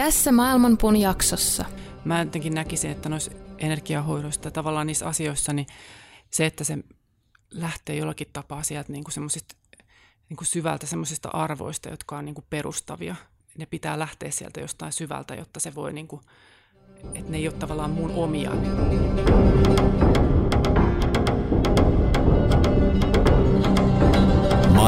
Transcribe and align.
Tässä 0.00 0.32
Maailmanpuun 0.32 0.96
jaksossa. 0.96 1.64
Mä 2.04 2.18
jotenkin 2.18 2.54
näkisin, 2.54 2.90
että 2.90 3.08
noissa 3.08 3.30
energiahoidoista 3.58 4.50
tavallaan 4.50 4.86
niissä 4.86 5.06
asioissa, 5.06 5.52
niin 5.52 5.66
se, 6.30 6.46
että 6.46 6.64
se 6.64 6.78
lähtee 7.50 7.96
jollakin 7.96 8.26
tapaa 8.32 8.62
sieltä 8.62 8.92
niin 8.92 9.04
kuin 9.04 9.12
semmoisista 9.12 9.56
niin 10.28 10.36
kuin 10.36 10.46
syvältä 10.46 10.86
semmoisista 10.86 11.28
arvoista, 11.28 11.88
jotka 11.88 12.18
on 12.18 12.24
niin 12.24 12.34
kuin 12.34 12.44
perustavia. 12.50 13.16
Ne 13.58 13.66
pitää 13.66 13.98
lähteä 13.98 14.30
sieltä 14.30 14.60
jostain 14.60 14.92
syvältä, 14.92 15.34
jotta 15.34 15.60
se 15.60 15.74
voi, 15.74 15.92
niin 15.92 16.08
kuin, 16.08 16.22
että 17.14 17.30
ne 17.30 17.36
ei 17.36 17.48
ole 17.48 17.56
tavallaan 17.56 17.90
mun 17.90 18.10
omia. 18.10 18.50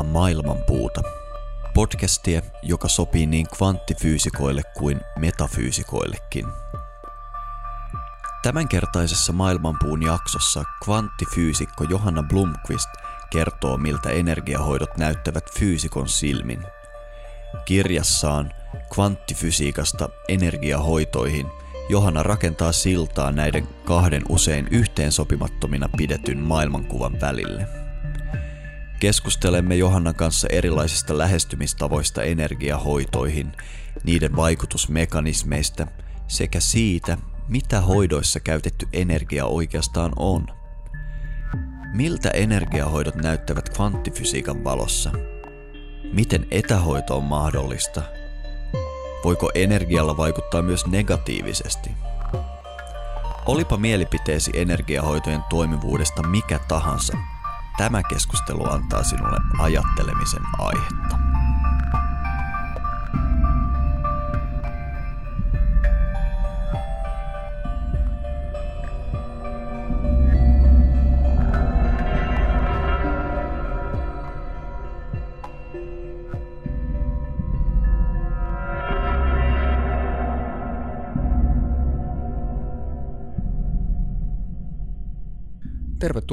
Kuuntelemaan 0.00 0.06
Maailmanpuuta. 0.06 1.02
Podcastia, 1.74 2.42
joka 2.62 2.88
sopii 2.88 3.26
niin 3.26 3.46
kvanttifyysikoille 3.56 4.62
kuin 4.78 5.00
metafyysikoillekin. 5.18 6.46
Tämänkertaisessa 8.42 9.32
Maailmanpuun 9.32 10.02
jaksossa 10.02 10.64
kvanttifyysikko 10.84 11.84
Johanna 11.84 12.22
Blomqvist 12.22 12.88
kertoo, 13.30 13.76
miltä 13.76 14.10
energiahoidot 14.10 14.96
näyttävät 14.96 15.44
fyysikon 15.58 16.08
silmin. 16.08 16.62
Kirjassaan 17.64 18.52
Kvanttifysiikasta 18.94 20.08
energiahoitoihin 20.28 21.46
Johanna 21.88 22.22
rakentaa 22.22 22.72
siltaa 22.72 23.32
näiden 23.32 23.68
kahden 23.84 24.22
usein 24.28 24.68
yhteensopimattomina 24.70 25.88
pidetyn 25.96 26.38
maailmankuvan 26.38 27.20
välille. 27.20 27.79
Keskustelemme 29.00 29.74
Johannan 29.76 30.14
kanssa 30.14 30.48
erilaisista 30.50 31.18
lähestymistavoista 31.18 32.22
energiahoitoihin, 32.22 33.52
niiden 34.04 34.36
vaikutusmekanismeista 34.36 35.86
sekä 36.28 36.60
siitä, 36.60 37.18
mitä 37.48 37.80
hoidoissa 37.80 38.40
käytetty 38.40 38.88
energia 38.92 39.46
oikeastaan 39.46 40.12
on. 40.16 40.46
Miltä 41.94 42.30
energiahoidot 42.30 43.14
näyttävät 43.14 43.68
kvanttifysiikan 43.68 44.64
valossa? 44.64 45.10
Miten 46.12 46.46
etähoito 46.50 47.16
on 47.16 47.24
mahdollista? 47.24 48.02
Voiko 49.24 49.50
energialla 49.54 50.16
vaikuttaa 50.16 50.62
myös 50.62 50.86
negatiivisesti? 50.86 51.90
Olipa 53.46 53.76
mielipiteesi 53.76 54.50
energiahoitojen 54.54 55.42
toimivuudesta 55.50 56.22
mikä 56.22 56.58
tahansa– 56.68 57.16
Tämä 57.80 58.02
keskustelu 58.02 58.70
antaa 58.70 59.02
sinulle 59.02 59.36
ajattelemisen 59.58 60.42
aihetta. 60.58 61.29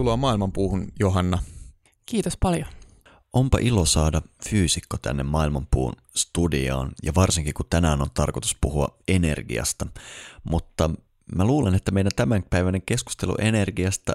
Tervetuloa 0.07 0.17
Maailmanpuuhun, 0.17 0.87
Johanna. 0.99 1.43
Kiitos 2.05 2.37
paljon. 2.39 2.67
Onpa 3.33 3.57
ilo 3.61 3.85
saada 3.85 4.21
fyysikko 4.49 4.97
tänne 4.97 5.23
Maailmanpuun 5.23 5.93
studioon, 6.15 6.91
ja 7.03 7.11
varsinkin 7.15 7.53
kun 7.53 7.65
tänään 7.69 8.01
on 8.01 8.11
tarkoitus 8.13 8.57
puhua 8.61 8.97
energiasta. 9.07 9.87
Mutta 10.43 10.89
mä 11.35 11.45
luulen, 11.45 11.75
että 11.75 11.91
meidän 11.91 12.11
tämänpäiväinen 12.15 12.81
keskustelu 12.85 13.35
energiasta 13.39 14.13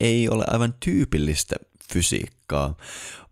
ei 0.00 0.28
ole 0.28 0.44
aivan 0.46 0.74
tyypillistä 0.80 1.56
fysiikkaa, 1.92 2.76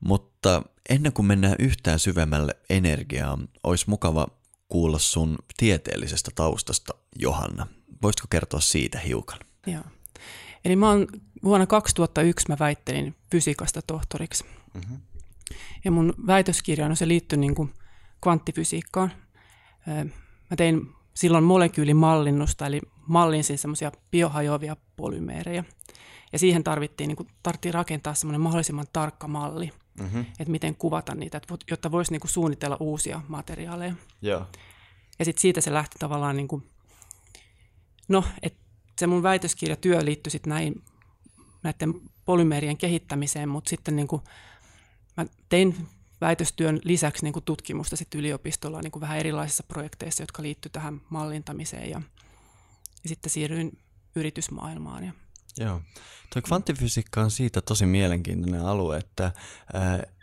mutta 0.00 0.62
ennen 0.88 1.12
kuin 1.12 1.26
mennään 1.26 1.56
yhtään 1.58 1.98
syvemmälle 1.98 2.56
energiaan, 2.70 3.48
olisi 3.62 3.90
mukava 3.90 4.26
kuulla 4.68 4.98
sun 4.98 5.38
tieteellisestä 5.56 6.30
taustasta, 6.34 6.94
Johanna. 7.18 7.66
Voisitko 8.02 8.26
kertoa 8.30 8.60
siitä 8.60 8.98
hiukan? 8.98 9.38
Joo. 9.66 9.84
Eli 10.64 10.76
mä 10.76 10.88
oon, 10.88 11.06
vuonna 11.44 11.66
2001 11.66 12.48
mä 12.48 12.56
väittelin 12.60 13.14
fysiikasta 13.30 13.82
tohtoriksi. 13.82 14.44
Mm-hmm. 14.74 14.98
Ja 15.84 15.90
mun 15.90 16.14
väitöskirja 16.26 16.86
on 16.86 16.96
se 16.96 17.08
liittyy 17.08 17.38
niin 17.38 17.54
kuin 17.54 17.74
kvanttifysiikkaan. 18.20 19.12
Mä 20.50 20.56
tein 20.56 20.88
silloin 21.14 21.44
molekyylimallinnusta, 21.44 22.66
eli 22.66 22.80
mallinsin 23.06 23.58
semmoisia 23.58 23.92
biohajoavia 24.10 24.76
polymeereja. 24.96 25.64
Ja 26.32 26.38
siihen 26.38 26.64
tarvittiin, 26.64 27.08
niin 27.08 27.16
kuin, 27.16 27.28
tarvittiin 27.42 27.74
rakentaa 27.74 28.14
semmoinen 28.14 28.40
mahdollisimman 28.40 28.86
tarkka 28.92 29.28
malli, 29.28 29.72
mm-hmm. 30.00 30.20
että 30.20 30.50
miten 30.50 30.76
kuvata 30.76 31.14
niitä, 31.14 31.40
jotta 31.70 31.90
voisi 31.90 32.12
niin 32.12 32.20
kuin, 32.20 32.30
suunnitella 32.30 32.76
uusia 32.80 33.20
materiaaleja. 33.28 33.94
Yeah. 34.24 34.46
Ja 35.18 35.24
sitten 35.24 35.40
siitä 35.40 35.60
se 35.60 35.72
lähti 35.72 35.96
tavallaan, 35.98 36.36
niin 36.36 36.48
kuin, 36.48 36.70
no, 38.08 38.24
että 38.42 38.61
se 38.98 39.06
mun 39.06 39.22
väitöskirjatyö 39.22 40.04
liittyi 40.04 40.30
sitten 40.30 40.50
näihin, 40.50 40.82
näiden 41.62 41.94
polymeerien 42.24 42.76
kehittämiseen, 42.76 43.48
mutta 43.48 43.70
sitten 43.70 43.96
niin 43.96 44.08
kuin 44.08 44.22
mä 45.16 45.26
tein 45.48 45.88
väitöstyön 46.20 46.80
lisäksi 46.84 47.24
niin 47.24 47.32
kuin 47.32 47.44
tutkimusta 47.44 47.96
sitten 47.96 48.20
yliopistolla 48.20 48.80
niin 48.80 48.90
kuin 48.90 49.00
vähän 49.00 49.18
erilaisissa 49.18 49.62
projekteissa, 49.62 50.22
jotka 50.22 50.42
liittyy 50.42 50.70
tähän 50.70 51.00
mallintamiseen 51.10 51.90
ja, 51.90 52.02
ja 53.02 53.08
sitten 53.08 53.30
siirryin 53.30 53.78
yritysmaailmaan. 54.16 55.04
Ja. 55.04 55.12
Joo. 55.58 55.80
Tuo 56.32 56.42
kvanttifysiikka 56.42 57.20
on 57.20 57.30
siitä 57.30 57.60
tosi 57.60 57.86
mielenkiintoinen 57.86 58.60
alue, 58.60 58.98
että, 58.98 59.32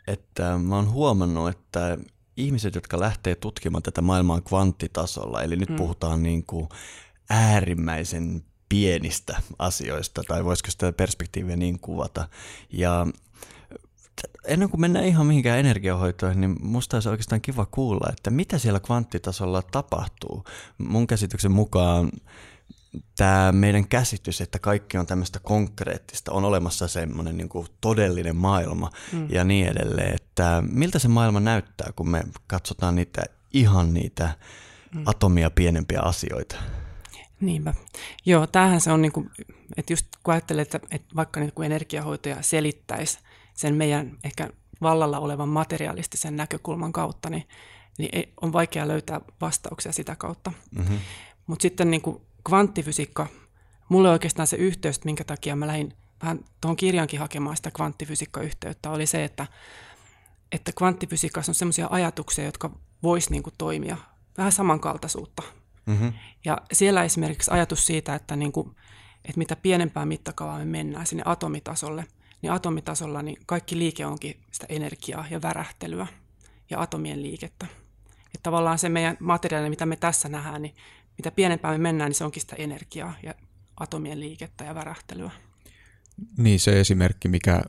että 0.07 0.57
mä 0.57 0.75
oon 0.75 0.91
huomannut, 0.91 1.49
että 1.49 1.97
ihmiset, 2.37 2.75
jotka 2.75 2.99
lähtee 2.99 3.35
tutkimaan 3.35 3.83
tätä 3.83 4.01
maailmaa 4.01 4.41
kvanttitasolla, 4.41 5.43
eli 5.43 5.55
nyt 5.55 5.69
mm. 5.69 5.75
puhutaan 5.75 6.23
niin 6.23 6.45
kuin 6.45 6.69
äärimmäisen 7.29 8.45
pienistä 8.69 9.41
asioista, 9.59 10.21
tai 10.27 10.45
voisiko 10.45 10.71
sitä 10.71 10.91
perspektiiviä 10.91 11.55
niin 11.55 11.79
kuvata. 11.79 12.27
Ja 12.71 13.07
ennen 14.45 14.69
kuin 14.69 14.81
mennään 14.81 15.05
ihan 15.05 15.25
mihinkään 15.25 15.59
energiahoitoihin, 15.59 16.41
niin 16.41 16.55
musta 16.61 16.97
olisi 16.97 17.09
oikeastaan 17.09 17.41
kiva 17.41 17.65
kuulla, 17.65 18.09
että 18.09 18.29
mitä 18.29 18.57
siellä 18.57 18.79
kvanttitasolla 18.79 19.61
tapahtuu. 19.61 20.43
Mun 20.77 21.07
käsityksen 21.07 21.51
mukaan 21.51 22.11
tämä 23.17 23.51
meidän 23.51 23.87
käsitys, 23.87 24.41
että 24.41 24.59
kaikki 24.59 24.97
on 24.97 25.05
tämmöistä 25.05 25.39
konkreettista, 25.39 26.31
on 26.31 26.45
olemassa 26.45 26.87
semmoinen 26.87 27.37
niin 27.37 27.49
kuin 27.49 27.67
todellinen 27.81 28.35
maailma 28.35 28.89
mm. 29.13 29.27
ja 29.29 29.43
niin 29.43 29.67
edelleen, 29.67 30.15
että 30.15 30.63
miltä 30.71 30.99
se 30.99 31.07
maailma 31.07 31.39
näyttää, 31.39 31.91
kun 31.95 32.09
me 32.09 32.23
katsotaan 32.47 32.95
niitä 32.95 33.23
ihan 33.53 33.93
niitä 33.93 34.29
mm. 34.95 35.03
atomia 35.05 35.49
pienempiä 35.49 35.99
asioita. 36.01 36.55
Niinpä. 37.41 37.73
Joo, 38.25 38.47
tämähän 38.47 38.81
se 38.81 38.91
on, 38.91 39.01
niin 39.01 39.11
kuin, 39.11 39.29
että 39.77 39.93
just 39.93 40.05
kun 40.23 40.33
ajattelee, 40.33 40.61
että, 40.61 40.79
että 40.91 41.15
vaikka 41.15 41.39
niin 41.39 41.53
kuin 41.53 41.65
energiahoitaja 41.65 42.41
selittäisi 42.41 43.19
sen 43.53 43.75
meidän 43.75 44.17
ehkä 44.23 44.49
vallalla 44.81 45.19
olevan 45.19 45.49
materialistisen 45.49 46.35
näkökulman 46.35 46.93
kautta, 46.93 47.29
niin, 47.29 47.47
niin 47.97 48.33
on 48.41 48.53
vaikea 48.53 48.87
löytää 48.87 49.21
vastauksia 49.41 49.91
sitä 49.91 50.15
kautta. 50.15 50.53
Mm-hmm. 50.71 50.99
Mutta 51.47 51.61
sitten 51.61 51.91
niin 51.91 52.01
kuin 52.01 52.21
kvanttifysiikka, 52.43 53.27
mulle 53.89 54.09
oikeastaan 54.09 54.47
se 54.47 54.57
yhteys, 54.57 55.03
minkä 55.03 55.23
takia 55.23 55.55
mä 55.55 55.67
lähdin 55.67 55.93
vähän 56.23 56.39
tuohon 56.61 56.75
kirjankin 56.75 57.19
hakemaan 57.19 57.57
sitä 57.57 57.71
kvanttifysiikka-yhteyttä, 57.71 58.91
oli 58.91 59.05
se, 59.05 59.23
että, 59.23 59.47
että 60.51 60.71
kvanttifysiikassa 60.77 61.49
on 61.49 61.55
sellaisia 61.55 61.87
ajatuksia, 61.91 62.45
jotka 62.45 62.71
vois 63.03 63.29
niin 63.29 63.43
kuin 63.43 63.53
toimia 63.57 63.97
vähän 64.37 64.51
samankaltaisuutta. 64.51 65.43
Mm-hmm. 65.85 66.13
Ja 66.45 66.57
siellä 66.71 67.03
esimerkiksi 67.03 67.51
ajatus 67.51 67.85
siitä, 67.85 68.15
että, 68.15 68.35
niin 68.35 68.51
kuin, 68.51 68.75
että 69.25 69.37
mitä 69.37 69.55
pienempään 69.55 70.07
mittakaavaan 70.07 70.61
me 70.61 70.65
mennään 70.65 71.07
sinne 71.07 71.23
atomitasolle, 71.25 72.05
niin 72.41 72.51
atomitasolla 72.51 73.21
niin 73.21 73.37
kaikki 73.45 73.77
liike 73.77 74.05
onkin 74.05 74.39
sitä 74.51 74.65
energiaa 74.69 75.25
ja 75.29 75.41
värähtelyä 75.41 76.07
ja 76.69 76.81
atomien 76.81 77.21
liikettä. 77.21 77.67
Että 78.25 78.43
tavallaan 78.43 78.79
se 78.79 78.89
meidän 78.89 79.17
materiaali, 79.19 79.69
mitä 79.69 79.85
me 79.85 79.95
tässä 79.95 80.29
nähdään, 80.29 80.61
niin 80.61 80.75
mitä 81.17 81.31
pienempään 81.31 81.73
me 81.73 81.77
mennään, 81.77 82.09
niin 82.09 82.15
se 82.15 82.23
onkin 82.23 82.41
sitä 82.41 82.55
energiaa 82.55 83.13
ja 83.23 83.33
atomien 83.79 84.19
liikettä 84.19 84.63
ja 84.63 84.75
värähtelyä. 84.75 85.31
Niin 86.37 86.59
se 86.59 86.79
esimerkki, 86.79 87.27
mikä 87.27 87.61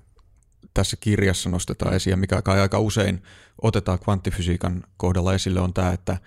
tässä 0.74 0.96
kirjassa 0.96 1.50
nostetaan 1.50 1.94
esiin, 1.94 2.18
mikä 2.18 2.42
aika 2.44 2.78
usein 2.78 3.22
otetaan 3.62 3.98
kvanttifysiikan 3.98 4.84
kohdalla 4.96 5.34
esille, 5.34 5.60
on 5.60 5.74
tämä, 5.74 5.92
että 5.92 6.18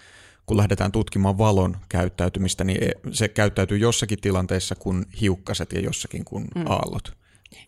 kun 0.45 0.57
lähdetään 0.57 0.91
tutkimaan 0.91 1.37
valon 1.37 1.77
käyttäytymistä, 1.89 2.63
niin 2.63 2.91
se 3.11 3.27
käyttäytyy 3.27 3.77
jossakin 3.77 4.21
tilanteessa 4.21 4.75
kuin 4.75 5.05
hiukkaset 5.21 5.73
ja 5.73 5.79
jossakin 5.79 6.25
kuin 6.25 6.47
mm. 6.55 6.63
aallot. 6.67 7.17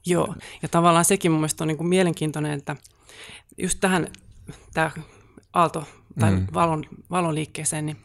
Joo, 0.06 0.36
ja 0.62 0.70
tavallaan 0.70 1.06
sekin 1.06 1.32
mun 1.32 1.40
mielestä 1.40 1.64
on 1.64 1.68
niin 1.68 1.78
kuin 1.78 1.88
mielenkiintoinen, 1.88 2.52
että 2.52 2.76
just 3.58 3.80
tähän 3.82 4.08
tämä 4.74 4.92
aalto 5.54 5.84
tai 6.20 6.32
mm. 6.32 6.48
valon, 6.54 6.84
valon 7.10 7.36
liikkeeseen, 7.36 7.86
niin 7.86 7.98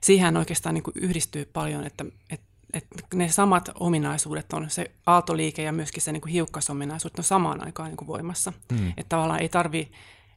siihen 0.00 0.36
oikeastaan 0.36 0.74
niin 0.74 0.82
kuin 0.82 0.94
yhdistyy 1.00 1.44
paljon, 1.44 1.84
että, 1.84 2.04
että, 2.30 2.46
että 2.74 3.04
ne 3.14 3.28
samat 3.28 3.70
ominaisuudet 3.80 4.52
on 4.52 4.70
se 4.70 4.90
aaltoliike 5.06 5.62
ja 5.62 5.72
myöskin 5.72 6.02
se 6.02 6.12
niin 6.12 6.20
kuin 6.20 6.32
hiukkasominaisuudet 6.32 7.18
on 7.18 7.24
samaan 7.24 7.64
aikaan 7.66 7.88
niin 7.88 7.96
kuin 7.96 8.08
voimassa. 8.08 8.52
Mm. 8.72 8.88
Että 8.88 9.08
tavallaan 9.08 9.40
ei 9.40 9.48
tarvi, 9.48 9.90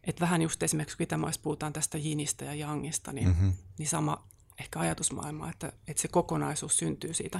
että 0.03 0.21
vähän 0.21 0.41
just 0.41 0.63
esimerkiksi 0.63 0.97
kun 0.97 1.03
Itämaissa 1.03 1.41
puhutaan 1.41 1.73
tästä 1.73 1.97
jinistä 1.97 2.45
ja 2.45 2.53
jangista, 2.53 3.13
niin, 3.13 3.27
mm-hmm. 3.27 3.53
niin 3.77 3.89
sama 3.89 4.27
ehkä 4.59 4.79
ajatusmaailma, 4.79 5.49
että, 5.49 5.71
että 5.87 6.01
se 6.01 6.07
kokonaisuus 6.07 6.77
syntyy 6.77 7.13
siitä 7.13 7.39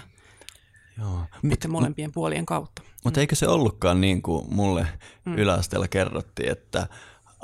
Joo. 0.98 1.26
Mutta 1.44 1.68
molempien 1.68 2.10
m- 2.10 2.14
puolien 2.14 2.46
kautta. 2.46 2.82
Mutta 3.04 3.20
mm. 3.20 3.22
eikö 3.22 3.36
se 3.36 3.48
ollutkaan 3.48 4.02
niin 4.02 4.22
kuin 4.22 4.54
mulle 4.54 4.88
mm. 5.26 5.38
yläasteella 5.38 5.88
kerrottiin, 5.88 6.52
että 6.52 6.88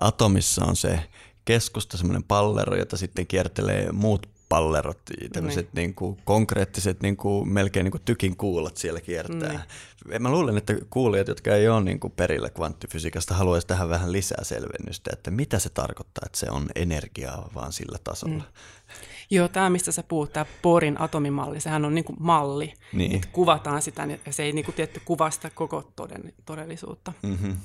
atomissa 0.02 0.66
on 0.66 0.76
se 0.76 1.00
keskusta, 1.46 1.98
semmoinen 1.98 2.24
pallero, 2.24 2.76
jota 2.76 2.98
sitten 2.98 3.28
kiertelee 3.28 3.92
muut 3.92 4.30
pallerot, 4.50 5.00
tämmöiset 5.34 5.66
niin. 5.66 5.84
niin 5.84 5.94
kuin 5.94 6.18
konkreettiset, 6.26 7.02
niin 7.02 7.18
kuin, 7.18 7.50
melkein 7.50 7.84
niin 7.84 7.92
kuin 7.92 8.02
tykin 8.06 8.38
kuulat 8.38 8.78
siellä 8.78 9.02
kiertää. 9.02 9.50
Niin. 9.50 10.22
Mä 10.22 10.32
luulen, 10.32 10.58
että 10.58 10.74
kuulijat, 10.90 11.28
jotka 11.28 11.56
ei 11.56 11.70
ole 11.70 11.84
niin 11.84 12.00
kuin 12.00 12.14
perillä 12.16 12.50
kvanttifysiikasta, 12.50 13.34
haluaisi 13.34 13.68
tähän 13.68 13.90
vähän 13.90 14.12
lisää 14.12 14.44
selvennystä, 14.44 15.10
että 15.14 15.32
mitä 15.32 15.60
se 15.60 15.70
tarkoittaa, 15.70 16.24
että 16.26 16.40
se 16.40 16.50
on 16.50 16.68
energiaa 16.76 17.50
vaan 17.56 17.74
sillä 17.74 17.98
tasolla. 18.04 18.44
Mm. 18.44 18.98
Joo, 19.30 19.48
tämä 19.48 19.70
mistä 19.70 19.92
sä 19.92 20.04
puhut, 20.04 20.34
tämä 20.34 20.46
Borin 20.62 21.02
atomimalli, 21.02 21.60
sehän 21.60 21.86
on 21.86 21.96
niin 21.96 22.06
kuin 22.06 22.18
malli, 22.20 22.74
niin. 22.94 23.16
että 23.16 23.28
kuvataan 23.32 23.82
sitä, 23.82 24.08
ja 24.26 24.34
se 24.34 24.44
ei 24.44 24.52
niin 24.52 24.66
kuin 24.66 24.76
tietty 24.76 25.02
kuvasta 25.06 25.50
koko 25.50 25.92
toden, 25.96 26.34
todellisuutta. 26.46 27.14
Mm-hmm. 27.24 27.56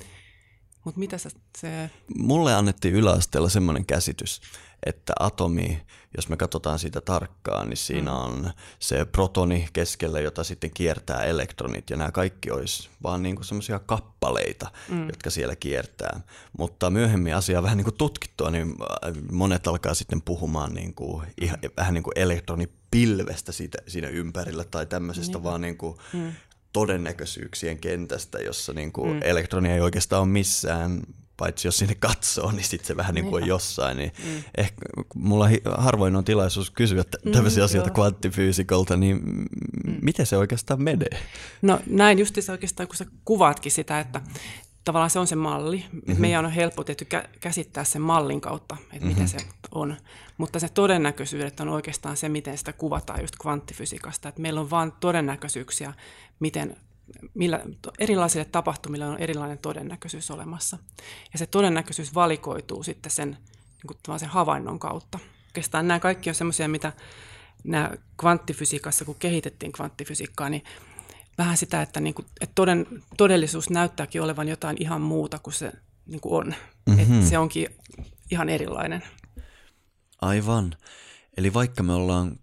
Mutta 0.83 0.99
mitä 0.99 1.17
sä, 1.17 1.29
se... 1.57 1.89
Mulle 2.17 2.53
annettiin 2.53 2.95
yläasteella 2.95 3.49
semmoinen 3.49 3.85
käsitys, 3.85 4.41
että 4.85 5.13
atomi, 5.19 5.81
jos 6.17 6.29
me 6.29 6.37
katsotaan 6.37 6.79
siitä 6.79 7.01
tarkkaan, 7.01 7.69
niin 7.69 7.77
siinä 7.77 8.11
mm. 8.11 8.17
on 8.17 8.51
se 8.79 9.05
protoni 9.05 9.67
keskellä, 9.73 10.19
jota 10.19 10.43
sitten 10.43 10.71
kiertää 10.73 11.23
elektronit, 11.23 11.89
ja 11.89 11.97
nämä 11.97 12.11
kaikki 12.11 12.51
olisi 12.51 12.89
vaan 13.03 13.23
niin 13.23 13.35
kuin 13.35 13.45
semmoisia 13.45 13.79
kappaleita, 13.79 14.71
mm. 14.89 15.07
jotka 15.07 15.29
siellä 15.29 15.55
kiertää. 15.55 16.21
Mutta 16.57 16.89
myöhemmin 16.89 17.35
asiaa 17.35 17.63
vähän 17.63 17.77
niin 17.77 17.85
kuin 17.85 17.97
tutkittua, 17.97 18.51
niin 18.51 18.75
monet 19.31 19.67
alkaa 19.67 19.93
sitten 19.93 20.21
puhumaan 20.21 20.73
niin 20.73 20.93
kuin, 20.93 21.27
ihan, 21.41 21.59
vähän 21.77 21.93
niin 21.93 22.03
kuin 22.03 22.19
elektronipilvestä 22.19 23.51
siitä, 23.51 23.77
siinä 23.87 24.07
ympärillä 24.07 24.63
tai 24.63 24.85
tämmöisestä 24.85 25.37
niin. 25.37 25.43
vaan 25.43 25.61
niin 25.61 25.77
kuin 25.77 25.97
mm 26.13 26.33
todennäköisyyksien 26.73 27.79
kentästä, 27.79 28.39
jossa 28.39 28.73
niin 28.73 28.91
kuin 28.91 29.13
mm. 29.13 29.19
elektroni 29.23 29.71
ei 29.71 29.81
oikeastaan 29.81 30.21
ole 30.21 30.29
missään, 30.29 31.01
paitsi 31.37 31.67
jos 31.67 31.77
sinne 31.77 31.95
katsoo, 31.95 32.51
niin 32.51 32.63
sitten 32.63 32.87
se 32.87 32.97
vähän 32.97 33.15
niin 33.15 33.25
kuin 33.25 33.43
on 33.43 33.49
jossain. 33.49 33.97
Niin 33.97 34.11
mm. 34.25 34.43
ehkä 34.57 34.81
mulla 35.15 35.49
harvoin 35.77 36.15
on 36.15 36.23
tilaisuus 36.23 36.71
kysyä 36.71 37.03
mm, 37.25 37.31
tämmöisiä 37.31 37.63
asioita 37.63 37.89
joo. 37.89 37.93
kvanttifyysikolta, 37.93 38.97
niin 38.97 39.21
mm. 39.23 39.97
miten 40.01 40.25
se 40.25 40.37
oikeastaan 40.37 40.81
menee? 40.81 41.19
No 41.61 41.79
näin 41.87 42.19
justiinsa 42.19 42.51
oikeastaan, 42.51 42.87
kun 42.87 42.95
sä 42.95 43.05
kuvaatkin 43.25 43.71
sitä, 43.71 43.99
että 43.99 44.21
tavallaan 44.83 45.09
se 45.09 45.19
on 45.19 45.27
se 45.27 45.35
malli. 45.35 45.85
Mm-hmm. 45.91 46.21
Meidän 46.21 46.45
on 46.45 46.51
helppo 46.51 46.83
tietty 46.83 47.07
käsittää 47.41 47.83
sen 47.83 48.01
mallin 48.01 48.41
kautta, 48.41 48.77
että 48.81 48.95
mm-hmm. 48.95 49.07
mitä 49.07 49.27
se 49.27 49.37
on. 49.71 49.95
Mutta 50.37 50.59
se 50.59 50.69
todennäköisyydet 50.69 51.59
on 51.59 51.69
oikeastaan 51.69 52.17
se, 52.17 52.29
miten 52.29 52.57
sitä 52.57 52.73
kuvataan 52.73 53.21
just 53.21 53.35
kvanttifysiikasta. 53.41 54.29
Että 54.29 54.41
meillä 54.41 54.61
on 54.61 54.69
vain 54.69 54.91
todennäköisyyksiä, 54.99 55.93
miten 56.39 56.77
millä, 57.33 57.59
erilaisille 57.99 58.45
tapahtumille 58.45 59.05
on 59.05 59.17
erilainen 59.17 59.57
todennäköisyys 59.57 60.31
olemassa. 60.31 60.77
Ja 61.33 61.39
se 61.39 61.45
todennäköisyys 61.45 62.15
valikoituu 62.15 62.83
sitten 62.83 63.11
sen, 63.11 63.29
niin 63.29 63.97
kuin 64.05 64.19
sen 64.19 64.29
havainnon 64.29 64.79
kautta. 64.79 65.19
Oikeastaan 65.47 65.87
nämä 65.87 65.99
kaikki 65.99 66.29
on 66.29 66.35
semmoisia, 66.35 66.67
mitä 66.67 66.93
nämä 67.63 67.91
kvanttifysiikassa, 68.17 69.05
kun 69.05 69.15
kehitettiin 69.19 69.71
kvanttifysiikkaa, 69.71 70.49
niin 70.49 70.63
vähän 71.37 71.57
sitä, 71.57 71.81
että, 71.81 71.99
niin 71.99 72.13
kuin, 72.13 72.25
että 72.41 72.53
toden, 72.55 72.87
todellisuus 73.17 73.69
näyttääkin 73.69 74.21
olevan 74.21 74.47
jotain 74.47 74.77
ihan 74.79 75.01
muuta 75.01 75.39
kuin 75.39 75.53
se 75.53 75.71
niin 76.05 76.21
kuin 76.21 76.35
on. 76.35 76.55
Mm-hmm. 76.85 76.99
Että 76.99 77.29
se 77.29 77.37
onkin 77.37 77.67
ihan 78.31 78.49
erilainen. 78.49 79.03
Aivan. 80.21 80.75
Eli 81.37 81.53
vaikka 81.53 81.83
me 81.83 81.93
ollaan 81.93 82.39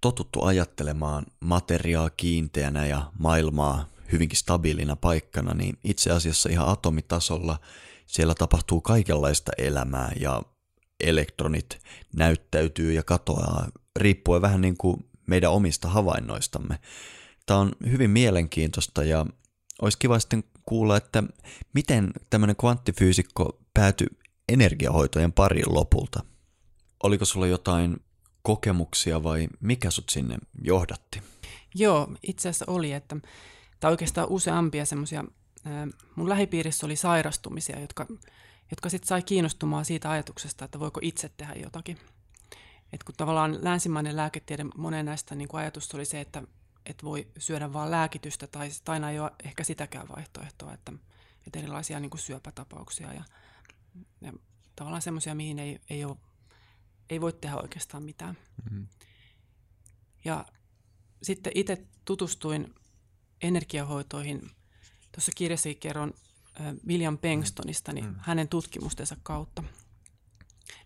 totuttu 0.00 0.42
ajattelemaan 0.42 1.26
materiaa 1.40 2.10
kiinteänä 2.10 2.86
ja 2.86 3.10
maailmaa 3.18 3.88
hyvinkin 4.12 4.38
stabiilina 4.38 4.96
paikkana, 4.96 5.54
niin 5.54 5.78
itse 5.84 6.10
asiassa 6.10 6.48
ihan 6.48 6.68
atomitasolla 6.68 7.58
siellä 8.06 8.34
tapahtuu 8.34 8.80
kaikenlaista 8.80 9.52
elämää 9.58 10.12
ja 10.20 10.42
elektronit 11.00 11.78
näyttäytyy 12.16 12.92
ja 12.92 13.02
katoaa 13.02 13.68
riippuen 13.96 14.42
vähän 14.42 14.60
niin 14.60 14.76
kuin 14.76 15.06
meidän 15.26 15.52
omista 15.52 15.88
havainnoistamme. 15.88 16.78
Tämä 17.46 17.60
on 17.60 17.72
hyvin 17.90 18.10
mielenkiintoista 18.10 19.04
ja 19.04 19.26
olisi 19.82 19.98
kiva 19.98 20.18
sitten 20.18 20.44
kuulla, 20.66 20.96
että 20.96 21.22
miten 21.74 22.12
tämmöinen 22.30 22.56
kvanttifyysikko 22.56 23.58
päätyi 23.74 24.06
energiahoitojen 24.48 25.32
pariin 25.32 25.74
lopulta. 25.74 26.24
Oliko 27.02 27.24
sulla 27.24 27.46
jotain 27.46 27.96
kokemuksia 28.42 29.22
vai 29.22 29.48
mikä 29.60 29.90
sut 29.90 30.08
sinne 30.08 30.38
johdatti? 30.62 31.22
Joo, 31.74 32.08
itse 32.22 32.48
asiassa 32.48 32.64
oli, 32.68 32.92
että 32.92 33.16
tai 33.80 33.90
oikeastaan 33.90 34.28
useampia 34.30 34.84
semmoisia, 34.84 35.24
mun 36.16 36.28
lähipiirissä 36.28 36.86
oli 36.86 36.96
sairastumisia, 36.96 37.80
jotka, 37.80 38.06
jotka 38.70 38.88
sitten 38.88 39.08
sai 39.08 39.22
kiinnostumaan 39.22 39.84
siitä 39.84 40.10
ajatuksesta, 40.10 40.64
että 40.64 40.80
voiko 40.80 41.00
itse 41.02 41.30
tehdä 41.36 41.54
jotakin. 41.54 41.98
Et 42.92 43.04
kun 43.04 43.14
tavallaan 43.16 43.64
länsimainen 43.64 44.16
lääketiede, 44.16 44.64
monen 44.76 45.06
näistä 45.06 45.34
niin 45.34 45.48
ajatus 45.52 45.94
oli 45.94 46.04
se, 46.04 46.20
että, 46.20 46.42
että 46.86 47.06
voi 47.06 47.28
syödä 47.38 47.72
vain 47.72 47.90
lääkitystä, 47.90 48.46
tai 48.46 48.70
aina 48.88 49.10
ei 49.10 49.18
ole 49.18 49.30
ehkä 49.44 49.64
sitäkään 49.64 50.08
vaihtoehtoa, 50.08 50.72
että, 50.72 50.92
että 51.46 51.58
erilaisia 51.58 52.00
niin 52.00 52.10
kuin 52.10 52.20
syöpätapauksia 52.20 53.12
ja, 53.12 53.24
ja 54.20 54.32
tavallaan 54.76 55.02
semmoisia, 55.02 55.34
mihin 55.34 55.58
ei, 55.58 55.80
ei, 55.90 56.04
ole, 56.04 56.16
ei 57.10 57.20
voi 57.20 57.32
tehdä 57.32 57.56
oikeastaan 57.56 58.02
mitään. 58.02 58.38
Mm-hmm. 58.64 58.86
Ja 60.24 60.46
sitten 61.22 61.52
itse 61.54 61.84
tutustuin 62.04 62.74
energiahoitoihin. 63.42 64.50
Tuossa 65.12 65.32
kirjassa 65.34 65.68
kerron 65.80 66.14
William 66.86 67.18
Bengstonista 67.18 67.92
niin 67.92 68.04
mm. 68.04 68.14
hänen 68.18 68.48
tutkimustensa 68.48 69.16
kautta. 69.22 69.64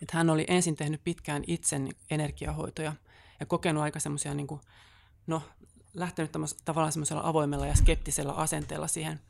Että 0.02 0.16
hän 0.16 0.30
oli 0.30 0.44
ensin 0.48 0.76
tehnyt 0.76 1.04
pitkään 1.04 1.44
itse 1.46 1.76
energiahoitoja 2.10 2.92
ja 3.40 3.46
kokenut 3.46 3.82
aika 3.82 4.00
semmoisia, 4.00 4.34
niin 4.34 4.46
kuin, 4.46 4.60
no 5.26 5.42
lähtenyt 5.94 6.32
tavallaan 6.64 6.92
semmoisella 6.92 7.22
avoimella 7.24 7.66
ja 7.66 7.74
skeptisellä 7.74 8.32
asenteella 8.32 8.88
siihen 8.88 9.20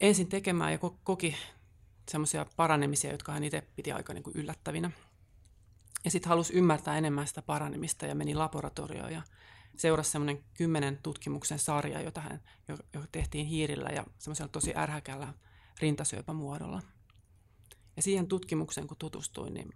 ensin 0.00 0.28
tekemään 0.28 0.72
ja 0.72 0.78
koki 1.04 1.36
semmoisia 2.10 2.46
paranemisia, 2.56 3.12
jotka 3.12 3.32
hän 3.32 3.44
itse 3.44 3.62
piti 3.76 3.92
aika 3.92 4.14
niin 4.14 4.22
kuin 4.22 4.36
yllättävinä. 4.36 4.90
Ja 6.04 6.10
sitten 6.10 6.28
halusi 6.28 6.54
ymmärtää 6.54 6.98
enemmän 6.98 7.26
sitä 7.26 7.42
paranemista 7.42 8.06
ja 8.06 8.14
meni 8.14 8.34
laboratorioon 8.34 9.12
ja 9.12 9.22
seurasi 9.76 10.10
semmoinen 10.10 10.44
kymmenen 10.54 10.98
tutkimuksen 11.02 11.58
sarja, 11.58 12.00
jota 12.00 12.20
hän, 12.20 12.40
jo, 12.68 12.76
tehtiin 13.12 13.46
hiirillä 13.46 13.88
ja 13.88 14.04
semmoisella 14.18 14.48
tosi 14.48 14.72
ärhäkällä 14.76 15.34
rintasyöpämuodolla. 15.80 16.82
Ja 17.96 18.02
siihen 18.02 18.26
tutkimukseen, 18.26 18.86
kun 18.86 18.96
tutustuin, 18.96 19.54
niin 19.54 19.74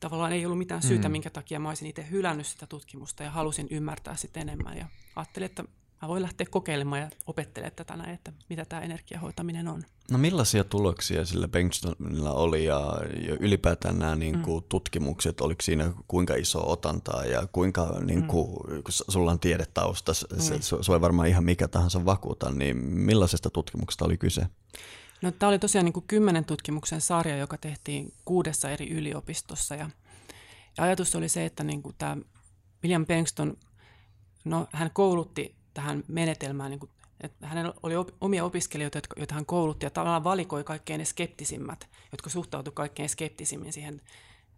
tavallaan 0.00 0.32
ei 0.32 0.46
ollut 0.46 0.58
mitään 0.58 0.82
syytä, 0.82 1.08
mm. 1.08 1.12
minkä 1.12 1.30
takia 1.30 1.60
mä 1.60 1.68
olisin 1.68 1.88
itse 1.88 2.06
hylännyt 2.10 2.46
sitä 2.46 2.66
tutkimusta 2.66 3.22
ja 3.22 3.30
halusin 3.30 3.66
ymmärtää 3.70 4.16
sitä 4.16 4.40
enemmän. 4.40 4.76
Ja 4.76 4.86
ajattelin, 5.16 5.46
että 5.46 5.64
mä 6.02 6.08
voin 6.08 6.22
lähteä 6.22 6.46
kokeilemaan 6.50 7.00
ja 7.00 7.10
opettelemaan 7.26 7.76
tätä 7.76 7.96
näin, 7.96 8.14
että 8.14 8.32
mitä 8.48 8.64
tämä 8.64 8.82
energiahoitaminen 8.82 9.68
on. 9.68 9.82
No 10.10 10.18
millaisia 10.18 10.64
tuloksia 10.64 11.24
sillä 11.24 11.48
Bengtsonilla 11.48 12.32
oli 12.32 12.64
ja, 12.64 13.00
ylipäätään 13.40 13.98
nämä 13.98 14.16
niin 14.16 14.38
kuin, 14.42 14.62
mm. 14.62 14.68
tutkimukset, 14.68 15.40
oliko 15.40 15.62
siinä 15.62 15.92
kuinka 16.08 16.34
iso 16.34 16.70
otantaa 16.70 17.24
ja 17.24 17.46
kuinka, 17.52 17.96
niin 18.00 18.26
kuin, 18.26 18.48
mm. 18.50 18.82
kun 18.82 18.92
sulla 19.08 19.30
on 19.30 19.40
tiedetausta, 19.40 20.14
se, 20.14 20.26
mm. 20.32 20.40
se, 20.40 20.60
se 20.60 20.76
voi 20.88 21.00
varmaan 21.00 21.28
ihan 21.28 21.44
mikä 21.44 21.68
tahansa 21.68 22.04
vakuuta, 22.04 22.50
niin 22.50 22.76
millaisesta 22.76 23.50
tutkimuksesta 23.50 24.04
oli 24.04 24.16
kyse? 24.16 24.46
No, 25.22 25.30
tämä 25.30 25.50
oli 25.50 25.58
tosiaan 25.58 25.84
niin 25.84 25.92
kuin 25.92 26.06
kymmenen 26.06 26.44
tutkimuksen 26.44 27.00
sarja, 27.00 27.36
joka 27.36 27.58
tehtiin 27.58 28.12
kuudessa 28.24 28.70
eri 28.70 28.88
yliopistossa 28.88 29.74
ja, 29.74 29.90
ja 30.76 30.84
ajatus 30.84 31.14
oli 31.14 31.28
se, 31.28 31.44
että 31.44 31.64
niin 31.64 31.82
kuin 31.82 31.94
tämä 31.98 32.16
William 32.82 33.06
Bengston, 33.06 33.56
no, 34.44 34.66
hän 34.72 34.90
koulutti 34.92 35.54
tähän 35.74 36.04
menetelmään, 36.08 36.70
niin 36.70 36.80
kuin, 36.80 36.90
että 37.20 37.46
hänellä 37.46 37.74
oli 37.82 37.96
op, 37.96 38.08
omia 38.20 38.44
opiskelijoita, 38.44 38.98
jotka, 38.98 39.14
joita 39.18 39.34
hän 39.34 39.46
koulutti 39.46 39.86
ja 39.86 39.90
tavallaan 39.90 40.24
valikoi 40.24 40.64
kaikkein 40.64 40.98
ne 40.98 41.04
skeptisimmät, 41.04 41.88
jotka 42.12 42.30
suhtautuivat 42.30 42.74
kaikkein 42.74 43.08
skeptisimmin 43.08 43.72
siihen, 43.72 44.00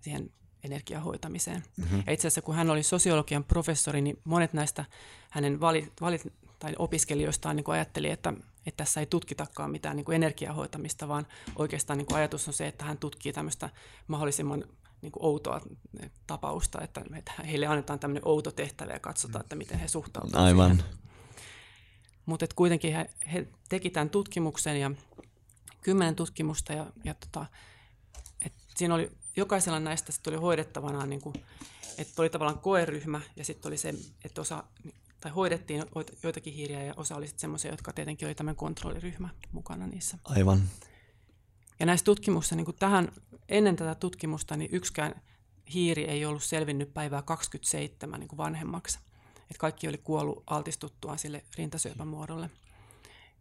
siihen 0.00 0.30
energiahoitamiseen. 0.64 1.64
Mm-hmm. 1.76 2.02
Ja 2.06 2.12
itse 2.12 2.28
asiassa 2.28 2.42
kun 2.42 2.54
hän 2.54 2.70
oli 2.70 2.82
sosiologian 2.82 3.44
professori, 3.44 4.00
niin 4.00 4.18
monet 4.24 4.52
näistä 4.52 4.84
hänen 5.30 5.60
valit, 5.60 5.92
valit, 6.00 6.32
tai 6.60 6.74
opiskelijoistaan 6.78 7.56
niin 7.56 7.70
ajatteli, 7.70 8.10
että, 8.10 8.32
että 8.66 8.76
tässä 8.84 9.00
ei 9.00 9.06
tutkitakaan 9.06 9.70
mitään 9.70 9.96
niin 9.96 10.04
kuin 10.04 10.16
energiahoitamista, 10.16 11.08
vaan 11.08 11.26
oikeastaan 11.56 11.98
niin 11.98 12.06
kuin 12.06 12.16
ajatus 12.16 12.48
on 12.48 12.54
se, 12.54 12.66
että 12.66 12.84
hän 12.84 12.98
tutkii 12.98 13.32
tämmöistä 13.32 13.70
mahdollisimman 14.06 14.64
niin 15.02 15.12
kuin 15.12 15.24
outoa 15.24 15.60
tapausta, 16.26 16.80
että, 16.80 17.04
että 17.16 17.32
heille 17.46 17.66
annetaan 17.66 17.98
tämmöinen 17.98 18.28
outo 18.28 18.50
tehtävä 18.50 18.92
ja 18.92 18.98
katsotaan, 18.98 19.42
että 19.42 19.56
miten 19.56 19.78
he 19.78 19.88
suhtautuvat 19.88 20.44
Aivan. 20.44 20.76
siihen. 20.76 21.00
Mutta 22.26 22.46
kuitenkin 22.56 22.92
he, 22.92 23.10
he 23.32 23.46
teki 23.68 23.90
tämän 23.90 24.10
tutkimuksen 24.10 24.80
ja 24.80 24.90
kymmenen 25.82 26.16
tutkimusta 26.16 26.72
ja, 26.72 26.86
ja 27.04 27.14
tota, 27.14 27.46
et 28.46 28.52
siinä 28.76 28.94
oli 28.94 29.10
jokaisella 29.36 29.80
näistä 29.80 30.12
sit 30.12 30.26
oli 30.26 30.36
hoidettavana, 30.36 31.06
niin 31.06 31.20
kuin, 31.20 31.34
että 31.98 32.22
oli 32.22 32.30
tavallaan 32.30 32.58
koeryhmä 32.58 33.20
ja 33.36 33.44
sitten 33.44 33.68
oli 33.68 33.76
se, 33.76 33.94
että 34.24 34.40
osa, 34.40 34.64
tai 35.20 35.32
hoidettiin 35.32 35.84
joitakin 36.22 36.54
hiiriä 36.54 36.84
ja 36.84 36.94
osa 36.96 37.16
oli 37.16 37.26
sitten 37.26 37.40
semmoisia, 37.40 37.70
jotka 37.70 37.92
tietenkin 37.92 38.28
oli 38.28 38.34
tämän 38.34 38.56
kontrolliryhmä 38.56 39.28
mukana 39.52 39.86
niissä. 39.86 40.18
Aivan. 40.24 40.62
Ja 41.80 41.86
näissä 41.86 42.04
tutkimuksissa, 42.04 42.56
niin 42.56 42.66
tähän, 42.78 43.12
ennen 43.48 43.76
tätä 43.76 43.94
tutkimusta, 43.94 44.56
niin 44.56 44.70
yksikään 44.72 45.22
hiiri 45.74 46.04
ei 46.04 46.24
ollut 46.24 46.42
selvinnyt 46.42 46.94
päivää 46.94 47.22
27 47.22 48.20
niin 48.20 48.28
kuin 48.28 48.36
vanhemmaksi. 48.36 48.98
Et 49.50 49.58
kaikki 49.58 49.88
oli 49.88 49.98
kuollut 49.98 50.42
altistuttuaan 50.46 51.18
sille 51.18 51.44
rintasyöpämuodolle. 51.56 52.50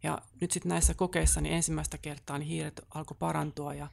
Ja 0.02 0.18
nyt 0.40 0.50
sitten 0.50 0.68
näissä 0.68 0.94
kokeissa 0.94 1.40
niin 1.40 1.54
ensimmäistä 1.54 1.98
kertaa 1.98 2.38
niin 2.38 2.48
hiiret 2.48 2.80
alkoi 2.94 3.16
parantua 3.18 3.74
ja 3.74 3.88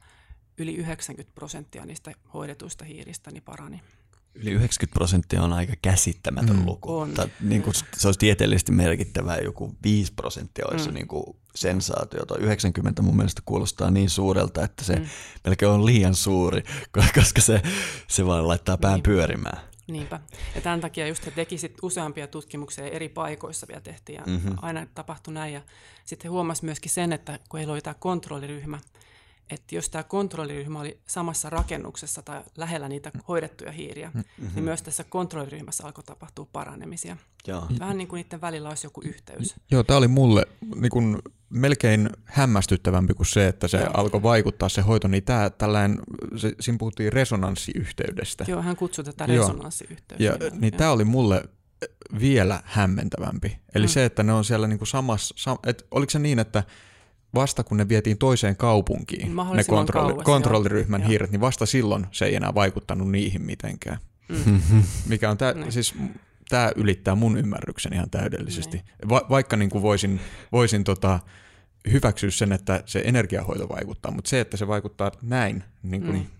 yli 0.58 0.74
90 0.74 1.34
prosenttia 1.34 1.86
niistä 1.86 2.12
hoidetuista 2.34 2.84
hiiristä 2.84 3.30
niin 3.30 3.42
parani. 3.42 3.82
Yli 4.34 4.50
90 4.50 4.94
prosenttia 4.94 5.42
on 5.42 5.52
aika 5.52 5.72
käsittämätön 5.82 6.56
mm. 6.56 6.66
luku. 6.66 6.98
On. 6.98 7.10
Tai, 7.10 7.28
niin 7.40 7.62
kuin, 7.62 7.74
se 7.96 8.08
olisi 8.08 8.18
tieteellisesti 8.18 8.72
merkittävää, 8.72 9.38
joku 9.38 9.76
5 9.82 10.12
prosenttia 10.12 10.64
olisi 10.70 10.88
mm. 10.88 10.94
niin 10.94 11.08
kuin 11.08 11.36
sensaatiota. 11.54 12.36
90 12.36 13.02
mun 13.02 13.16
mielestä 13.16 13.42
kuulostaa 13.44 13.90
niin 13.90 14.10
suurelta, 14.10 14.64
että 14.64 14.84
se 14.84 14.96
mm. 14.96 15.06
melkein 15.44 15.72
on 15.72 15.86
liian 15.86 16.14
suuri, 16.14 16.62
koska 17.14 17.40
se, 17.40 17.62
se 18.08 18.26
vaan 18.26 18.48
laittaa 18.48 18.76
pään 18.76 18.94
niin. 18.94 19.02
pyörimään. 19.02 19.68
Niinpä. 19.88 20.20
Ja 20.54 20.60
tämän 20.60 20.80
takia 20.80 21.06
just 21.06 21.26
he 21.26 21.30
teki 21.30 21.58
sit 21.58 21.76
useampia 21.82 22.26
tutkimuksia 22.26 22.86
eri 22.86 23.08
paikoissa 23.08 23.68
vielä 23.68 23.80
tehtiin 23.80 24.16
ja 24.16 24.22
mm-hmm. 24.26 24.56
aina 24.62 24.86
tapahtui 24.94 25.34
näin. 25.34 25.54
Ja 25.54 25.62
sitten 26.04 26.24
he 26.24 26.28
huomasivat 26.28 26.64
myöskin 26.64 26.90
sen, 26.90 27.12
että 27.12 27.38
kun 27.48 27.58
heillä 27.58 27.72
oli 27.72 27.80
tämä 27.80 27.94
kontrolliryhmä, 27.94 28.78
että 29.50 29.74
jos 29.74 29.88
tämä 29.90 30.02
kontrolliryhmä 30.02 30.80
oli 30.80 31.00
samassa 31.06 31.50
rakennuksessa 31.50 32.22
tai 32.22 32.42
lähellä 32.56 32.88
niitä 32.88 33.10
hoidettuja 33.28 33.72
hiiriä, 33.72 34.10
mm-hmm. 34.14 34.50
niin 34.54 34.64
myös 34.64 34.82
tässä 34.82 35.04
kontrolliryhmässä 35.04 35.86
alkoi 35.86 36.04
tapahtua 36.04 36.46
paranemisia. 36.52 37.16
Joo. 37.46 37.66
Vähän 37.80 37.98
niin 37.98 38.08
kuin 38.08 38.22
niiden 38.22 38.40
välillä 38.40 38.68
olisi 38.68 38.86
joku 38.86 39.00
yhteys. 39.04 39.54
Joo, 39.70 39.82
tämä 39.82 39.96
oli 39.96 40.08
mulle 40.08 40.46
niin 40.74 40.90
kuin 40.90 41.18
melkein 41.50 42.10
hämmästyttävämpi 42.24 43.14
kuin 43.14 43.26
se, 43.26 43.48
että 43.48 43.68
se 43.68 43.78
Joo. 43.78 43.90
alkoi 43.94 44.22
vaikuttaa 44.22 44.68
se 44.68 44.80
hoito, 44.80 45.08
niin 45.08 45.24
tämä 45.24 45.50
tällainen, 45.50 45.98
se, 46.36 46.52
siinä 46.60 46.78
puhuttiin 46.78 47.12
resonanssiyhteydestä. 47.12 48.44
Joo, 48.48 48.62
hän 48.62 48.76
kutsui 48.76 49.04
tätä 49.04 49.26
resonanssiyhteyttä. 49.26 50.14
Ja, 50.18 50.32
niin 50.52 50.72
tämä 50.72 50.90
oli 50.90 51.04
mulle 51.04 51.48
vielä 52.20 52.62
hämmentävämpi. 52.64 53.58
Eli 53.74 53.86
mm. 53.86 53.88
se, 53.88 54.04
että 54.04 54.22
ne 54.22 54.32
on 54.32 54.44
siellä 54.44 54.66
niin 54.66 54.78
kuin 54.78 54.88
samassa, 54.88 55.34
sam, 55.38 55.58
et, 55.66 55.86
oliko 55.90 56.10
se 56.10 56.18
niin, 56.18 56.38
että 56.38 56.64
vasta 57.34 57.64
kun 57.64 57.76
ne 57.76 57.88
vietiin 57.88 58.18
toiseen 58.18 58.56
kaupunkiin, 58.56 59.36
ne 59.54 59.64
kontrolli, 59.64 60.12
kauas, 60.12 60.24
kontrolliryhmän 60.24 61.00
joo. 61.00 61.08
hiiret, 61.08 61.30
niin 61.30 61.40
vasta 61.40 61.66
silloin 61.66 62.06
se 62.10 62.24
ei 62.24 62.34
enää 62.34 62.54
vaikuttanut 62.54 63.10
niihin 63.10 63.42
mitenkään. 63.42 63.98
Mm. 64.46 64.60
Mikä 65.08 65.30
on 65.30 65.38
tää, 65.38 65.52
niin. 65.52 65.72
siis 65.72 65.94
tämä 66.48 66.72
ylittää 66.76 67.14
mun 67.14 67.38
ymmärryksen 67.38 67.92
ihan 67.92 68.10
täydellisesti. 68.10 68.76
Niin. 68.76 69.08
Va- 69.08 69.26
vaikka 69.30 69.56
niin 69.56 69.70
kuin 69.70 69.82
voisin, 69.82 70.20
voisin 70.52 70.84
tota, 70.84 71.20
hyväksyä 71.92 72.30
sen, 72.30 72.52
että 72.52 72.82
se 72.86 73.02
energiahoito 73.04 73.68
vaikuttaa, 73.68 74.10
mutta 74.10 74.30
se, 74.30 74.40
että 74.40 74.56
se 74.56 74.66
vaikuttaa 74.66 75.12
näin, 75.22 75.64
niin, 75.82 76.02
kuin, 76.02 76.12
niin. 76.12 76.30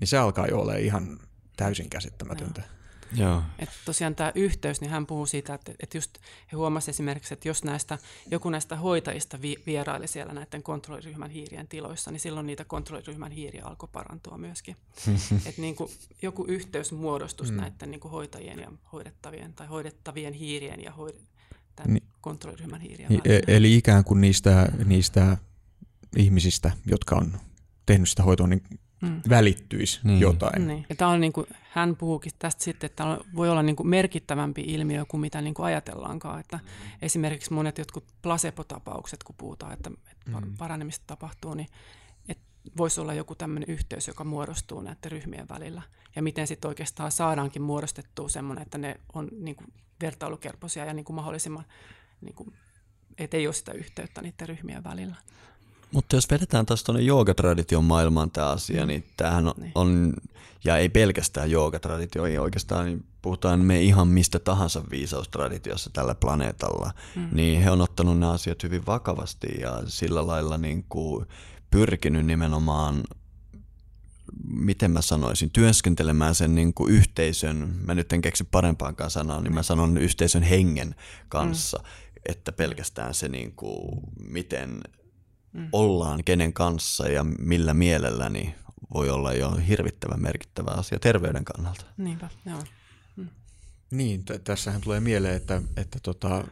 niin 0.00 0.08
se 0.08 0.18
alkaa 0.18 0.46
jo 0.46 0.60
olla 0.60 0.74
ihan 0.74 1.18
täysin 1.56 1.90
käsittämätöntä. 1.90 2.60
Joo. 2.60 2.74
Joo. 3.14 3.42
Että 3.58 3.74
tosiaan 3.84 4.14
tämä 4.14 4.32
yhteys, 4.34 4.80
niin 4.80 4.90
hän 4.90 5.06
puhuu 5.06 5.26
siitä, 5.26 5.54
että, 5.54 5.72
että 5.80 5.96
just 5.96 6.18
he 6.52 6.56
huomasivat 6.56 6.94
esimerkiksi, 6.94 7.34
että 7.34 7.48
jos 7.48 7.64
näistä, 7.64 7.98
joku 8.30 8.50
näistä 8.50 8.76
hoitajista 8.76 9.42
vi, 9.42 9.56
vieraili 9.66 10.08
siellä 10.08 10.32
näiden 10.32 10.62
kontrolliryhmän 10.62 11.30
hiirien 11.30 11.68
tiloissa, 11.68 12.10
niin 12.10 12.20
silloin 12.20 12.46
niitä 12.46 12.64
kontrolliryhmän 12.64 13.32
hiiriä 13.32 13.64
alkoi 13.64 13.88
parantua 13.92 14.38
myöskin. 14.38 14.76
että 15.46 15.60
niin 15.60 15.76
kuin 15.76 15.90
joku 16.22 16.44
yhteys 16.48 16.92
muodostus 16.92 17.50
mm. 17.50 17.56
näiden 17.56 17.90
niin 17.90 18.00
kuin 18.00 18.12
hoitajien 18.12 18.58
ja 18.58 18.72
hoidettavien 18.92 19.52
tai 19.52 19.66
hoidettavien 19.66 20.32
hiirien 20.32 20.82
ja 20.82 20.92
hoid, 20.92 21.14
tämän 21.76 21.94
niin, 21.94 22.02
kontrolliryhmän 22.20 22.80
hiirien 22.80 23.08
niin. 23.08 23.22
Eli 23.46 23.76
ikään 23.76 24.04
kuin 24.04 24.20
niistä, 24.20 24.72
niistä 24.84 25.36
ihmisistä, 26.16 26.72
jotka 26.86 27.16
on 27.16 27.40
tehnyt 27.86 28.08
sitä 28.08 28.22
hoitoa, 28.22 28.46
niin 28.46 28.62
mm. 29.04 29.20
välittyisi 29.28 30.00
niin. 30.04 30.20
jotain. 30.20 30.66
Niin. 30.66 30.86
Ja 30.88 30.94
tämä 30.94 31.10
on 31.10 31.20
niin 31.20 31.32
kuin, 31.32 31.46
hän 31.70 31.96
puhuukin 31.96 32.32
tästä 32.38 32.64
sitten, 32.64 32.86
että 32.86 32.96
tämä 32.96 33.18
voi 33.34 33.50
olla 33.50 33.62
niin 33.62 33.76
kuin 33.76 33.86
merkittävämpi 33.86 34.60
ilmiö 34.60 35.04
kuin 35.08 35.20
mitä 35.20 35.40
niin 35.40 35.54
kuin 35.54 35.66
ajatellaankaan. 35.66 36.40
Että 36.40 36.56
mm. 36.56 36.90
Esimerkiksi 37.02 37.52
monet 37.52 37.78
jotkut 37.78 38.04
placebo-tapaukset, 38.22 39.22
kun 39.24 39.34
puhutaan, 39.38 39.72
että, 39.72 39.90
että 40.12 40.40
mm. 40.40 40.56
paranemista 40.58 41.04
tapahtuu, 41.06 41.54
niin 41.54 41.68
että 42.28 42.44
voisi 42.76 43.00
olla 43.00 43.14
joku 43.14 43.34
tämmöinen 43.34 43.70
yhteys, 43.70 44.08
joka 44.08 44.24
muodostuu 44.24 44.80
näiden 44.80 45.12
ryhmien 45.12 45.48
välillä. 45.48 45.82
Ja 46.16 46.22
miten 46.22 46.46
sitten 46.46 46.68
oikeastaan 46.68 47.12
saadaankin 47.12 47.62
muodostettua 47.62 48.28
semmoinen, 48.28 48.62
että 48.62 48.78
ne 48.78 49.00
on 49.14 49.28
niin 49.40 49.56
kuin 49.56 49.72
vertailukelpoisia 50.02 50.84
ja 50.84 50.94
niin 50.94 51.04
kuin 51.04 51.16
mahdollisimman, 51.16 51.64
niin 52.20 52.34
kuin, 52.34 52.52
että 53.18 53.36
ei 53.36 53.46
ole 53.46 53.54
sitä 53.54 53.72
yhteyttä 53.72 54.22
niiden 54.22 54.48
ryhmien 54.48 54.84
välillä. 54.84 55.16
Mutta 55.94 56.16
jos 56.16 56.30
vedetään 56.30 56.66
taas 56.66 56.84
tuonne 56.84 57.02
joogatradition 57.02 57.84
maailmaan 57.84 58.30
tämä 58.30 58.50
asia, 58.50 58.82
mm. 58.82 58.88
niin 58.88 59.04
tämähän 59.16 59.48
on, 59.48 59.54
niin. 59.60 59.72
on, 59.74 60.14
ja 60.64 60.76
ei 60.76 60.88
pelkästään 60.88 61.50
joogatraditio, 61.50 62.24
ei 62.24 62.38
oikeastaan, 62.38 62.86
niin 62.86 63.04
puhutaan 63.22 63.60
me 63.60 63.82
ihan 63.82 64.08
mistä 64.08 64.38
tahansa 64.38 64.82
viisaustraditiossa 64.90 65.90
tällä 65.92 66.14
planeetalla, 66.14 66.90
mm. 67.16 67.28
niin 67.32 67.62
he 67.62 67.70
on 67.70 67.80
ottanut 67.80 68.18
nämä 68.18 68.32
asiat 68.32 68.62
hyvin 68.62 68.86
vakavasti 68.86 69.46
ja 69.60 69.82
sillä 69.86 70.26
lailla 70.26 70.58
niin 70.58 70.84
kuin 70.88 71.26
pyrkinyt 71.70 72.26
nimenomaan 72.26 73.02
miten 74.48 74.90
mä 74.90 75.00
sanoisin, 75.00 75.50
työskentelemään 75.50 76.34
sen 76.34 76.54
niin 76.54 76.74
kuin 76.74 76.92
yhteisön, 76.92 77.74
mä 77.86 77.94
nyt 77.94 78.12
en 78.12 78.20
keksi 78.20 78.44
parempaakaan 78.44 79.10
sanaa, 79.10 79.40
niin 79.40 79.54
mä 79.54 79.62
sanon 79.62 79.98
yhteisön 79.98 80.42
hengen 80.42 80.94
kanssa, 81.28 81.78
mm. 81.78 81.84
että 82.28 82.52
pelkästään 82.52 83.14
se, 83.14 83.28
niin 83.28 83.52
kuin, 83.52 84.00
miten 84.28 84.80
mm. 85.54 85.68
ollaan 85.72 86.24
kenen 86.24 86.52
kanssa 86.52 87.08
ja 87.08 87.24
millä 87.24 87.74
mielellä, 87.74 88.28
niin 88.28 88.54
voi 88.94 89.10
olla 89.10 89.32
jo 89.32 89.50
hirvittävän 89.68 90.22
merkittävä 90.22 90.70
asia 90.70 90.98
terveyden 90.98 91.44
kannalta. 91.44 91.84
Niinpä, 91.96 92.28
joo. 92.46 92.64
Mm. 93.16 93.28
Niin, 93.90 94.24
t- 94.24 94.44
tässähän 94.44 94.80
tulee 94.80 95.00
mieleen, 95.00 95.36
että, 95.36 95.62
että, 95.76 95.98
tota, 96.02 96.44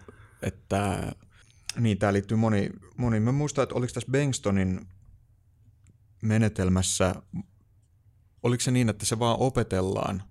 että 0.43 1.13
niin, 1.77 1.99
tämä 1.99 2.13
liittyy 2.13 2.37
moni, 2.37 2.71
moni. 2.97 3.21
Mä 3.21 3.33
muistan, 3.33 3.63
että 3.63 3.75
oliko 3.75 3.93
tässä 3.93 4.11
Bengstonin 4.11 4.87
menetelmässä, 6.23 7.15
oliko 8.43 8.61
se 8.61 8.71
niin, 8.71 8.89
että 8.89 9.07
se 9.07 9.19
vaan 9.19 9.37
opetellaan 9.39 10.23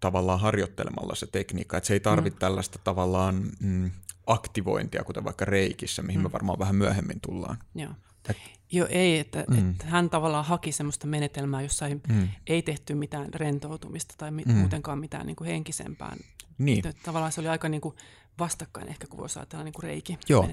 tavallaan 0.00 0.40
harjoittelemalla 0.40 1.14
se 1.14 1.26
tekniikka, 1.26 1.76
että 1.76 1.86
se 1.86 1.94
ei 1.94 2.00
tarvitse 2.00 2.36
mm. 2.36 2.40
tällaista 2.40 2.78
tavallaan 2.84 3.50
mm, 3.60 3.90
aktivointia, 4.32 5.04
kuten 5.04 5.24
vaikka 5.24 5.44
reikissä, 5.44 6.02
mihin 6.02 6.20
mm. 6.20 6.22
me 6.22 6.32
varmaan 6.32 6.58
vähän 6.58 6.76
myöhemmin 6.76 7.20
tullaan. 7.20 7.56
Joo. 7.74 7.92
Et, 8.30 8.36
Joo, 8.72 8.88
ei, 8.90 9.18
että, 9.18 9.44
mm. 9.50 9.70
että 9.70 9.86
hän 9.86 10.10
tavallaan 10.10 10.44
haki 10.44 10.72
semmoista 10.72 11.06
menetelmää, 11.06 11.62
jossa 11.62 11.86
ei, 11.86 11.94
mm. 11.94 12.28
ei 12.46 12.62
tehty 12.62 12.94
mitään 12.94 13.34
rentoutumista 13.34 14.14
tai 14.18 14.30
mi- 14.30 14.44
mm. 14.46 14.54
muutenkaan 14.54 14.98
mitään 14.98 15.26
niin 15.26 15.36
kuin 15.36 15.48
henkisempään. 15.48 16.18
Niin. 16.58 16.86
Että 16.88 17.02
tavallaan 17.04 17.32
se 17.32 17.40
oli 17.40 17.48
aika 17.48 17.68
niin 17.68 17.80
kuin 17.80 17.94
vastakkain 18.38 18.88
ehkä, 18.88 19.06
kun 19.06 19.18
voisi 19.18 19.38
ajatella 19.38 19.64
niin 19.64 19.72
kuin 19.72 19.82
reiki 19.82 20.18
Joo. 20.28 20.48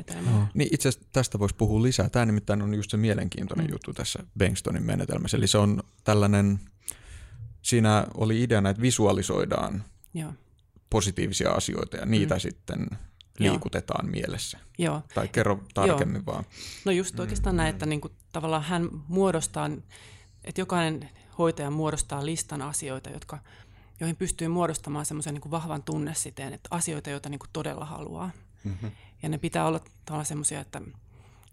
Niin 0.54 0.70
itse 0.72 0.90
asiassa 0.90 1.10
tästä 1.14 1.40
voisi 1.40 1.56
puhua 1.56 1.82
lisää. 1.82 2.10
Tämä 2.10 2.26
nimittäin 2.26 2.62
on 2.62 2.74
just 2.74 2.92
se 2.92 2.98
mielenkiintoinen 2.98 3.66
mm. 3.66 3.72
juttu 3.72 3.94
tässä 3.94 4.24
Bengstonin 4.38 4.84
menetelmässä. 4.84 5.38
Eli 5.38 5.48
se 5.48 5.58
on 5.58 5.84
tällainen, 6.04 6.60
siinä 7.62 8.08
oli 8.14 8.44
ideana, 8.44 8.70
että 8.70 8.82
visualisoidaan 8.82 9.84
Joo. 10.14 10.34
positiivisia 10.90 11.52
asioita 11.52 11.98
ja 11.98 12.06
niitä 12.06 12.36
mm. 12.36 12.40
sitten 12.40 12.88
liikutetaan 13.40 14.06
Joo. 14.06 14.12
mielessä. 14.12 14.60
Joo. 14.78 15.02
Tai 15.14 15.28
kerro 15.28 15.64
tarkemmin 15.74 16.24
Joo. 16.26 16.34
vaan. 16.36 16.44
No 16.86 16.92
just 16.92 17.20
oikeastaan 17.20 17.56
mm. 17.56 17.58
näin, 17.58 17.70
että 17.70 17.86
niin 17.86 18.02
kuin, 18.02 18.14
tavallaan 18.32 18.64
hän 18.64 18.90
muodostaa, 19.08 19.70
että 20.44 20.62
jokainen 20.62 21.10
hoitaja 21.38 21.72
muodostaa 21.72 22.26
listan 22.26 22.62
asioita, 22.62 23.10
jotka, 23.10 23.40
joihin 24.00 24.16
pystyy 24.16 24.48
muodostamaan 24.48 25.06
semmoisen 25.06 25.34
niin 25.34 25.52
vahvan 25.52 25.84
tunnesiteen, 25.84 26.54
että 26.54 26.68
asioita, 26.72 27.10
joita 27.10 27.30
niin 27.30 27.40
kuin 27.40 27.50
todella 27.54 27.86
haluaa. 27.86 28.32
Mm-hmm. 28.64 28.92
Ja 29.24 29.30
ne 29.30 29.38
pitää 29.38 29.66
olla 29.66 29.80
tavallaan 30.06 30.26
semmoisia, 30.26 30.60
että 30.60 30.82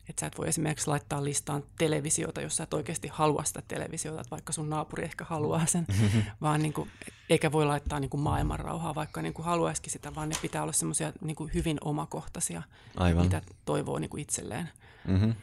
että 0.08 0.20
sä 0.20 0.26
et 0.26 0.38
voi 0.38 0.48
esimerkiksi 0.48 0.86
laittaa 0.86 1.24
listaan 1.24 1.64
televisiota, 1.78 2.40
jos 2.40 2.56
sä 2.56 2.62
et 2.62 2.74
oikeasti 2.74 3.08
halua 3.08 3.44
sitä 3.44 3.62
televisiota, 3.68 4.20
että 4.20 4.30
vaikka 4.30 4.52
sun 4.52 4.70
naapuri 4.70 5.04
ehkä 5.04 5.24
haluaa 5.24 5.66
sen, 5.66 5.86
vaan 6.42 6.62
niin 6.62 6.72
kuin, 6.72 6.90
eikä 7.30 7.52
voi 7.52 7.66
laittaa 7.66 8.00
niin 8.00 8.10
kuin 8.10 8.20
maailmanrauhaa, 8.20 8.94
vaikka 8.94 9.22
niin 9.22 9.34
kuin 9.34 9.46
haluaisikin 9.46 9.92
sitä, 9.92 10.14
vaan 10.14 10.28
ne 10.28 10.36
pitää 10.42 10.62
olla 10.62 10.72
semmoisia 10.72 11.12
niin 11.20 11.36
kuin 11.36 11.50
hyvin 11.54 11.78
omakohtaisia, 11.80 12.62
Aivan. 12.96 13.24
mitä 13.24 13.42
toivoo 13.64 13.98
niin 13.98 14.10
kuin 14.10 14.20
itselleen. 14.20 14.68
Mm-hmm. 15.08 15.34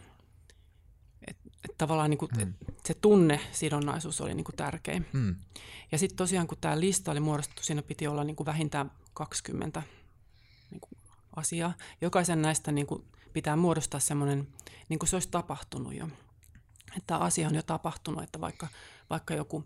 Et, 1.27 1.38
et 1.70 1.77
tavallaan 1.77 2.10
niin 2.10 2.17
kuin, 2.17 2.32
mm. 2.36 2.41
et 2.70 2.86
se 2.86 2.93
tunnesidonnaisuus 2.93 4.22
oli 4.22 4.34
niin 4.34 4.43
kuin 4.43 4.55
tärkein. 4.55 5.05
Mm. 5.13 5.36
Ja 5.91 5.98
sitten 5.98 6.17
tosiaan, 6.17 6.48
kun 6.48 6.58
tämä 6.62 6.79
lista 6.79 7.12
oli 7.12 7.20
muodostettu, 7.20 7.63
siinä 7.63 7.82
piti 7.82 8.08
olla 8.08 8.24
niin 8.24 8.36
kuin 8.36 8.46
vähintään 8.46 8.91
20 9.13 9.84
niin 10.72 10.82
kuin 10.82 11.00
asiaa. 11.36 11.74
Jokaisen 12.01 12.41
näistä 12.41 12.72
niin 12.72 12.88
kuin 12.88 13.03
pitää 13.33 13.55
muodostaa 13.55 13.99
semmoinen, 13.99 14.47
niin 14.89 14.99
kuin 14.99 15.09
se 15.09 15.15
olisi 15.15 15.29
tapahtunut 15.29 15.93
jo. 15.93 16.07
Että 16.97 17.17
asia 17.17 17.47
on 17.47 17.55
jo 17.55 17.63
tapahtunut, 17.63 18.23
että 18.23 18.41
vaikka, 18.41 18.67
vaikka 19.09 19.33
joku 19.33 19.63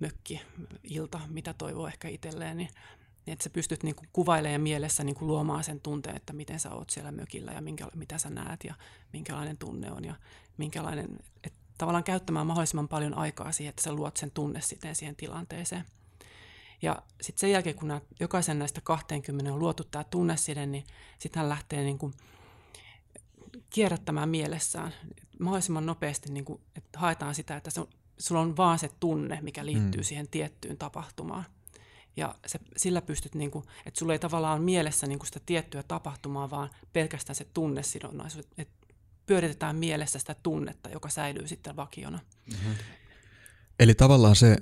mökki, 0.00 0.40
ilta, 0.82 1.20
mitä 1.28 1.54
toivoo 1.54 1.86
ehkä 1.86 2.08
itselleen, 2.08 2.56
niin, 2.56 2.70
niin 3.26 3.32
että 3.32 3.42
sä 3.42 3.50
pystyt 3.50 3.82
niin 3.82 3.94
kuin 3.94 4.08
kuvailemaan 4.12 4.60
mielessä 4.60 5.04
niin 5.04 5.14
kuin 5.14 5.26
luomaan 5.26 5.64
sen 5.64 5.80
tunteen, 5.80 6.16
että 6.16 6.32
miten 6.32 6.60
sä 6.60 6.70
oot 6.70 6.90
siellä 6.90 7.12
mökillä 7.12 7.52
ja 7.52 7.60
minkä, 7.60 7.88
mitä 7.94 8.18
sä 8.18 8.30
näet 8.30 8.64
ja 8.64 8.74
minkälainen 9.12 9.58
tunne 9.58 9.92
on 9.92 10.04
ja 10.04 10.14
minkälainen, 10.56 11.18
että 11.44 11.58
tavallaan 11.78 12.04
käyttämään 12.04 12.46
mahdollisimman 12.46 12.88
paljon 12.88 13.18
aikaa 13.18 13.52
siihen, 13.52 13.70
että 13.70 13.82
sä 13.82 13.92
luot 13.92 14.16
sen 14.16 14.30
tunne 14.30 14.60
siten 14.60 14.96
siihen 14.96 15.16
tilanteeseen. 15.16 15.84
Ja 16.82 17.02
sitten 17.20 17.40
sen 17.40 17.50
jälkeen, 17.50 17.76
kun 17.76 17.88
nämä, 17.88 18.00
jokaisen 18.20 18.58
näistä 18.58 18.80
20 18.80 19.52
on 19.52 19.58
luotu 19.58 19.84
tämä 19.84 20.04
tunneside, 20.04 20.66
niin 20.66 20.84
sitten 21.18 21.40
hän 21.40 21.48
lähtee 21.48 21.82
niin 21.82 21.98
kuin 21.98 22.14
kierrättämään 23.74 24.28
mielessään 24.28 24.94
mahdollisimman 25.40 25.86
nopeasti, 25.86 26.32
niin 26.32 26.44
kuin, 26.44 26.60
että 26.76 26.98
haetaan 26.98 27.34
sitä, 27.34 27.56
että 27.56 27.70
se 27.70 27.80
on, 27.80 27.88
sulla 28.18 28.40
on 28.40 28.56
vaan 28.56 28.78
se 28.78 28.90
tunne, 29.00 29.38
mikä 29.42 29.66
liittyy 29.66 30.00
mm. 30.00 30.04
siihen 30.04 30.28
tiettyyn 30.28 30.78
tapahtumaan. 30.78 31.44
Ja 32.16 32.34
se, 32.46 32.58
sillä 32.76 33.02
pystyt, 33.02 33.34
niin 33.34 33.50
kuin, 33.50 33.64
että 33.86 33.98
sulla 33.98 34.12
ei 34.12 34.18
tavallaan 34.18 34.62
mielessä 34.62 35.06
niin 35.06 35.18
kuin 35.18 35.26
sitä 35.26 35.40
tiettyä 35.46 35.82
tapahtumaa, 35.82 36.50
vaan 36.50 36.70
pelkästään 36.92 37.36
se 37.36 37.46
tunnesidonnaisuus. 37.54 38.48
Että 38.58 38.86
pyöritetään 39.26 39.76
mielessä 39.76 40.18
sitä 40.18 40.34
tunnetta, 40.42 40.88
joka 40.90 41.08
säilyy 41.08 41.48
sitten 41.48 41.76
vakiona. 41.76 42.18
Mm-hmm. 42.46 42.74
Eli 43.80 43.94
tavallaan 43.94 44.36
se, 44.36 44.56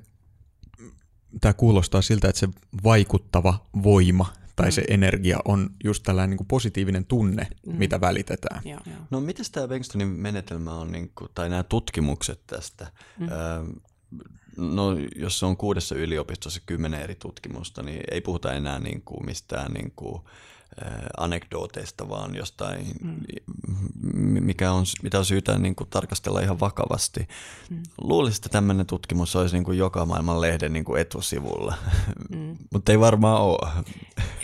tämä 1.40 1.52
kuulostaa 1.52 2.02
siltä, 2.02 2.28
että 2.28 2.40
se 2.40 2.49
vaikuttava 2.85 3.66
voima 3.83 4.33
tai 4.62 4.71
mm. 4.71 4.73
se 4.73 4.85
energia 4.88 5.38
on 5.45 5.71
just 5.85 6.02
tällainen 6.02 6.31
niin 6.31 6.38
kuin 6.38 6.49
positiivinen 6.49 7.04
tunne, 7.04 7.47
mm. 7.66 7.76
mitä 7.76 8.00
välitetään. 8.00 8.62
Joo, 8.64 8.81
joo. 8.87 8.97
No 9.11 9.21
miten 9.21 9.47
tämä 9.52 9.69
Bengstonin 9.69 10.09
menetelmä 10.09 10.75
on, 10.75 10.92
niin 10.92 11.12
kuin, 11.14 11.31
tai 11.35 11.49
nämä 11.49 11.62
tutkimukset 11.62 12.40
tästä, 12.47 12.92
mm. 13.19 13.28
öö, 13.28 13.64
no 14.57 14.97
jos 15.16 15.38
se 15.38 15.47
on 15.47 15.57
kuudessa 15.57 15.95
yliopistossa 15.95 16.61
kymmenen 16.66 17.00
eri 17.00 17.15
tutkimusta, 17.15 17.82
niin 17.82 18.00
ei 18.10 18.21
puhuta 18.21 18.52
enää 18.52 18.78
niin 18.78 19.02
kuin 19.02 19.26
mistään 19.26 19.73
niin 19.73 19.93
kuin, 19.97 20.23
anekdooteista, 21.17 22.08
vaan 22.08 22.35
jostain, 22.35 22.87
mm. 23.02 24.45
mikä 24.45 24.73
on, 24.73 24.85
mitä 25.02 25.19
on 25.19 25.25
syytä 25.25 25.58
niin 25.58 25.75
kuin, 25.75 25.91
tarkastella 25.91 26.41
ihan 26.41 26.61
vakavasti. 26.61 27.28
Mm. 27.71 27.82
Luulisin, 28.00 28.39
että 28.39 28.49
tämmöinen 28.49 28.87
tutkimus 28.87 29.37
olisi 29.37 29.56
niin 29.56 29.65
kuin, 29.65 29.78
joka 29.78 30.06
maailman 30.06 30.41
lehden 30.41 30.73
niin 30.73 30.85
kuin 30.85 31.00
etusivulla, 31.00 31.75
mm. 32.30 32.56
mutta 32.73 32.93
ei 32.93 33.00
varmaan 33.00 33.43
ole. 33.43 33.85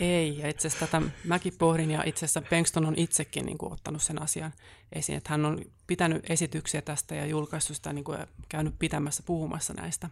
Ei, 0.01 0.39
ja 0.39 0.49
itse 0.49 0.69
asiassa 0.69 0.87
tätä 0.87 1.03
mäkin 1.25 1.55
pohdin, 1.59 1.91
ja 1.91 2.03
itse 2.07 2.25
asiassa 2.25 2.43
Bengston 2.51 2.87
on 2.87 2.95
itsekin 2.97 3.47
niin 3.47 3.59
kuin, 3.59 3.73
ottanut 3.73 4.03
sen 4.03 4.23
asian 4.23 4.53
esiin, 4.93 5.19
että 5.19 5.31
hän 5.31 5.45
on 5.45 5.59
pitänyt 5.87 6.31
esityksiä 6.31 6.83
tästä 6.83 7.15
ja 7.15 7.27
julkaissut 7.27 7.77
sitä 7.77 7.93
niin 7.93 8.05
kuin, 8.05 8.19
ja 8.19 8.27
käynyt 8.49 8.75
pitämässä 8.79 9.23
puhumassa 9.27 9.75
näistä. 9.75 10.11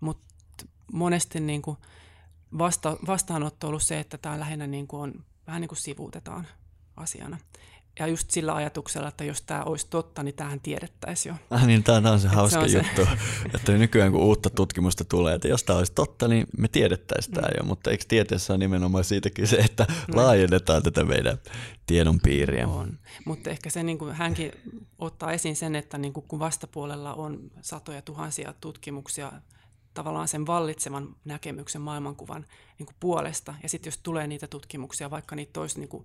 Mutta 0.00 0.24
monesti 0.92 1.40
niin 1.40 1.62
kuin, 1.62 1.76
vasta, 2.58 2.96
vastaanotto 3.06 3.66
on 3.66 3.68
ollut 3.68 3.82
se, 3.82 4.00
että 4.00 4.18
tämä 4.18 4.40
lähinnä 4.40 4.66
niin 4.66 4.86
kuin 4.86 5.00
on, 5.00 5.24
vähän 5.46 5.60
niin 5.60 5.68
kuin 5.68 5.78
sivuutetaan 5.78 6.46
asiana. 6.96 7.38
Ja 7.98 8.06
just 8.06 8.30
sillä 8.30 8.54
ajatuksella, 8.54 9.08
että 9.08 9.24
jos 9.24 9.42
tämä 9.42 9.62
olisi 9.62 9.86
totta, 9.90 10.22
niin 10.22 10.34
tähän 10.34 10.60
tiedettäisiin 10.60 11.30
jo. 11.30 11.56
Ah, 11.56 11.66
niin 11.66 11.82
tämä 11.82 12.10
on 12.10 12.20
se 12.20 12.28
hauska 12.28 12.68
se 12.68 12.78
on 12.78 12.84
juttu, 12.84 13.04
se. 13.04 13.48
että 13.54 13.72
nykyään 13.72 14.12
kun 14.12 14.20
uutta 14.20 14.50
tutkimusta 14.50 15.04
tulee, 15.04 15.34
että 15.34 15.48
jos 15.48 15.64
tämä 15.64 15.78
olisi 15.78 15.92
totta, 15.92 16.28
niin 16.28 16.46
me 16.58 16.68
tiedettäisiin 16.68 17.34
tämä 17.34 17.48
mm. 17.48 17.54
jo, 17.58 17.64
mutta 17.64 17.90
eikö 17.90 18.04
tieteessä 18.08 18.52
ole 18.52 18.58
nimenomaan 18.58 19.04
siitä 19.04 19.30
kyse, 19.30 19.56
että 19.56 19.86
no. 20.08 20.16
laajennetaan 20.16 20.82
tätä 20.82 21.04
meidän 21.04 21.38
tiedon 21.86 22.20
piiriä? 22.20 22.68
On, 22.68 22.98
mutta 23.24 23.50
ehkä 23.50 23.70
se 23.70 23.82
niin 23.82 23.98
kuin 23.98 24.14
hänkin 24.14 24.52
ottaa 24.98 25.32
esiin 25.32 25.56
sen, 25.56 25.76
että 25.76 25.98
niin 25.98 26.12
kuin 26.12 26.24
kun 26.28 26.38
vastapuolella 26.38 27.14
on 27.14 27.38
satoja 27.60 28.02
tuhansia 28.02 28.54
tutkimuksia 28.60 29.32
tavallaan 29.94 30.28
sen 30.28 30.46
vallitsevan 30.46 31.16
näkemyksen 31.24 31.80
maailmankuvan 31.80 32.46
niin 32.78 32.86
kuin 32.86 32.96
puolesta. 33.00 33.54
Ja 33.62 33.68
sitten 33.68 33.90
jos 33.90 33.98
tulee 33.98 34.26
niitä 34.26 34.46
tutkimuksia, 34.46 35.10
vaikka 35.10 35.36
niitä 35.36 35.60
olisi 35.60 35.80
niin 35.80 35.88
kuin 35.88 36.04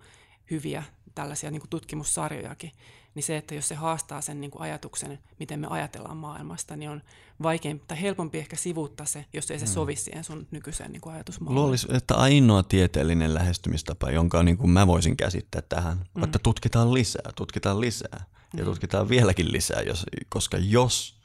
hyviä 0.52 0.84
tällaisia 1.15 1.52
niin 1.52 1.62
kuin 1.62 1.69
tutkimussarjojakin, 1.69 2.71
niin 3.15 3.23
se, 3.23 3.38
että 3.38 3.56
jos 3.56 3.67
se 3.67 3.75
haastaa 3.75 4.21
sen 4.21 4.41
niin 4.41 4.52
kuin 4.52 4.62
ajatuksen, 4.62 5.19
miten 5.39 5.60
me 5.60 5.67
ajatellaan 5.69 6.17
maailmasta, 6.17 6.75
niin 6.75 6.89
on 6.89 7.02
vaikeampi 7.43 7.86
tai 7.88 8.02
helpompi 8.02 8.38
ehkä 8.38 8.56
sivuuttaa 8.56 9.06
se, 9.06 9.25
jos 9.34 9.52
ei 9.52 9.60
se 9.60 9.65
mm. 9.65 9.71
sovi 9.71 9.95
siihen 9.95 10.23
sun 10.23 10.47
nykyiseen 10.52 10.91
niin 10.91 11.02
kuin 11.02 11.13
ajatusmaailmaan. 11.13 11.65
Luulisi, 11.65 11.88
että 11.91 12.15
ainoa 12.15 12.63
tieteellinen 12.63 13.34
lähestymistapa, 13.34 14.12
jonka 14.12 14.43
niin 14.43 14.58
kuin 14.58 14.69
mä 14.69 14.88
voisin 14.88 15.17
käsittää 15.17 15.62
tähän, 15.62 16.06
mm. 16.13 16.23
että 16.23 16.39
tutkitaan 16.39 16.93
lisää, 16.93 17.32
tutkitaan 17.36 17.82
lisää 17.82 18.25
ja 18.58 18.63
mm. 18.63 18.65
tutkitaan 18.65 19.10
vieläkin 19.10 19.52
lisää, 19.52 19.82
jos, 19.82 20.06
koska 20.30 20.58
jos 20.58 21.18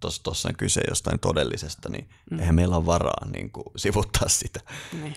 tuossa 0.00 0.48
on 0.48 0.56
kyse 0.56 0.80
jostain 0.88 1.20
todellisesta, 1.20 1.88
niin 1.88 2.08
mm. 2.30 2.38
eihän 2.38 2.54
meillä 2.54 2.76
ole 2.76 2.86
varaa 2.86 3.26
niin 3.32 3.50
kuin, 3.50 3.64
sivuttaa 3.76 4.28
sitä. 4.28 4.60
Niin. 5.02 5.14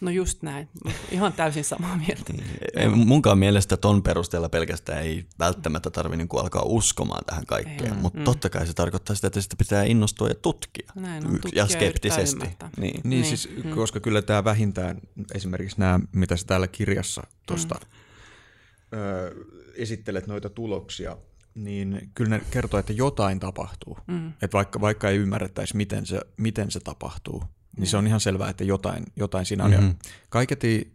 No 0.00 0.10
just 0.10 0.42
näin. 0.42 0.68
Ihan 1.10 1.32
täysin 1.32 1.64
samaa 1.64 1.96
mieltä. 1.96 2.32
Niin. 2.32 2.98
Munkaan 2.98 3.38
mielestä 3.38 3.76
ton 3.76 4.02
perusteella 4.02 4.48
pelkästään 4.48 5.02
ei 5.02 5.26
välttämättä 5.38 5.90
tarvitse 5.90 6.16
niin 6.16 6.40
alkaa 6.40 6.62
uskomaan 6.62 7.24
tähän 7.24 7.46
kaikkeen, 7.46 7.96
mutta 7.96 8.18
mm. 8.18 8.24
totta 8.24 8.50
kai 8.50 8.66
se 8.66 8.72
tarkoittaa 8.72 9.16
sitä, 9.16 9.26
että 9.26 9.40
sitä 9.40 9.56
pitää 9.56 9.84
innostua 9.84 10.28
ja 10.28 10.34
tutkia. 10.34 10.92
Näin 10.94 11.26
on, 11.26 11.38
ja 11.54 11.66
skeptisesti. 11.66 12.46
Niin. 12.46 12.56
niin, 12.76 13.00
niin 13.04 13.24
siis, 13.24 13.48
mm. 13.64 13.70
koska 13.70 14.00
kyllä 14.00 14.22
tämä 14.22 14.44
vähintään, 14.44 15.00
esimerkiksi 15.34 15.78
nämä, 15.80 16.00
mitä 16.12 16.36
sä 16.36 16.46
täällä 16.46 16.68
kirjassa 16.68 17.22
tuosta 17.46 17.74
mm. 17.74 18.98
ö, 18.98 19.34
esittelet 19.74 20.26
noita 20.26 20.50
tuloksia, 20.50 21.16
niin 21.56 22.10
kyllä 22.14 22.30
ne 22.30 22.42
kertoo, 22.50 22.80
että 22.80 22.92
jotain 22.92 23.40
tapahtuu. 23.40 23.98
Mm. 24.06 24.28
Että 24.28 24.52
vaikka, 24.52 24.80
vaikka 24.80 25.08
ei 25.08 25.16
ymmärrettäisi, 25.16 25.76
miten 25.76 26.06
se, 26.06 26.20
miten 26.36 26.70
se 26.70 26.80
tapahtuu, 26.80 27.40
niin 27.76 27.82
mm. 27.82 27.86
se 27.86 27.96
on 27.96 28.06
ihan 28.06 28.20
selvää, 28.20 28.50
että 28.50 28.64
jotain, 28.64 29.04
jotain 29.16 29.46
siinä 29.46 29.64
on. 29.64 29.70
Mm-hmm. 29.70 29.86
Ja 29.88 29.94
kaiketi, 30.28 30.92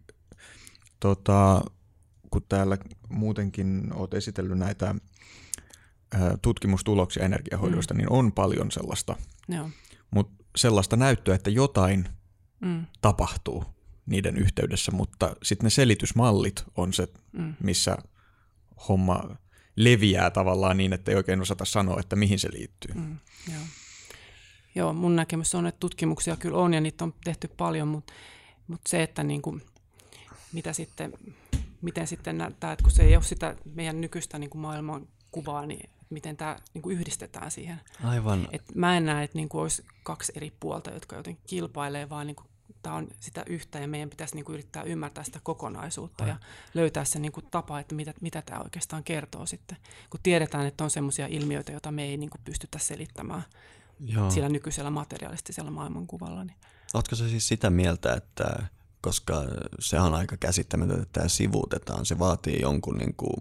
tota, 0.99 1.61
kun 2.31 2.45
täällä 2.49 2.77
muutenkin 3.09 3.93
olet 3.93 4.13
esitellyt 4.13 4.57
näitä 4.57 4.95
ä, 6.15 6.37
tutkimustuloksia 6.41 7.25
energiahoidosta, 7.25 7.93
mm. 7.93 7.97
niin 7.97 8.11
on 8.11 8.31
paljon 8.31 8.71
sellaista. 8.71 9.15
Mutta 10.11 10.43
sellaista 10.55 10.95
näyttöä, 10.95 11.35
että 11.35 11.49
jotain 11.49 12.07
mm. 12.59 12.85
tapahtuu 13.01 13.65
niiden 14.05 14.37
yhteydessä, 14.37 14.91
mutta 14.91 15.35
sitten 15.43 15.63
ne 15.63 15.69
selitysmallit 15.69 16.63
on 16.75 16.93
se, 16.93 17.07
mm. 17.31 17.53
missä 17.63 17.97
homma 18.87 19.35
leviää 19.83 20.29
tavallaan 20.29 20.77
niin, 20.77 20.93
että 20.93 21.11
ei 21.11 21.17
oikein 21.17 21.41
osata 21.41 21.65
sanoa, 21.65 21.99
että 21.99 22.15
mihin 22.15 22.39
se 22.39 22.49
liittyy. 22.51 22.93
Mm, 22.93 23.17
joo. 23.53 23.61
joo, 24.75 24.93
mun 24.93 25.15
näkemys 25.15 25.55
on, 25.55 25.67
että 25.67 25.79
tutkimuksia 25.79 26.35
kyllä 26.35 26.57
on 26.57 26.73
ja 26.73 26.81
niitä 26.81 27.03
on 27.03 27.13
tehty 27.23 27.47
paljon, 27.47 27.87
mutta, 27.87 28.13
mutta 28.67 28.89
se, 28.89 29.03
että 29.03 29.23
niin 29.23 29.41
kuin, 29.41 29.61
mitä 30.53 30.73
sitten, 30.73 31.13
miten 31.81 32.07
sitten 32.07 32.37
näyttää, 32.37 32.71
että 32.71 32.83
kun 32.83 32.91
se 32.91 33.03
ei 33.03 33.15
ole 33.15 33.23
sitä 33.23 33.55
meidän 33.73 34.01
nykyistä 34.01 34.39
niin 34.39 34.49
kuin 34.49 34.61
maailman 34.61 35.07
kuvaa, 35.31 35.65
niin 35.65 35.89
miten 36.09 36.37
tämä 36.37 36.57
niin 36.73 36.81
kuin 36.81 36.97
yhdistetään 36.97 37.51
siihen. 37.51 37.81
Aivan. 38.03 38.47
Et 38.51 38.75
mä 38.75 38.97
en 38.97 39.05
näe, 39.05 39.23
että 39.23 39.37
niin 39.37 39.49
kuin 39.49 39.61
olisi 39.61 39.85
kaksi 40.03 40.31
eri 40.35 40.51
puolta, 40.59 40.91
jotka 40.91 41.15
jotenkin 41.15 41.43
kilpailee, 41.47 42.09
vaan 42.09 42.27
niin 42.27 42.35
kuin 42.35 42.47
tämä 42.83 42.95
on 42.95 43.07
sitä 43.19 43.43
yhtä 43.47 43.79
ja 43.79 43.87
meidän 43.87 44.09
pitäisi 44.09 44.35
niin 44.35 44.45
kuin 44.45 44.53
yrittää 44.53 44.83
ymmärtää 44.83 45.23
sitä 45.23 45.39
kokonaisuutta 45.43 46.25
ja 46.25 46.35
löytää 46.73 47.05
se 47.05 47.19
niin 47.19 47.31
kuin 47.31 47.45
tapa, 47.51 47.79
että 47.79 47.95
mitä, 47.95 48.13
mitä 48.21 48.41
tämä 48.41 48.59
oikeastaan 48.59 49.03
kertoo 49.03 49.45
sitten. 49.45 49.77
Kun 50.09 50.19
tiedetään, 50.23 50.65
että 50.65 50.83
on 50.83 50.89
sellaisia 50.89 51.27
ilmiöitä, 51.27 51.71
joita 51.71 51.91
me 51.91 52.03
ei 52.03 52.17
niin 52.17 52.29
kuin 52.29 52.41
pystytä 52.45 52.79
selittämään 52.79 53.43
Joo. 53.99 54.31
sillä 54.31 54.49
nykyisellä 54.49 54.89
materialistisella 54.89 55.71
maailmankuvalla. 55.71 56.43
Niin. 56.43 56.57
Oletko 56.93 57.15
se 57.15 57.29
siis 57.29 57.47
sitä 57.47 57.69
mieltä, 57.69 58.13
että 58.13 58.65
koska 59.01 59.43
se 59.79 59.99
on 59.99 60.13
aika 60.13 60.37
käsittämätöntä, 60.37 61.01
että 61.01 61.19
tämä 61.19 61.27
sivuutetaan. 61.27 62.05
Se 62.05 62.19
vaatii 62.19 62.61
jonkun, 62.61 62.97
niin 62.97 63.13
kuin, 63.17 63.33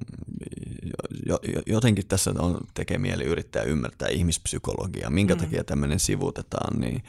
jotenkin 1.67 2.07
tässä 2.07 2.35
on 2.39 2.61
tekee 2.75 2.99
mieli 2.99 3.25
yrittää 3.25 3.63
ymmärtää 3.63 4.09
ihmispsykologiaa, 4.09 5.11
minkä 5.11 5.35
mm. 5.35 5.41
takia 5.41 5.65
tämmöinen 5.65 6.01
sivuutetaan, 6.01 6.81
niin 6.81 7.05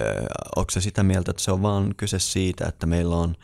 äh, 0.00 0.24
onko 0.56 0.70
se 0.70 0.80
sitä 0.80 1.02
mieltä, 1.02 1.30
että 1.30 1.42
se 1.42 1.52
on 1.52 1.62
vaan 1.62 1.94
kyse 1.96 2.18
siitä, 2.18 2.66
että 2.68 2.86
meillä 2.86 3.16
on 3.16 3.36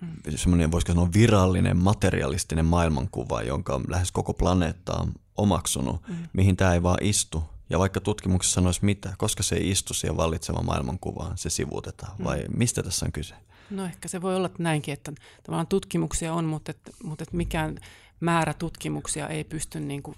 mm. 0.00 0.08
semmoinen, 0.36 0.70
voisiko 0.70 0.92
sanoa, 0.92 1.08
virallinen, 1.14 1.76
materialistinen 1.76 2.64
maailmankuva, 2.64 3.42
jonka 3.42 3.80
lähes 3.88 4.12
koko 4.12 4.34
planeetta 4.34 4.94
on 4.94 5.12
omaksunut, 5.36 6.08
mm. 6.08 6.14
mihin 6.32 6.56
tämä 6.56 6.74
ei 6.74 6.82
vaan 6.82 6.98
istu. 7.00 7.44
Ja 7.70 7.78
vaikka 7.78 8.00
tutkimuksessa 8.00 8.54
sanoisi 8.54 8.84
mitä, 8.84 9.14
koska 9.18 9.42
se 9.42 9.54
ei 9.54 9.70
istu 9.70 9.94
siihen 9.94 10.16
vallitsevaan 10.16 10.66
maailmankuvaan, 10.66 11.38
se 11.38 11.50
sivuutetaan. 11.50 12.12
Vai 12.24 12.38
mm. 12.38 12.58
mistä 12.58 12.82
tässä 12.82 13.06
on 13.06 13.12
kyse? 13.12 13.34
No 13.72 13.84
ehkä 13.84 14.08
se 14.08 14.22
voi 14.22 14.36
olla 14.36 14.50
näinkin, 14.58 14.94
että 14.94 15.12
tavallaan 15.42 15.66
tutkimuksia 15.66 16.34
on, 16.34 16.44
mutta, 16.44 16.70
et, 16.70 16.90
mutta 17.04 17.22
et 17.22 17.32
mikään 17.32 17.78
määrä 18.20 18.54
tutkimuksia 18.54 19.28
ei 19.28 19.44
pysty 19.44 19.80
niin 19.80 20.02
kuin 20.02 20.16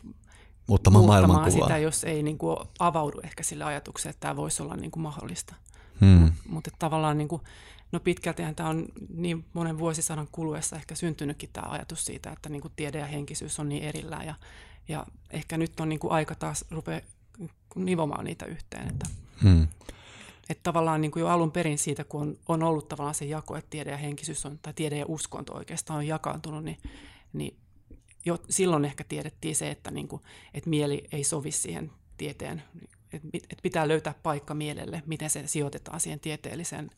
muuttamaan 0.66 1.04
maailmankuvaa. 1.04 1.66
sitä, 1.66 1.78
jos 1.78 2.04
ei 2.04 2.22
niin 2.22 2.38
kuin 2.38 2.56
avaudu 2.78 3.20
ehkä 3.24 3.42
sille 3.42 3.64
ajatukselle, 3.64 4.10
että 4.10 4.20
tämä 4.20 4.36
voisi 4.36 4.62
olla 4.62 4.76
niin 4.76 4.90
kuin 4.90 5.02
mahdollista. 5.02 5.54
Hmm. 6.00 6.32
Mutta 6.48 6.70
tavallaan 6.78 7.18
niin 7.18 7.28
kuin, 7.28 7.42
no 7.92 8.00
pitkältihän 8.00 8.54
tämä 8.54 8.68
on 8.68 8.86
niin 9.14 9.44
monen 9.52 9.78
vuosisadan 9.78 10.28
kuluessa 10.32 10.76
ehkä 10.76 10.94
syntynytkin 10.94 11.50
tämä 11.52 11.70
ajatus 11.70 12.04
siitä, 12.04 12.30
että 12.30 12.48
niin 12.48 12.62
kuin 12.62 12.72
tiede 12.76 12.98
ja 12.98 13.06
henkisyys 13.06 13.60
on 13.60 13.68
niin 13.68 13.82
erillään 13.82 14.26
ja, 14.26 14.34
ja 14.88 15.06
ehkä 15.30 15.58
nyt 15.58 15.80
on 15.80 15.88
niin 15.88 15.98
kuin 15.98 16.12
aika 16.12 16.34
taas 16.34 16.64
rupea 16.70 17.00
nivomaan 17.74 18.24
niitä 18.24 18.46
yhteen. 18.46 18.88
Että, 18.88 19.06
hmm. 19.42 19.68
Että 20.48 20.62
tavallaan 20.62 21.00
niin 21.00 21.10
kuin 21.10 21.20
jo 21.20 21.28
alun 21.28 21.52
perin 21.52 21.78
siitä, 21.78 22.04
kun 22.04 22.22
on, 22.22 22.38
on 22.48 22.62
ollut 22.62 22.88
tavallaan 22.88 23.14
se 23.14 23.24
jako, 23.24 23.56
että 23.56 23.70
tiede 23.70 23.90
ja 23.90 23.96
henkisyys 23.96 24.46
on, 24.46 24.58
tai 24.58 24.72
tiede 24.72 24.98
ja 24.98 25.04
uskonto 25.08 25.54
oikeastaan 25.54 25.98
on 25.98 26.06
jakaantunut, 26.06 26.64
niin, 26.64 26.78
niin 27.32 27.56
jo 28.24 28.38
silloin 28.50 28.84
ehkä 28.84 29.04
tiedettiin 29.04 29.56
se, 29.56 29.70
että, 29.70 29.90
niin 29.90 30.08
kuin, 30.08 30.22
että 30.54 30.70
mieli 30.70 31.04
ei 31.12 31.24
sovi 31.24 31.50
siihen 31.50 31.90
tieteen, 32.16 32.62
että, 33.12 33.56
pitää 33.62 33.88
löytää 33.88 34.14
paikka 34.22 34.54
mielelle, 34.54 35.02
miten 35.06 35.30
se 35.30 35.46
sijoitetaan 35.46 36.00
siihen 36.00 36.20
tieteelliseen 36.20 36.90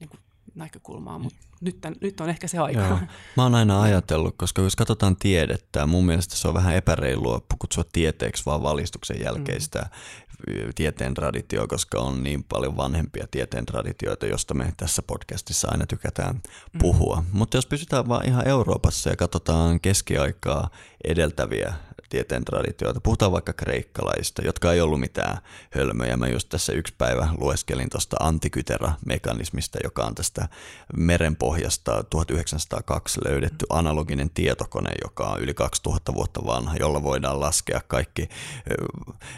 niin 0.00 0.08
kuin 0.08 0.20
näkökulmaa, 0.54 1.18
mutta 1.18 1.38
nyt, 1.60 1.78
nyt 2.00 2.20
on 2.20 2.28
ehkä 2.28 2.48
se 2.48 2.58
aika. 2.58 2.80
Joo. 2.80 2.98
Mä 3.36 3.42
oon 3.42 3.54
aina 3.54 3.82
ajatellut, 3.82 4.34
koska 4.36 4.62
jos 4.62 4.76
katsotaan 4.76 5.16
tiedettä, 5.16 5.86
mun 5.86 6.06
mielestä 6.06 6.36
se 6.36 6.48
on 6.48 6.54
vähän 6.54 6.74
epäreilua 6.74 7.40
kutsua 7.58 7.84
tieteeksi 7.92 8.46
vaan 8.46 8.62
valistuksen 8.62 9.20
jälkeistä 9.20 9.78
mm. 9.78 10.54
tieteen 10.74 11.14
traditio, 11.14 11.68
koska 11.68 12.00
on 12.00 12.22
niin 12.22 12.44
paljon 12.44 12.76
vanhempia 12.76 13.26
tieteen 13.30 13.66
traditioita, 13.66 14.26
josta 14.26 14.54
me 14.54 14.72
tässä 14.76 15.02
podcastissa 15.02 15.68
aina 15.70 15.86
tykätään 15.86 16.34
mm. 16.34 16.78
puhua. 16.78 17.16
Mm. 17.20 17.38
Mutta 17.38 17.56
jos 17.56 17.66
pysytään 17.66 18.08
vaan 18.08 18.26
ihan 18.26 18.48
Euroopassa 18.48 19.10
ja 19.10 19.16
katsotaan 19.16 19.80
keskiaikaa 19.80 20.70
edeltäviä 21.04 21.74
tieteen 22.14 22.44
traditioita. 22.44 23.00
Puhutaan 23.00 23.32
vaikka 23.32 23.52
kreikkalaista, 23.52 24.42
jotka 24.44 24.72
ei 24.72 24.80
ollut 24.80 25.00
mitään 25.00 25.38
hölmöjä. 25.70 26.16
Mä 26.16 26.28
just 26.28 26.48
tässä 26.48 26.72
yksi 26.72 26.94
päivä 26.98 27.28
lueskelin 27.38 27.90
tuosta 27.90 28.16
antikytera-mekanismista, 28.20 29.78
joka 29.84 30.04
on 30.04 30.14
tästä 30.14 30.48
merenpohjasta 30.96 32.04
1902 32.10 33.20
löydetty 33.24 33.66
analoginen 33.70 34.30
tietokone, 34.30 34.90
joka 35.04 35.24
on 35.28 35.40
yli 35.40 35.54
2000 35.54 36.14
vuotta 36.14 36.40
vanha, 36.46 36.76
jolla 36.80 37.02
voidaan 37.02 37.40
laskea 37.40 37.80
kaikki 37.88 38.28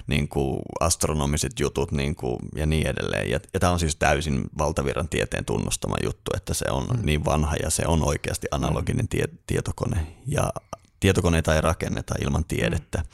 niin 0.07 0.29
kuin 0.29 0.63
astronomiset 0.81 1.61
jutut 1.61 1.93
niin 1.93 2.17
kuin, 2.17 2.39
ja 2.57 2.67
niin 2.67 2.87
edelleen. 2.87 3.31
Ja, 3.31 3.41
ja 3.55 3.61
tämä 3.61 3.73
on 3.73 3.81
siis 3.81 3.97
täysin 3.97 4.45
valtavirran 4.59 5.09
tieteen 5.09 5.45
tunnustama 5.45 5.97
juttu, 6.05 6.31
että 6.37 6.55
se 6.55 6.65
on 6.71 6.87
mm. 6.87 7.07
niin 7.07 7.25
vanha 7.25 7.57
ja 7.63 7.71
se 7.71 7.83
on 7.87 8.03
oikeasti 8.03 8.47
analoginen 8.51 9.09
tie, 9.09 9.25
tietokone. 9.47 10.07
Ja 10.27 10.53
tietokoneita 11.01 11.55
ei 11.55 11.61
rakenneta 11.61 12.15
ilman 12.21 12.45
tiedettä. 12.45 12.99
Mm. 12.99 13.05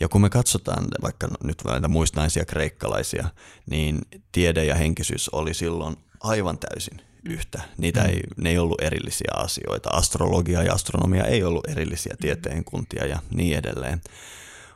Ja 0.00 0.08
kun 0.08 0.20
me 0.20 0.30
katsotaan 0.30 0.88
vaikka 1.02 1.28
nyt 1.44 1.62
näitä 1.64 1.88
muistaisia 1.88 2.44
kreikkalaisia, 2.44 3.28
niin 3.70 3.98
tiede 4.32 4.64
ja 4.64 4.74
henkisyys 4.74 5.28
oli 5.28 5.54
silloin 5.54 5.96
aivan 6.20 6.58
täysin 6.58 7.00
yhtä. 7.24 7.62
Niitä 7.78 8.02
ei, 8.04 8.16
mm. 8.16 8.42
ne 8.42 8.50
ei 8.50 8.58
ollut 8.58 8.80
erillisiä 8.80 9.30
asioita. 9.34 9.90
Astrologia 9.90 10.62
ja 10.62 10.72
astronomia 10.72 11.24
ei 11.24 11.44
ollut 11.44 11.68
erillisiä 11.68 12.12
mm. 12.12 12.18
tieteenkuntia 12.20 13.06
ja 13.06 13.18
niin 13.30 13.58
edelleen. 13.58 14.00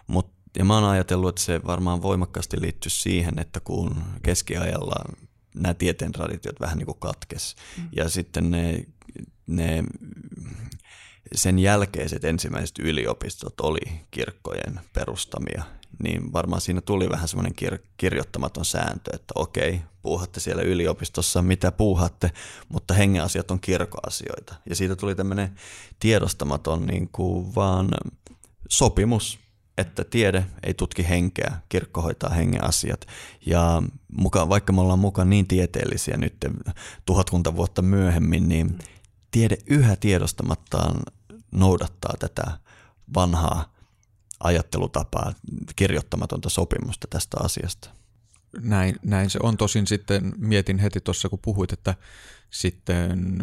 Mut, 0.07 0.33
ja 0.59 0.64
mä 0.64 0.75
oon 0.75 0.90
ajatellut, 0.90 1.29
että 1.29 1.42
se 1.42 1.61
varmaan 1.66 2.03
voimakkaasti 2.03 2.61
liittyy 2.61 2.90
siihen, 2.90 3.38
että 3.38 3.61
kun 3.61 4.03
keskiajalla 4.23 5.05
nämä 5.55 5.75
tieteen 5.75 6.12
traditiot 6.12 6.61
vähän 6.61 6.79
niin 6.79 6.87
kuin 6.87 7.01
katkes. 7.01 7.57
Mm. 7.79 7.88
Ja 7.92 8.09
sitten 8.09 8.51
ne, 8.51 8.85
ne 9.46 9.85
sen 11.35 11.59
jälkeiset 11.59 12.25
ensimmäiset 12.25 12.79
yliopistot 12.79 13.61
oli 13.61 13.81
kirkkojen 14.11 14.81
perustamia, 14.93 15.62
niin 16.03 16.33
varmaan 16.33 16.61
siinä 16.61 16.81
tuli 16.81 17.11
vähän 17.11 17.29
semmoinen 17.29 17.55
kir- 17.62 17.87
kirjoittamaton 17.97 18.64
sääntö, 18.64 19.11
että 19.14 19.33
okei, 19.35 19.81
puuhatte 20.03 20.40
siellä 20.40 20.62
yliopistossa, 20.62 21.43
mitä 21.43 21.73
puuhatte, 21.73 22.31
mutta 22.69 22.95
hengenasiat 22.95 23.51
on 23.51 23.61
kirkoasioita. 23.61 24.55
Ja 24.69 24.77
siitä 24.77 24.97
tuli 24.97 25.14
tämmöinen 25.14 25.55
tiedostamaton 26.01 26.87
niin 26.87 27.09
kuin 27.12 27.55
vaan 27.55 27.88
sopimus, 28.69 29.38
että 29.79 30.05
tiede 30.05 30.47
ei 30.62 30.75
tutki 30.75 31.09
henkeä, 31.09 31.61
kirkko 31.69 32.03
hoitaa 32.03 32.31
hengen 32.31 32.64
asiat. 32.64 33.07
Ja 33.47 33.83
muka, 34.19 34.49
vaikka 34.49 34.73
me 34.73 34.81
ollaan 34.81 34.99
mukaan 34.99 35.31
niin 35.31 35.47
tieteellisiä 35.47 36.16
nyt 36.16 36.35
tuhatkunta 37.07 37.57
vuotta 37.57 37.83
myöhemmin, 37.83 38.49
niin 38.49 38.79
tiede 39.31 39.59
yhä 39.66 39.97
tiedostamattaan 39.97 41.03
noudattaa 41.53 42.15
tätä 42.19 42.59
vanhaa 43.15 43.75
ajattelutapaa, 44.41 45.33
kirjoittamatonta 45.77 46.49
sopimusta 46.49 47.07
tästä 47.11 47.37
asiasta. 47.41 47.91
Näin, 48.63 48.97
näin 49.03 49.31
se 49.31 49.39
on. 49.43 49.57
Tosin 49.57 49.87
sitten 49.87 50.33
mietin 50.37 50.79
heti 50.79 51.01
tuossa, 51.01 51.29
kun 51.29 51.39
puhuit, 51.43 51.73
että 51.73 51.95
sitten 52.51 53.39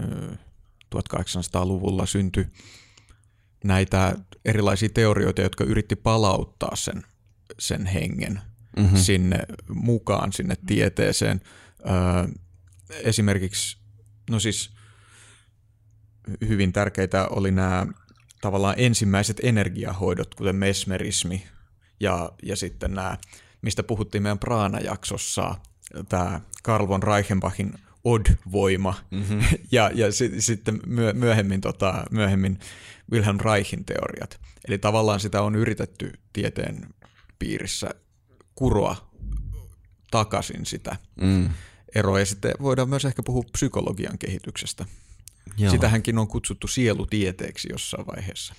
1800-luvulla 0.95 2.05
syntyi 2.05 2.47
näitä 3.63 4.15
erilaisia 4.45 4.89
teorioita, 4.89 5.41
jotka 5.41 5.63
yritti 5.63 5.95
palauttaa 5.95 6.75
sen, 6.75 7.03
sen 7.59 7.85
hengen 7.85 8.41
mm-hmm. 8.77 8.97
sinne 8.97 9.39
mukaan, 9.67 10.33
sinne 10.33 10.55
tieteeseen. 10.65 11.41
Öö, 11.79 12.27
esimerkiksi, 12.89 13.77
no 14.29 14.39
siis 14.39 14.71
hyvin 16.47 16.73
tärkeitä 16.73 17.27
oli 17.27 17.51
nämä 17.51 17.87
tavallaan 18.41 18.75
ensimmäiset 18.77 19.39
energiahoidot, 19.43 20.35
kuten 20.35 20.55
mesmerismi 20.55 21.43
ja, 21.99 22.31
ja 22.43 22.55
sitten 22.55 22.93
nämä, 22.93 23.17
mistä 23.61 23.83
puhuttiin 23.83 24.23
meidän 24.23 24.39
Praana-jaksossa, 24.39 25.55
tämä 26.09 26.41
Karl 26.63 26.87
von 26.87 27.03
Reichenbachin 27.03 27.73
Odd-voima 28.03 28.93
mm-hmm. 29.11 29.39
ja, 29.71 29.91
ja 29.93 30.07
sitten 30.39 30.79
myö- 30.85 31.13
myöhemmin, 31.13 31.61
tota, 31.61 32.03
myöhemmin 32.11 32.59
Wilhelm 33.11 33.37
Reichin 33.39 33.85
teoriat. 33.85 34.39
Eli 34.67 34.77
tavallaan 34.77 35.19
sitä 35.19 35.41
on 35.41 35.55
yritetty 35.55 36.13
tieteen 36.33 36.85
piirissä 37.39 37.89
kuroa 38.55 39.11
takaisin 40.11 40.65
sitä 40.65 40.95
mm. 41.21 41.49
eroa. 41.95 42.19
Ja 42.19 42.25
sitten 42.25 42.51
voidaan 42.61 42.89
myös 42.89 43.05
ehkä 43.05 43.23
puhua 43.23 43.43
psykologian 43.51 44.17
kehityksestä. 44.17 44.85
Joo. 45.57 45.71
Sitähänkin 45.71 46.17
on 46.17 46.27
kutsuttu 46.27 46.67
sielutieteeksi 46.67 47.67
jossain 47.71 48.07
vaiheessa. 48.07 48.53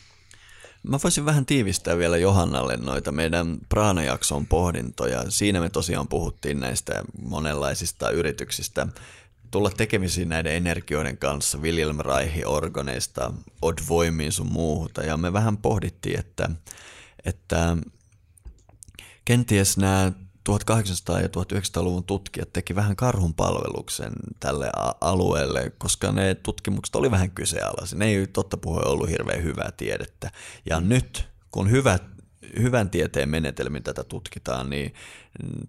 Mä 0.82 0.98
voisin 1.04 1.24
vähän 1.24 1.46
tiivistää 1.46 1.98
vielä 1.98 2.16
Johannalle 2.16 2.76
noita 2.76 3.12
meidän 3.12 3.58
Praana-jakson 3.68 4.46
pohdintoja. 4.46 5.24
Siinä 5.28 5.60
me 5.60 5.68
tosiaan 5.68 6.08
puhuttiin 6.08 6.60
näistä 6.60 7.02
monenlaisista 7.22 8.10
yrityksistä 8.10 8.86
tulla 9.50 9.70
tekemisiin 9.70 10.28
näiden 10.28 10.52
energioiden 10.52 11.18
kanssa, 11.18 11.58
William 11.58 11.98
Reichi 12.00 12.44
organeista, 12.44 13.32
Odd 13.62 13.78
Voimiin 13.88 14.32
sun 14.32 14.52
muuta. 14.52 15.02
Ja 15.02 15.16
me 15.16 15.32
vähän 15.32 15.56
pohdittiin, 15.56 16.18
että, 16.18 16.50
että 17.24 17.76
kenties 19.24 19.76
nämä 19.76 20.12
1800- 20.48 21.22
ja 21.22 21.28
1900-luvun 21.28 22.04
tutkijat 22.04 22.52
teki 22.52 22.74
vähän 22.74 22.96
karhun 22.96 23.34
palveluksen 23.34 24.12
tälle 24.40 24.70
alueelle, 25.00 25.72
koska 25.78 26.12
ne 26.12 26.34
tutkimukset 26.34 26.96
oli 26.96 27.10
vähän 27.10 27.30
kyseenalaisia. 27.30 27.98
Ne 27.98 28.06
ei 28.06 28.26
totta 28.26 28.56
puhuen 28.56 28.86
ollut 28.86 29.08
hirveän 29.08 29.42
hyvää 29.42 29.70
tiedettä. 29.76 30.30
Ja 30.66 30.80
nyt, 30.80 31.28
kun 31.50 31.70
hyvät 31.70 32.02
hyvän 32.58 32.90
tieteen 32.90 33.28
menetelmin 33.28 33.82
tätä 33.82 34.04
tutkitaan, 34.04 34.70
niin 34.70 34.94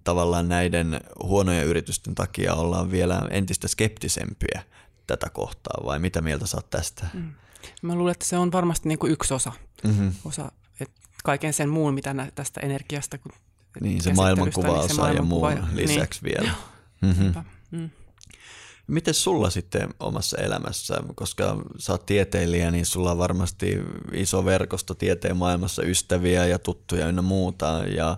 tavallaan 0.04 0.50
näiden 0.50 1.02
huonojen 1.24 1.66
yritysten 1.66 2.16
takia 2.16 2.54
ollaan 2.54 2.92
vielä 2.92 3.22
entistä 3.30 3.68
skeptisempiä 3.68 4.64
tätä 5.08 5.30
kohtaa, 5.30 5.86
vai 5.86 6.00
mitä 6.00 6.22
mieltä 6.22 6.46
saat 6.46 6.70
tästä? 6.70 7.08
Mm. 7.14 7.34
Mä 7.82 7.96
luulen, 7.96 8.12
että 8.12 8.26
se 8.26 8.38
on 8.38 8.52
varmasti 8.52 8.90
niin 8.90 9.00
kuin 9.00 9.12
yksi 9.12 9.34
osa, 9.34 9.52
mm-hmm. 9.84 10.12
osa 10.26 10.52
että 10.80 11.02
kaiken 11.24 11.54
sen 11.54 11.70
muun, 11.70 11.94
mitä 11.94 12.14
nä- 12.14 12.32
tästä 12.36 12.60
energiasta. 12.60 13.18
Kun 13.18 13.32
niin, 13.82 14.02
se 14.02 14.14
maailmankuva 14.14 14.88
niin 14.88 15.16
ja 15.16 15.22
muu 15.22 15.50
ja, 15.50 15.68
lisäksi 15.74 16.20
niin. 16.24 16.34
vielä. 16.38 16.54
Mm-hmm. 17.02 17.44
Mm. 17.72 17.90
Miten 18.88 19.14
sulla 19.14 19.50
sitten 19.50 19.90
omassa 20.00 20.38
elämässä, 20.38 21.04
koska 21.16 21.64
sä 21.78 21.92
oot 21.92 22.06
tieteilijä, 22.06 22.72
niin 22.72 22.86
sulla 22.86 23.12
on 23.12 23.18
varmasti 23.18 23.78
iso 24.14 24.46
verkosto 24.46 24.94
tieteen 24.94 25.38
maailmassa 25.38 25.84
ystäviä 25.84 26.46
ja 26.46 26.60
tuttuja 26.60 27.08
ynnä 27.08 27.22
muuta. 27.22 27.84
Ja 27.96 28.18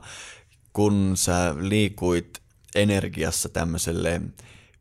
kun 0.73 1.11
sä 1.15 1.55
liikuit 1.59 2.41
energiassa 2.75 3.49
tämmöiselle 3.49 4.21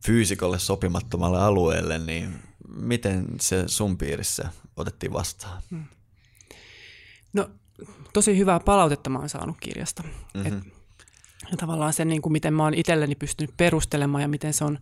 fyysikolle 0.05 0.59
sopimattomalle 0.59 1.39
alueelle, 1.41 1.99
niin 1.99 2.39
miten 2.75 3.25
se 3.39 3.63
sun 3.67 3.97
piirissä 3.97 4.49
otettiin 4.77 5.13
vastaan? 5.13 5.61
No 7.33 7.49
tosi 8.13 8.37
hyvää 8.37 8.59
palautetta 8.59 9.09
mä 9.09 9.19
oon 9.19 9.29
saanut 9.29 9.57
kirjasta. 9.59 10.03
Mm-hmm. 10.03 10.57
Et, 10.57 10.63
ja 11.51 11.57
tavallaan 11.57 11.93
se, 11.93 12.05
niin 12.05 12.21
kuin 12.21 12.33
miten 12.33 12.53
mä 12.53 12.63
oon 12.63 12.73
itselleni 12.73 13.15
pystynyt 13.15 13.57
perustelemaan 13.57 14.21
ja 14.21 14.27
miten 14.27 14.53
se 14.53 14.65
on, 14.65 14.79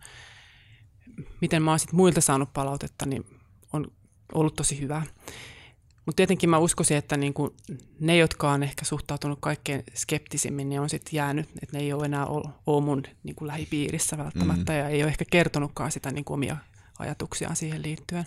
miten 1.41 1.63
mä 1.63 1.71
oon 1.71 1.79
sit 1.79 1.91
muilta 1.91 2.21
saanut 2.21 2.53
palautetta, 2.53 3.05
niin 3.05 3.25
on 3.73 3.91
ollut 4.33 4.55
tosi 4.55 4.81
hyvää. 4.81 5.03
Mutta 6.05 6.15
tietenkin 6.15 6.49
mä 6.49 6.57
uskoisin, 6.57 6.97
että 6.97 7.17
niin 7.17 7.33
kuin 7.33 7.53
ne, 7.99 8.17
jotka 8.17 8.51
on 8.51 8.63
ehkä 8.63 8.85
suhtautunut 8.85 9.39
kaikkein 9.41 9.83
skeptisimmin, 9.95 10.69
niin 10.69 10.81
on 10.81 10.89
sitten 10.89 11.17
jäänyt, 11.17 11.49
että 11.61 11.77
ne 11.77 11.83
ei 11.83 11.93
ole 11.93 12.05
enää 12.05 12.25
ole 12.65 12.83
mun 12.83 13.03
niin 13.23 13.35
kuin 13.35 13.47
lähipiirissä 13.47 14.17
välttämättä 14.17 14.71
mm. 14.71 14.77
ja 14.77 14.89
ei 14.89 15.03
ole 15.03 15.09
ehkä 15.09 15.25
kertonutkaan 15.31 15.91
sitä 15.91 16.11
niin 16.11 16.25
kuin 16.25 16.35
omia 16.35 16.57
ajatuksiaan 16.99 17.55
siihen 17.55 17.81
liittyen. 17.81 18.25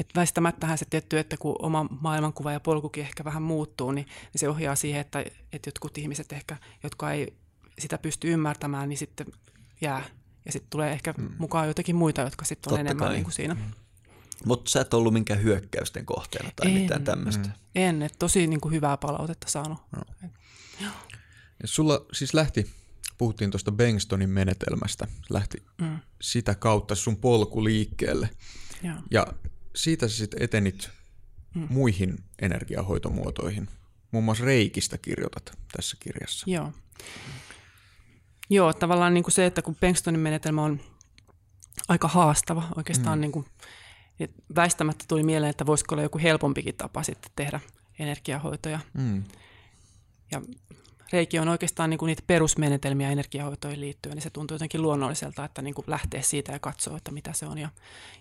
Et 0.00 0.08
väistämättähän 0.14 0.78
se 0.78 0.84
tietty, 0.90 1.18
että 1.18 1.36
kun 1.36 1.56
oma 1.58 1.86
maailmankuva 2.00 2.52
ja 2.52 2.60
polkukin 2.60 3.04
ehkä 3.04 3.24
vähän 3.24 3.42
muuttuu, 3.42 3.92
niin, 3.92 4.06
niin 4.06 4.40
se 4.40 4.48
ohjaa 4.48 4.76
siihen, 4.76 5.00
että, 5.00 5.20
että 5.52 5.68
jotkut 5.68 5.98
ihmiset 5.98 6.32
ehkä, 6.32 6.56
jotka 6.82 7.12
ei 7.12 7.36
sitä 7.78 7.98
pysty 7.98 8.32
ymmärtämään, 8.32 8.88
niin 8.88 8.98
sitten 8.98 9.26
jää. 9.80 10.04
Ja 10.44 10.52
sitten 10.52 10.70
tulee 10.70 10.92
ehkä 10.92 11.14
mm. 11.18 11.30
mukaan 11.38 11.68
jotakin 11.68 11.96
muita, 11.96 12.20
jotka 12.20 12.44
sitten 12.44 12.72
on 12.72 12.78
Totta 12.78 12.90
enemmän 12.90 13.12
niin 13.12 13.24
kuin 13.24 13.32
siinä. 13.32 13.54
Mm. 13.54 13.60
Mutta 14.44 14.70
sä 14.70 14.80
et 14.80 14.94
ollut 14.94 15.12
minkään 15.12 15.42
hyökkäysten 15.42 16.06
kohteena 16.06 16.50
tai 16.56 16.66
en, 16.66 16.80
mitään 16.80 17.04
tämmöistä. 17.04 17.48
Mm. 17.48 17.54
En, 17.74 18.02
että 18.02 18.18
tosi 18.18 18.46
niin 18.46 18.60
kuin 18.60 18.74
hyvää 18.74 18.96
palautetta 18.96 19.50
saanut. 19.50 19.78
No. 19.92 20.02
Ja 21.62 21.68
sulla 21.68 22.06
siis 22.12 22.34
lähti, 22.34 22.70
puhuttiin 23.18 23.50
tuosta 23.50 23.72
Bengstonin 23.72 24.30
menetelmästä, 24.30 25.06
lähti 25.30 25.62
mm. 25.80 25.98
sitä 26.20 26.54
kautta 26.54 26.94
sun 26.94 27.16
polku 27.16 27.64
liikkeelle. 27.64 28.30
Ja, 28.82 28.94
ja 29.10 29.26
siitä 29.76 30.08
sä 30.08 30.16
sitten 30.16 30.42
etenit 30.42 30.90
mm. 31.54 31.66
muihin 31.70 32.18
energiahoitomuotoihin. 32.42 33.68
Muun 34.10 34.24
muassa 34.24 34.44
reikistä 34.44 34.98
kirjoitat 34.98 35.58
tässä 35.76 35.96
kirjassa. 36.00 36.50
Joo. 36.50 36.72
Joo, 38.50 38.72
tavallaan 38.72 39.14
niin 39.14 39.24
kuin 39.24 39.32
se, 39.32 39.46
että 39.46 39.62
kun 39.62 39.76
Bengstonin 39.76 40.20
menetelmä 40.20 40.62
on 40.62 40.80
aika 41.88 42.08
haastava 42.08 42.68
oikeastaan, 42.76 43.18
mm. 43.18 43.20
niin 43.20 43.32
kuin, 43.32 43.46
väistämättä 44.56 45.04
tuli 45.08 45.22
mieleen, 45.22 45.50
että 45.50 45.66
voisiko 45.66 45.94
olla 45.94 46.02
joku 46.02 46.18
helpompikin 46.18 46.74
tapa 46.74 47.02
sitten 47.02 47.32
tehdä 47.36 47.60
energiahoitoja. 47.98 48.80
Mm. 48.94 49.24
Ja 50.32 50.42
reiki 51.12 51.38
on 51.38 51.48
oikeastaan 51.48 51.90
niin 51.90 51.98
kuin 51.98 52.06
niitä 52.06 52.22
perusmenetelmiä 52.26 53.10
energiahoitoihin 53.10 53.80
liittyen, 53.80 54.14
niin 54.14 54.22
se 54.22 54.30
tuntuu 54.30 54.54
jotenkin 54.54 54.82
luonnolliselta, 54.82 55.44
että 55.44 55.62
niin 55.62 55.74
kuin 55.74 55.84
lähtee 55.88 56.22
siitä 56.22 56.52
ja 56.52 56.58
katsoo, 56.58 56.96
että 56.96 57.10
mitä 57.10 57.32
se 57.32 57.46
on. 57.46 57.58
Ja 57.58 57.68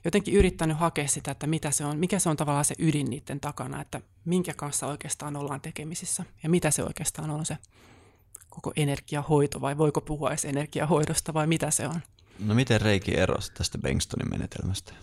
jotenkin 0.06 0.34
yrittänyt 0.34 0.78
hakea 0.78 1.08
sitä, 1.08 1.32
että 1.32 1.48
mitä 1.48 1.71
se 1.71 1.86
on, 1.86 1.98
mikä 1.98 2.19
se 2.19 2.30
on 2.30 2.38
tavallaan 2.38 2.65
se 2.65 2.76
ydin 2.80 3.10
niiden 3.10 3.39
takana, 3.39 3.82
että 3.82 4.02
minkä 4.26 4.54
kanssa 4.54 4.88
oikeastaan 4.88 5.36
ollaan 5.36 5.62
tekemisissä 5.62 6.24
ja 6.43 6.50
mitä 6.50 6.71
se 6.71 6.84
oikeastaan 6.84 7.30
on 7.30 7.45
se 7.45 7.58
koko 8.50 8.74
energiahoito 8.76 9.62
vai 9.62 9.78
voiko 9.78 10.02
puhua 10.02 10.30
edes 10.30 10.45
energiahoidosta 10.45 11.34
vai 11.34 11.48
mitä 11.48 11.71
se 11.71 11.88
on. 11.88 12.02
No 12.39 12.54
miten 12.54 12.82
reiki 12.82 13.17
erosi 13.17 13.52
tästä 13.54 13.78
Bengstonin 13.78 14.30
menetelmästä? 14.30 14.93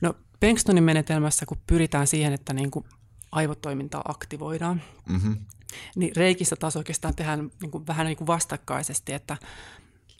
No 0.00 0.14
Bengstonin 0.40 0.84
menetelmässä, 0.84 1.46
kun 1.46 1.58
pyritään 1.66 2.06
siihen, 2.06 2.32
että 2.32 2.52
niin 2.52 2.70
kuin 2.70 2.84
aivotoimintaa 3.32 4.02
aktivoidaan, 4.08 4.82
mm-hmm 5.08 5.36
niin 5.96 6.16
reikissä 6.16 6.56
taas 6.56 6.76
oikeastaan 6.76 7.14
tehdään 7.14 7.50
niin 7.62 7.70
kuin, 7.70 7.86
vähän 7.86 8.06
niin 8.06 8.16
kuin 8.16 8.26
vastakkaisesti, 8.26 9.12
että, 9.12 9.36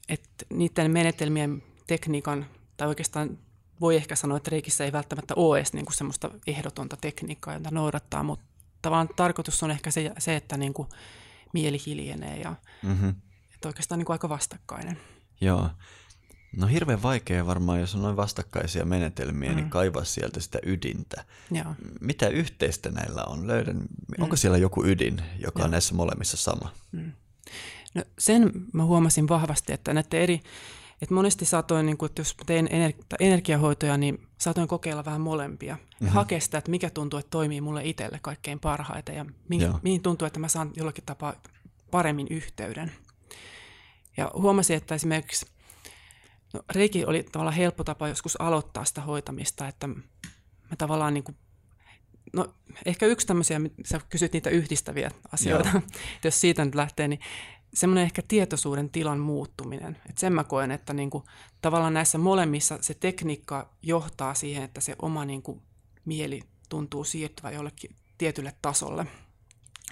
että 0.09 0.46
niiden 0.53 0.90
menetelmien 0.90 1.62
tekniikan, 1.87 2.46
tai 2.77 2.88
oikeastaan 2.88 3.38
voi 3.81 3.96
ehkä 3.96 4.16
sanoa, 4.16 4.37
että 4.37 4.51
reikissä 4.51 4.85
ei 4.85 4.92
välttämättä 4.92 5.35
ole 5.37 5.59
edes 5.59 5.73
niin 5.73 5.85
kuin 5.85 5.94
semmoista 5.94 6.31
ehdotonta 6.46 6.96
tekniikkaa, 6.96 7.55
jota 7.55 7.70
noudattaa, 7.70 8.23
mutta 8.23 8.44
tavallaan 8.83 9.09
tarkoitus 9.16 9.62
on 9.62 9.70
ehkä 9.70 9.90
se, 9.90 10.12
se 10.18 10.37
että 10.37 10.57
niin 10.57 10.75
kuin 10.75 10.88
mieli 11.53 11.79
hiljenee 11.87 12.40
ja 12.40 12.55
mm-hmm. 12.83 13.14
että 13.55 13.68
oikeastaan 13.68 13.99
niin 13.99 14.07
kuin 14.07 14.14
aika 14.14 14.29
vastakkainen. 14.29 15.01
Joo. 15.40 15.70
No 16.57 16.67
hirveän 16.67 17.03
vaikea 17.03 17.47
varmaan, 17.47 17.81
jos 17.81 17.95
on 17.95 18.03
noin 18.03 18.17
vastakkaisia 18.17 18.85
menetelmiä, 18.85 19.49
niin 19.49 19.59
mm. 19.59 19.63
niin 19.63 19.71
kaivaa 19.71 20.05
sieltä 20.05 20.41
sitä 20.41 20.59
ydintä. 20.67 21.25
Joo. 21.51 21.75
Mitä 22.01 22.29
yhteistä 22.29 22.91
näillä 22.91 23.25
on? 23.25 23.47
Löydän, 23.47 23.77
mm. 23.77 23.87
onko 24.19 24.37
siellä 24.37 24.59
joku 24.59 24.85
ydin, 24.85 25.23
joka 25.39 25.61
Joo. 25.61 25.65
on 25.65 25.71
näissä 25.71 25.95
molemmissa 25.95 26.37
sama? 26.37 26.73
Mm. 26.93 27.13
No 27.95 28.03
sen 28.19 28.51
mä 28.73 28.85
huomasin 28.85 29.29
vahvasti, 29.29 29.73
että 29.73 29.95
näiden 29.95 30.21
eri, 30.21 30.41
että 31.03 31.15
monesti 31.15 31.45
saatoin, 31.45 31.87
niin 31.87 31.97
kuin, 31.97 32.11
että 32.11 32.21
jos 32.21 32.37
tein 32.47 32.69
energiahoitoja, 33.21 33.97
niin 33.97 34.27
saatoin 34.39 34.69
kokeilla 34.69 35.05
vähän 35.05 35.21
molempia. 35.21 35.75
Mm-hmm. 35.75 36.07
Ja 36.07 36.13
hakea 36.13 36.41
sitä, 36.41 36.59
että 36.59 36.71
mikä 36.71 36.91
tuntuu, 36.91 37.19
että 37.19 37.31
toimii 37.31 37.61
mulle 37.61 37.85
itselle 37.85 38.19
kaikkein 38.23 38.61
parhaiten 38.61 39.17
ja 39.17 39.27
mihin, 39.49 39.75
mihin 39.83 40.03
tuntuu, 40.03 40.27
että 40.27 40.41
mä 40.41 40.49
saan 40.49 40.71
jollakin 40.77 41.05
tapaa 41.05 41.35
paremmin 41.91 42.27
yhteyden. 42.31 42.93
Ja 44.17 44.31
huomasin, 44.35 44.77
että 44.77 44.95
esimerkiksi 44.95 45.47
No, 46.55 46.63
reiki 46.75 47.05
oli 47.05 47.23
tavallaan 47.23 47.57
helppo 47.57 47.85
tapa 47.85 48.09
joskus 48.09 48.41
aloittaa 48.41 48.85
sitä 48.85 49.01
hoitamista, 49.01 49.69
että 49.69 49.87
mä 49.87 50.77
tavallaan 50.79 51.15
niin 51.15 51.25
kuin, 51.25 51.37
no 52.33 52.55
ehkä 52.87 53.07
yksi 53.07 53.27
tämmöisiä, 53.27 53.61
sä 53.85 54.01
kysyt 54.09 54.33
niitä 54.33 54.51
yhdistäviä 54.51 55.11
asioita, 55.33 55.83
jos 56.25 56.41
siitä 56.41 56.65
nyt 56.65 56.75
lähtee, 56.75 57.09
niin 57.09 57.21
semmoinen 57.75 58.05
ehkä 58.05 58.23
tietoisuuden 58.29 58.91
tilan 58.91 59.19
muuttuminen. 59.19 59.97
että 60.09 60.21
sen 60.21 60.33
mä 60.33 60.45
koen, 60.45 60.71
että 60.71 60.93
niin 60.93 61.11
kuin, 61.11 61.25
tavallaan 61.63 61.95
näissä 61.95 62.19
molemmissa 62.19 62.79
se 62.81 62.95
tekniikka 62.95 63.71
johtaa 63.83 64.35
siihen, 64.35 64.63
että 64.63 64.81
se 64.81 64.97
oma 65.03 65.25
niin 65.25 65.43
kuin, 65.43 65.63
mieli 66.05 66.41
tuntuu 66.69 67.05
siirtyvä 67.05 67.51
jollekin 67.51 67.97
tietylle 68.19 68.53
tasolle. 68.63 69.07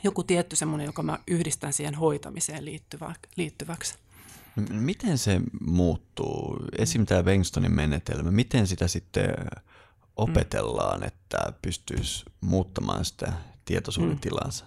Joku 0.04 0.22
tietty 0.22 0.56
semmoinen, 0.56 0.86
joka 0.86 1.02
mä 1.02 1.18
yhdistän 1.26 1.72
siihen 1.72 1.94
hoitamiseen 1.94 2.64
liittyvä, 2.64 3.14
liittyväksi. 3.36 3.94
Miten 4.70 5.18
se 5.18 5.40
muuttuu? 5.60 6.56
Esim. 6.78 7.06
tämä 7.06 7.22
Bengstonin 7.22 7.74
menetelmä, 7.74 8.30
miten 8.30 8.66
sitä 8.66 8.88
sitten 8.88 9.34
opetellaan, 10.16 11.04
että 11.04 11.38
pystyisi 11.62 12.24
muuttamaan 12.40 13.04
sitä 13.04 13.32
tietoisuuden 13.64 14.14
mm. 14.14 14.20
tilansa? 14.20 14.64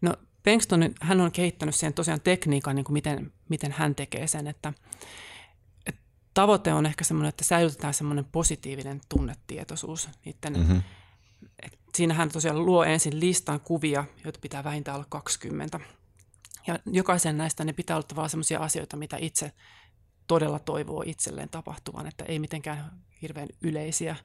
No 0.00 0.14
Bengston, 0.42 0.94
hän 1.00 1.20
on 1.20 1.32
kehittänyt 1.32 1.74
siihen 1.74 1.94
tosiaan 1.94 2.20
tekniikan, 2.20 2.76
niin 2.76 2.84
kuin 2.84 2.92
miten, 2.92 3.32
miten 3.48 3.72
hän 3.72 3.94
tekee 3.94 4.26
sen, 4.26 4.46
että, 4.46 4.72
että 5.86 6.00
tavoite 6.34 6.72
on 6.72 6.86
ehkä 6.86 7.04
semmoinen, 7.04 7.28
että 7.28 7.44
säilytetään 7.44 7.94
semmoinen 7.94 8.24
positiivinen 8.24 9.00
tunnetietoisuus 9.08 10.08
niiden, 10.24 10.60
mm-hmm. 10.60 10.82
siinä 11.94 12.14
hän 12.14 12.28
tosiaan 12.28 12.66
luo 12.66 12.84
ensin 12.84 13.20
listan 13.20 13.60
kuvia, 13.60 14.04
joita 14.24 14.38
pitää 14.42 14.64
vähintään 14.64 14.94
olla 14.94 15.06
20. 15.08 15.80
Ja 16.66 16.78
jokaisen 16.86 17.38
näistä 17.38 17.64
ne 17.64 17.72
pitää 17.72 17.96
olla 17.96 18.06
tavallaan 18.06 18.30
sellaisia 18.30 18.60
asioita, 18.60 18.96
mitä 18.96 19.16
itse 19.20 19.52
todella 20.26 20.58
toivoo 20.58 21.02
itselleen 21.06 21.48
tapahtuvan, 21.48 22.06
että 22.06 22.24
ei 22.24 22.38
mitenkään 22.38 23.02
hirveän 23.22 23.48
yleisiä. 23.62 24.16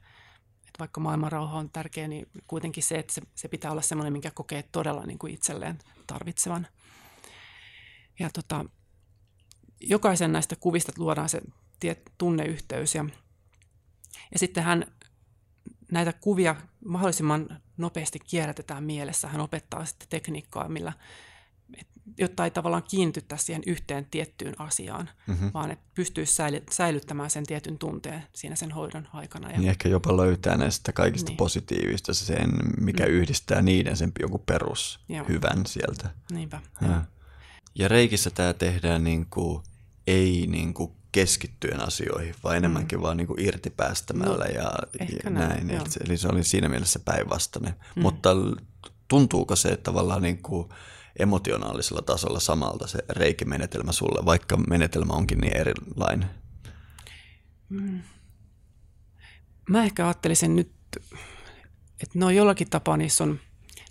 Että 0.66 0.78
vaikka 0.78 1.00
maailmanrauha 1.00 1.58
on 1.58 1.70
tärkeä, 1.70 2.08
niin 2.08 2.26
kuitenkin 2.46 2.82
se, 2.82 2.98
että 2.98 3.14
se, 3.14 3.22
se 3.34 3.48
pitää 3.48 3.70
olla 3.70 3.82
sellainen, 3.82 4.12
minkä 4.12 4.30
kokee 4.30 4.62
todella 4.62 5.06
niin 5.06 5.18
kuin 5.18 5.34
itselleen 5.34 5.78
tarvitsevan. 6.06 6.66
Ja 8.18 8.30
tota, 8.30 8.64
jokaisen 9.80 10.32
näistä 10.32 10.56
kuvista 10.56 10.92
luodaan 10.98 11.28
se 11.28 11.40
tiet, 11.80 12.12
tunneyhteys 12.18 12.94
ja, 12.94 13.04
ja 14.32 14.38
sitten 14.38 14.64
hän 14.64 14.86
näitä 15.92 16.12
kuvia 16.12 16.56
mahdollisimman 16.84 17.62
nopeasti 17.76 18.18
kierrätetään 18.18 18.84
mielessä. 18.84 19.28
Hän 19.28 19.40
opettaa 19.40 19.84
sitten 19.84 20.08
tekniikkaa, 20.08 20.68
millä 20.68 20.92
jotta 22.18 22.44
ei 22.44 22.50
tavallaan 22.50 22.82
kiinnitytä 22.82 23.36
siihen 23.36 23.62
yhteen 23.66 24.06
tiettyyn 24.10 24.54
asiaan, 24.58 25.10
mm-hmm. 25.26 25.50
vaan 25.54 25.70
että 25.70 25.84
pystyisi 25.94 26.42
säilyttämään 26.70 27.30
sen 27.30 27.46
tietyn 27.46 27.78
tunteen 27.78 28.22
siinä 28.34 28.56
sen 28.56 28.72
hoidon 28.72 29.08
aikana. 29.12 29.50
Ja... 29.50 29.58
Niin 29.58 29.70
ehkä 29.70 29.88
jopa 29.88 30.16
löytää 30.16 30.56
näistä 30.56 30.92
kaikista 30.92 31.30
niin. 31.30 31.36
positiivista 31.36 32.14
sen, 32.14 32.50
mikä 32.80 33.04
mm. 33.04 33.10
yhdistää 33.10 33.62
niiden 33.62 33.96
sen 33.96 34.12
joku 34.20 34.38
perus 34.38 35.00
Joo. 35.08 35.26
hyvän 35.28 35.66
sieltä. 35.66 36.10
Niinpä. 36.30 36.60
Ja, 36.80 37.04
ja 37.74 37.88
reikissä 37.88 38.30
tämä 38.30 38.52
tehdään 38.52 39.04
niin 39.04 39.26
kuin, 39.30 39.62
ei 40.06 40.46
niin 40.50 40.74
kuin 40.74 40.92
keskittyen 41.12 41.80
asioihin, 41.80 42.34
vaan 42.44 42.56
enemmänkin 42.56 42.98
mm. 42.98 43.02
vaan 43.02 43.16
niin 43.16 43.26
kuin 43.26 43.40
irti 43.40 43.70
päästämällä 43.70 44.44
no, 44.44 44.50
ja, 44.50 44.72
ja 45.24 45.30
näin. 45.30 45.66
näin. 45.66 45.80
Eli 46.06 46.16
se 46.16 46.28
oli 46.28 46.44
siinä 46.44 46.68
mielessä 46.68 46.98
päinvastainen. 46.98 47.74
Mm. 47.96 48.02
Mutta 48.02 48.30
tuntuuko 49.08 49.56
se 49.56 49.68
että 49.68 49.84
tavallaan 49.84 50.22
niin 50.22 50.42
kuin 50.42 50.68
emotionaalisella 51.18 52.02
tasolla 52.02 52.40
samalta 52.40 52.86
se 52.86 52.98
reikimenetelmä 53.10 53.92
sulle, 53.92 54.24
vaikka 54.24 54.56
menetelmä 54.56 55.12
onkin 55.12 55.38
niin 55.38 55.56
erilainen? 55.56 56.30
Mm. 57.68 58.00
Mä 59.70 59.84
ehkä 59.84 60.06
ajattelisin 60.06 60.56
nyt, 60.56 60.72
että 62.02 62.18
no 62.18 62.30
jollakin 62.30 62.70
tapaa 62.70 62.96
niissä 62.96 63.24
on, 63.24 63.40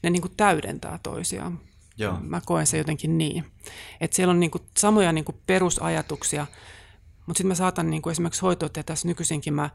ne 0.03 0.09
niin 0.09 0.21
kuin 0.21 0.37
täydentää 0.37 0.99
toisiaan. 1.03 1.59
Joo. 1.97 2.17
Mä 2.21 2.41
koen 2.45 2.67
se 2.67 2.77
jotenkin 2.77 3.17
niin. 3.17 3.45
Että 4.01 4.15
siellä 4.15 4.31
on 4.31 4.39
niin 4.39 4.51
kuin 4.51 4.63
samoja 4.77 5.11
niin 5.11 5.25
kuin 5.25 5.37
perusajatuksia, 5.47 6.47
mutta 7.25 7.37
sitten 7.37 7.47
mä 7.47 7.55
saatan 7.55 7.89
niin 7.89 8.01
kuin 8.01 8.11
esimerkiksi 8.11 8.41
tässä 8.85 9.07
nykyisinkin 9.07 9.53
mä 9.53 9.69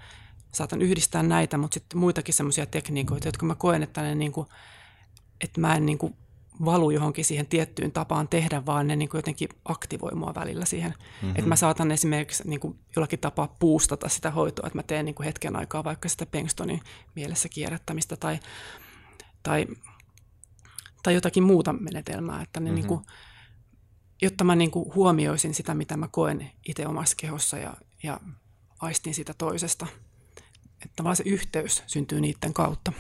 saatan 0.53 0.83
yhdistää 0.83 1.23
näitä, 1.23 1.59
mutta 1.59 1.75
sitten 1.75 1.99
muitakin 1.99 2.35
semmoisia 2.35 2.67
tekniikoita, 2.67 3.29
jotka 3.29 3.47
mä 3.47 3.55
koen, 3.55 3.83
että, 3.83 4.03
ne 4.03 4.15
niin 4.15 4.33
kuin, 4.33 4.47
että 5.41 5.61
mä 5.61 5.75
en 5.75 5.87
niin 5.87 5.99
kuin 5.99 6.17
valu 6.65 6.91
johonkin 6.91 7.25
siihen 7.25 7.47
tiettyyn 7.47 7.93
tapaan 7.93 8.29
tehdä, 8.29 8.67
vaan 8.67 8.87
ne 8.87 8.97
niin 8.97 9.09
kuin 9.09 9.19
jotenkin 9.19 9.49
aktivoi 9.65 10.15
mua 10.15 10.35
välillä 10.35 10.65
siihen. 10.65 10.91
Mm-hmm. 10.91 11.31
Että 11.31 11.49
mä 11.49 11.57
saatan 11.57 11.91
esimerkiksi 11.91 12.49
niin 12.49 12.61
kuin 12.61 12.79
jollakin 12.97 13.19
tapaa 13.19 13.57
puustata 13.59 14.09
sitä 14.09 14.31
hoitoa, 14.31 14.67
että 14.67 14.79
mä 14.79 14.83
teen 14.83 15.05
niin 15.05 15.15
kuin 15.15 15.25
hetken 15.25 15.57
aikaa 15.57 15.85
vaikka 15.85 16.09
sitä 16.09 16.27
Pengstonin 16.27 16.81
mielessä 17.17 17.49
kierrättämistä 17.49 18.17
tai, 18.17 18.41
tai, 19.43 19.67
tai 21.03 21.15
jotakin 21.15 21.43
muuta 21.43 21.73
menetelmää, 21.73 22.43
että 22.43 22.61
ne 22.61 22.65
mm-hmm. 22.65 22.75
niin 22.75 22.87
kuin, 22.87 23.01
jotta 24.23 24.45
mä 24.45 24.57
niin 24.57 24.71
kuin 24.71 24.95
huomioisin 24.95 25.55
sitä, 25.55 25.75
mitä 25.75 25.97
mä 25.97 26.09
koen 26.09 26.51
itse 26.69 26.87
omassa 26.87 27.17
kehossa 27.17 27.59
ja, 27.59 27.75
ja 28.03 28.21
aistin 28.81 29.15
sitä 29.15 29.35
toisesta. 29.35 29.87
Että 30.85 31.05
vaan 31.05 31.17
se 31.17 31.23
yhteys 31.27 31.83
syntyy 31.87 32.21
niiden 32.21 32.55
kautta. 32.55 32.93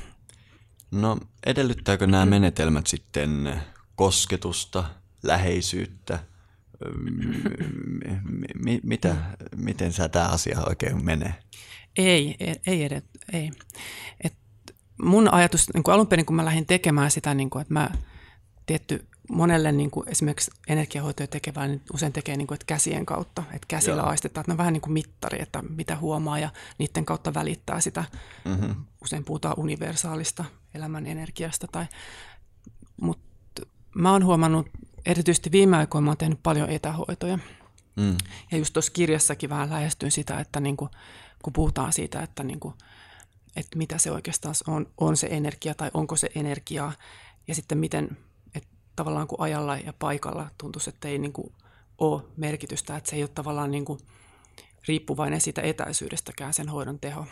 No 0.90 1.18
edellyttääkö 1.46 2.06
nämä 2.06 2.26
menetelmät 2.26 2.86
sitten 2.86 3.62
kosketusta, 3.96 4.84
läheisyyttä? 5.22 6.18
M- 8.54 8.80
mitä, 8.82 9.16
miten 9.56 9.92
sä 9.92 10.08
tämä 10.08 10.28
asia 10.28 10.60
oikein 10.68 11.04
menee? 11.04 11.34
Ei, 11.96 12.36
ei, 12.66 12.84
edet, 12.84 13.04
ei. 13.32 13.50
Et 14.24 14.34
mun 15.02 15.34
ajatus, 15.34 15.74
niin 15.74 15.82
kuin 15.82 15.94
alun 15.94 16.06
perin 16.06 16.26
kun 16.26 16.36
mä 16.36 16.44
lähdin 16.44 16.66
tekemään 16.66 17.10
sitä, 17.10 17.34
niin 17.34 17.50
kuin, 17.50 17.62
että 17.62 17.74
mä 17.74 17.90
tietty 18.66 19.06
monelle 19.30 19.72
niin 19.72 19.90
kuin 19.90 20.08
esimerkiksi 20.08 20.50
energiahoitoja 20.68 21.26
tekevää, 21.26 21.68
niin 21.68 21.82
usein 21.94 22.12
tekee 22.12 22.36
niin 22.36 22.46
kuin, 22.46 22.56
että 22.56 22.66
käsien 22.66 23.06
kautta, 23.06 23.42
että 23.52 23.66
käsillä 23.68 24.02
Joo. 24.02 24.08
aistetaan, 24.10 24.42
että 24.42 24.50
ne 24.50 24.54
on 24.54 24.58
vähän 24.58 24.72
niin 24.72 24.80
kuin 24.80 24.92
mittari, 24.92 25.42
että 25.42 25.62
mitä 25.62 25.96
huomaa 25.96 26.38
ja 26.38 26.50
niiden 26.78 27.04
kautta 27.04 27.34
välittää 27.34 27.80
sitä. 27.80 28.04
Mm-hmm. 28.44 28.74
Usein 29.02 29.24
puhutaan 29.24 29.54
universaalista 29.58 30.44
elämän 30.74 31.06
energiasta. 31.06 31.66
Tai, 31.66 31.86
mutta 33.00 33.62
mä 33.94 34.12
oon 34.12 34.24
huomannut, 34.24 34.66
erityisesti 35.06 35.52
viime 35.52 35.76
aikoina 35.76 36.04
mä 36.04 36.10
oon 36.10 36.16
tehnyt 36.16 36.42
paljon 36.42 36.70
etähoitoja. 36.70 37.38
Mm. 37.96 38.16
Ja 38.50 38.58
just 38.58 38.72
tuossa 38.72 38.92
kirjassakin 38.92 39.50
vähän 39.50 39.70
lähestyin 39.70 40.12
sitä, 40.12 40.40
että 40.40 40.60
niin 40.60 40.76
kuin, 40.76 40.90
kun 41.42 41.52
puhutaan 41.52 41.92
siitä, 41.92 42.22
että, 42.22 42.44
niin 42.44 42.60
kuin, 42.60 42.74
että 43.56 43.78
mitä 43.78 43.98
se 43.98 44.10
oikeastaan 44.10 44.54
on, 44.66 44.86
on 44.98 45.16
se 45.16 45.28
energia 45.30 45.74
tai 45.74 45.90
onko 45.94 46.16
se 46.16 46.30
energiaa, 46.34 46.92
ja 47.48 47.54
sitten 47.54 47.78
miten 47.78 48.16
tavallaan 48.96 49.26
kuin 49.26 49.40
ajalla 49.40 49.76
ja 49.76 49.92
paikalla 49.92 50.50
tuntuisi, 50.58 50.90
että 50.90 51.08
ei 51.08 51.18
niin 51.18 51.32
kuin 51.32 51.52
ole 51.98 52.22
merkitystä, 52.36 52.96
että 52.96 53.10
se 53.10 53.16
ei 53.16 53.22
ole 53.22 53.30
tavallaan 53.34 53.70
niin 53.70 53.84
kuin 53.84 54.00
riippuvainen 54.88 55.40
siitä 55.40 55.62
etäisyydestäkään 55.62 56.54
sen 56.54 56.68
hoidon 56.68 56.98
teho. 56.98 57.26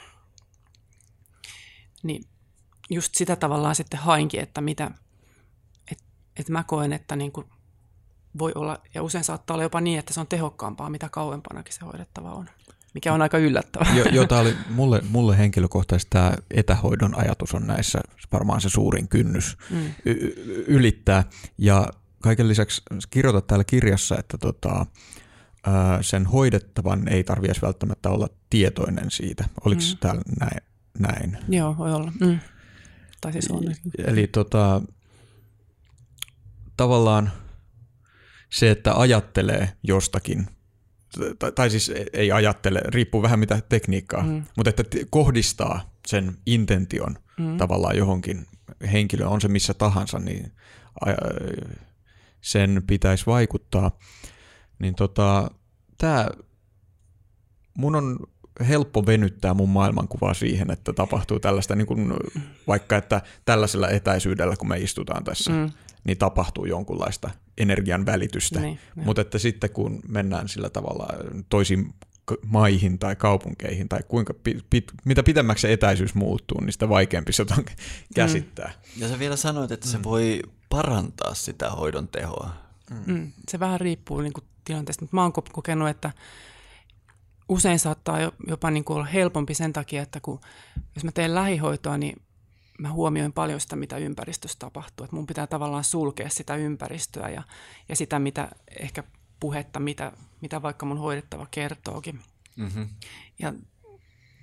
Niin 2.03 2.25
just 2.91 3.15
sitä 3.15 3.37
tavallaan 3.37 3.75
sitten 3.75 4.01
hainkin, 4.01 4.41
että 4.41 4.61
mitä, 4.61 4.91
että, 5.93 6.05
että 6.37 6.53
mä 6.53 6.65
koen, 6.65 6.93
että 6.93 7.17
niin 7.17 7.33
kuin 7.33 7.47
voi 8.39 8.53
olla, 8.55 8.79
ja 8.95 9.03
usein 9.03 9.25
saattaa 9.25 9.55
olla 9.55 9.63
jopa 9.63 9.81
niin, 9.81 9.99
että 9.99 10.15
se 10.15 10.21
on 10.21 10.27
tehokkaampaa, 10.27 10.91
mitä 10.91 11.09
kauempanakin 11.09 11.75
se 11.75 11.85
hoidettava 11.85 12.33
on 12.33 12.51
mikä 12.95 13.13
on 13.13 13.23
aika 13.23 13.39
yllättävää. 13.39 13.95
Jo, 13.95 14.05
jota 14.13 14.39
oli 14.39 14.57
mulle, 14.71 15.03
mulle 15.11 15.39
henkilökohtaisesti 15.39 16.11
tämä 16.11 16.33
etähoidon 16.51 17.19
ajatus 17.19 17.55
on 17.55 17.67
näissä 17.67 18.01
varmaan 18.33 18.61
se 18.61 18.69
suurin 18.69 19.09
kynnys 19.09 19.57
mm. 19.71 19.91
y- 20.05 20.65
ylittää. 20.67 21.25
Ja 21.59 21.89
kaiken 22.23 22.49
lisäksi 22.49 22.83
kirjoitat 23.11 23.47
täällä 23.47 23.65
kirjassa, 23.65 24.17
että 24.19 24.39
tota, 24.39 24.87
sen 26.01 26.27
hoidettavan 26.27 27.09
ei 27.09 27.25
tarvitse 27.25 27.63
välttämättä 27.63 28.11
olla 28.11 28.29
tietoinen 28.51 29.11
siitä. 29.11 29.45
Oliko 29.65 29.83
mm. 29.93 29.99
täällä 29.99 30.23
näin? 30.41 30.61
näin? 30.99 31.39
Joo, 31.49 31.77
voi 31.79 31.93
olla. 31.93 32.13
Mm. 32.21 32.39
Tai 33.21 33.33
siis 33.33 33.51
on. 33.51 33.63
Eli 33.99 34.27
tota, 34.27 34.83
tavallaan 36.77 37.33
se, 38.51 38.71
että 38.71 38.95
ajattelee 38.95 39.73
jostakin– 39.83 40.47
tai, 41.39 41.53
tai 41.53 41.71
siis 41.71 41.93
ei 42.13 42.33
ajattele, 42.33 42.81
riippuu 42.85 43.23
vähän 43.23 43.39
mitä 43.39 43.63
tekniikkaa, 43.69 44.23
mm. 44.23 44.45
mutta 44.57 44.71
että 44.71 44.85
kohdistaa 45.11 45.97
sen 46.07 46.37
intention 46.47 47.19
mm. 47.39 47.57
tavallaan 47.57 47.97
johonkin 47.97 48.47
henkilöön, 48.93 49.29
on 49.29 49.41
se 49.41 49.49
missä 49.49 49.75
tahansa, 49.75 50.19
niin 50.19 50.53
sen 52.41 52.83
pitäisi 52.87 53.27
vaikuttaa. 53.27 53.99
Niin 54.79 54.95
tota, 54.95 55.51
tää, 55.99 56.31
mun 57.75 57.95
on 57.95 58.19
helppo 58.69 59.07
venyttää 59.07 59.55
mun 59.55 59.69
maailmankuvaa 59.69 60.35
siihen, 60.35 60.71
että 60.71 60.93
tapahtuu 60.93 61.41
tällaista, 61.41 61.75
niin 61.75 61.87
kuin, 61.87 62.13
vaikka 62.67 62.97
että 62.97 63.23
tällaisella 63.45 63.89
etäisyydellä, 63.89 64.57
kun 64.57 64.69
me 64.69 64.79
istutaan 64.79 65.25
tässä, 65.25 65.51
mm 65.51 65.71
niin 66.09 66.19
tapahtuu 66.19 66.65
jonkunlaista 66.65 67.31
energian 67.59 68.07
välitystä. 68.07 68.61
Niin, 68.61 68.79
Mutta 68.95 69.23
että 69.23 69.39
sitten 69.39 69.71
kun 69.71 70.01
mennään 70.09 70.49
sillä 70.49 70.71
tavalla 70.71 71.09
toisiin 71.49 71.95
maihin 72.47 72.99
tai 72.99 73.17
kaupunkeihin, 73.17 73.89
tai 73.89 74.01
kuinka 74.09 74.35
pit, 74.35 74.65
pit, 74.71 74.93
mitä 75.05 75.23
pitemmäksi 75.23 75.63
se 75.63 75.73
etäisyys 75.73 76.15
muuttuu, 76.15 76.61
niin 76.61 76.73
sitä 76.73 76.89
vaikeampi 76.89 77.33
se 77.33 77.43
on 77.43 77.65
käsittää. 78.15 78.73
Mm. 78.97 79.03
Ja 79.03 79.09
sä 79.09 79.19
vielä 79.19 79.37
sanoit, 79.37 79.73
että 79.73 79.89
se 79.89 79.99
mm. 79.99 80.05
voi 80.05 80.43
parantaa 80.69 81.35
sitä 81.35 81.71
hoidon 81.71 82.09
tehoa. 82.09 82.51
Mm. 82.91 83.15
Mm. 83.15 83.33
Se 83.49 83.61
vähän 83.61 83.81
riippuu 83.81 84.21
niin 84.21 84.33
kuin 84.33 84.45
tilanteesta, 84.65 85.03
mutta 85.03 85.17
mä 85.17 85.23
oon 85.23 85.33
kokenut, 85.33 85.89
että 85.89 86.13
usein 87.49 87.79
saattaa 87.79 88.19
jopa 88.47 88.71
niin 88.71 88.85
kuin 88.85 88.97
olla 88.97 89.07
helpompi 89.07 89.55
sen 89.55 89.73
takia, 89.73 90.03
että 90.03 90.21
kun, 90.21 90.41
jos 90.95 91.05
mä 91.05 91.13
teen 91.13 91.35
lähihoitoa, 91.35 91.99
niin 91.99 92.23
mä 92.79 92.93
huomioin 92.93 93.33
paljon 93.33 93.61
sitä, 93.61 93.77
mitä 93.77 93.97
ympäristössä 93.97 94.59
tapahtuu. 94.59 95.05
Että 95.05 95.17
mun 95.17 95.27
pitää 95.27 95.47
tavallaan 95.47 95.85
sulkea 95.85 96.29
sitä 96.29 96.57
ympäristöä 96.57 97.29
ja, 97.29 97.43
ja 97.89 97.97
sitä, 97.97 98.19
mitä 98.19 98.49
ehkä 98.81 99.05
puhetta, 99.41 99.81
mitä, 99.81 100.13
mitä 100.41 100.63
vaikka 100.63 100.87
mun 100.87 100.99
hoidettava 100.99 101.47
kertookin. 101.51 102.21
Mm-hmm. 102.57 102.89
Ja 103.39 103.55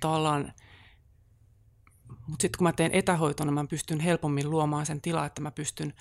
tavallaan, 0.00 0.52
mutta 2.26 2.42
sitten 2.42 2.58
kun 2.58 2.66
mä 2.66 2.72
teen 2.72 2.92
etähoitona, 2.92 3.52
mä 3.52 3.66
pystyn 3.66 4.00
helpommin 4.00 4.50
luomaan 4.50 4.86
sen 4.86 5.00
tilaa, 5.00 5.26
että 5.26 5.40
mä 5.40 5.50
pystyn 5.50 5.94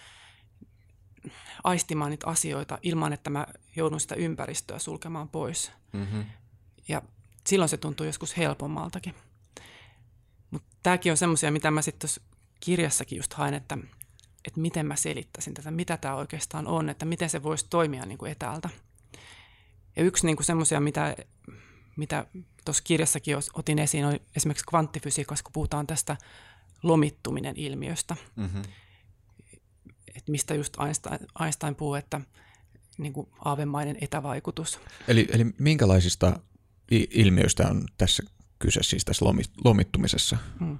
aistimaan 1.63 2.11
niitä 2.11 2.27
asioita 2.27 2.79
ilman, 2.83 3.13
että 3.13 3.29
mä 3.29 3.47
joudun 3.75 3.99
sitä 3.99 4.15
ympäristöä 4.15 4.79
sulkemaan 4.79 5.29
pois. 5.29 5.71
Mm-hmm. 5.93 6.25
Ja 6.87 7.01
silloin 7.47 7.69
se 7.69 7.77
tuntuu 7.77 8.05
joskus 8.05 8.37
helpommaltakin. 8.37 9.15
Mutta 10.51 10.67
tämäkin 10.83 11.11
on 11.11 11.17
semmoisia, 11.17 11.51
mitä 11.51 11.71
mä 11.71 11.81
sitten 11.81 12.09
kirjassakin 12.59 13.17
just 13.17 13.33
haen, 13.33 13.53
että, 13.53 13.77
että 14.45 14.59
miten 14.59 14.85
mä 14.85 14.95
selittäisin 14.95 15.53
tätä, 15.53 15.71
mitä 15.71 15.97
tämä 15.97 16.15
oikeastaan 16.15 16.67
on, 16.67 16.89
että 16.89 17.05
miten 17.05 17.29
se 17.29 17.43
voisi 17.43 17.65
toimia 17.69 18.05
niin 18.05 18.17
kuin 18.17 18.31
etäältä. 18.31 18.69
Ja 19.95 20.03
yksi 20.03 20.25
niin 20.25 20.35
kuin 20.35 20.45
semmoisia, 20.45 20.79
mitä, 20.79 21.15
mitä 21.95 22.25
tuossa 22.65 22.83
kirjassakin 22.83 23.37
otin 23.53 23.79
esiin, 23.79 24.05
on 24.05 24.19
esimerkiksi 24.35 24.65
kvanttifysiikassa, 24.65 25.43
kun 25.43 25.53
puhutaan 25.53 25.87
tästä 25.87 26.17
lomittuminen 26.83 27.57
ilmiöstä. 27.57 28.15
Mm-hmm. 28.35 28.61
Että 30.15 30.31
mistä 30.31 30.53
just 30.53 30.77
Einstein, 30.85 31.19
Einstein 31.41 31.75
puhuu, 31.75 31.95
että 31.95 32.21
niin 32.97 33.13
kuin 33.13 33.27
aavemainen 33.45 33.97
etävaikutus. 34.01 34.79
Eli, 35.07 35.27
eli 35.31 35.45
minkälaisista 35.59 36.39
ilmiöistä 36.91 37.67
on 37.69 37.85
tässä 37.97 38.23
kyse 38.59 38.83
siis 38.83 39.05
tässä 39.05 39.25
lomittumisessa? 39.63 40.37
Hmm. 40.59 40.77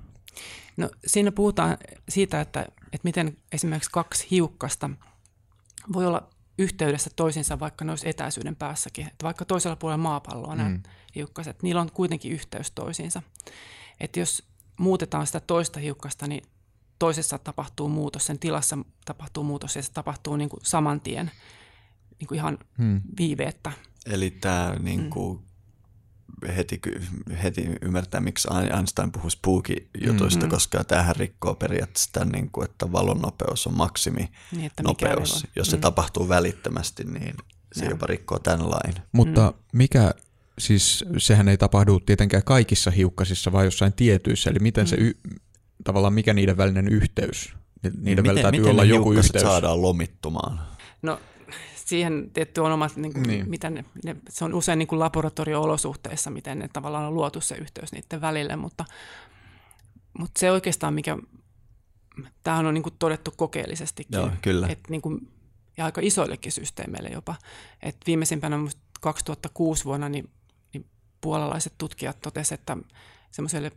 No, 0.78 0.90
siinä 1.08 1.32
puhutaan 1.32 1.78
siitä, 2.10 2.42
että, 2.42 2.62
että 2.62 3.00
miten 3.04 3.38
esimerkiksi 3.52 3.92
kaksi 3.92 4.28
hiukkasta 4.32 4.90
voi 5.94 6.06
olla 6.06 6.30
yhteydessä 6.58 7.10
toisinsa, 7.16 7.60
vaikka 7.60 7.86
ne 7.86 7.92
olisi 7.92 8.10
etäisyyden 8.10 8.56
päässäkin. 8.56 9.08
Että 9.08 9.24
vaikka 9.24 9.46
toisella 9.46 9.76
puolella 9.76 10.04
maapalloa 10.04 10.56
mm. 10.56 10.58
nämä 10.58 10.80
hiukkaset, 11.16 11.64
niillä 11.64 11.82
on 11.82 11.92
kuitenkin 11.92 12.32
yhteys 12.32 12.72
toisiinsa. 12.72 13.22
Että 14.00 14.20
jos 14.20 14.44
muutetaan 14.80 15.28
sitä 15.28 15.40
toista 15.40 15.80
hiukkasta, 15.80 16.28
niin 16.28 16.44
toisessa 17.00 17.38
tapahtuu 17.38 17.90
muutos, 17.90 18.26
sen 18.26 18.40
tilassa 18.40 18.78
tapahtuu 19.06 19.44
muutos 19.44 19.76
ja 19.76 19.84
se 19.84 19.92
tapahtuu 19.92 20.36
niin 20.36 20.50
kuin 20.50 20.60
saman 20.64 21.02
tien 21.02 21.32
niin 22.20 22.28
kuin 22.28 22.38
ihan 22.38 22.58
hmm. 22.78 23.02
viiveettä. 23.18 23.72
Eli 24.06 24.32
tämä 24.32 24.76
niin 24.80 25.10
kuin 25.10 25.38
hmm. 25.38 25.48
Heti, 26.58 26.80
heti 27.44 27.66
ymmärtää, 27.82 28.22
miksi 28.22 28.48
Einstein 28.78 29.12
puhuu 29.12 29.30
spooky-jutuista, 29.30 30.42
hmm. 30.46 30.50
koska 30.50 30.84
tähän 30.84 31.16
rikkoo 31.16 31.56
periaatteessa 31.56 32.10
tämän, 32.14 32.30
niin 32.30 32.50
kuin, 32.52 32.66
että 32.66 32.92
valon 32.92 33.20
nopeus 33.22 33.68
on 33.68 33.74
maksimi 33.74 34.30
niin, 34.52 34.72
nopeus. 34.84 35.48
Jos 35.56 35.68
se 35.70 35.78
hmm. 35.78 35.82
tapahtuu 35.82 36.30
välittömästi, 36.30 37.04
niin 37.04 37.36
se 37.74 37.86
ja. 37.86 37.92
jopa 37.92 38.08
rikkoo 38.08 38.40
tämän 38.40 38.70
lain. 38.70 38.94
Mutta 39.12 39.48
hmm. 39.48 39.60
mikä, 39.74 40.14
siis 40.60 41.06
sehän 41.18 41.48
ei 41.48 41.58
tapahdu 41.58 42.00
tietenkään 42.00 42.44
kaikissa 42.44 42.92
hiukkasissa, 42.92 43.52
vaan 43.52 43.66
jossain 43.66 43.94
tietyissä, 43.94 44.50
eli 44.50 44.60
miten 44.60 44.86
hmm. 44.86 44.90
se, 44.90 44.96
y, 44.96 45.14
tavallaan 45.84 46.14
mikä 46.14 46.34
niiden 46.34 46.58
välinen 46.58 46.88
yhteys, 46.88 47.54
niiden 47.84 48.04
niin, 48.04 48.18
välillä 48.18 48.42
täytyy 48.42 48.60
miten 48.60 48.72
olla 48.72 48.84
joku 48.84 49.14
yhteys. 49.14 49.42
saadaan 49.42 49.82
lomittumaan? 49.82 50.62
No 51.02 51.20
siihen 51.86 52.30
tietty 52.34 52.62
on 52.62 52.72
omat, 52.72 52.96
niin 52.96 53.14
kuin, 53.14 53.24
niin. 53.24 53.50
Miten 53.50 53.74
ne, 53.74 53.86
ne, 54.04 54.16
se 54.30 54.46
on 54.46 54.54
usein 54.54 54.80
niin 54.80 54.88
kuin 54.88 55.00
laboratorio-olosuhteissa, 55.00 56.30
miten 56.30 56.60
ne 56.60 56.68
tavallaan 56.74 57.06
on 57.06 57.14
luotu 57.14 57.42
se 57.42 57.56
yhteys 57.56 57.92
niiden 57.92 58.22
välille, 58.22 58.56
mutta, 58.56 58.86
mutta 60.20 60.40
se 60.40 60.52
oikeastaan, 60.52 60.94
mikä, 60.94 61.18
tämähän 62.44 62.66
on 62.66 62.74
niin 62.74 62.84
kuin 62.84 62.96
todettu 63.00 63.34
kokeellisestikin. 63.38 64.20
Joo, 64.20 64.32
kyllä. 64.42 64.68
Että 64.68 64.92
niin 64.92 65.02
kuin, 65.02 65.32
ja 65.78 65.86
aika 65.86 66.02
isoillekin 66.04 66.52
systeemeille 66.52 67.10
jopa. 67.10 67.36
Et 67.84 67.98
viimeisimpänä 68.08 68.58
2006 69.02 69.86
vuonna 69.86 70.10
niin, 70.10 70.30
niin 70.74 70.86
puolalaiset 71.22 71.74
tutkijat 71.78 72.22
totesivat, 72.22 72.60
että 72.60 72.78
semmoiselle 73.32 73.72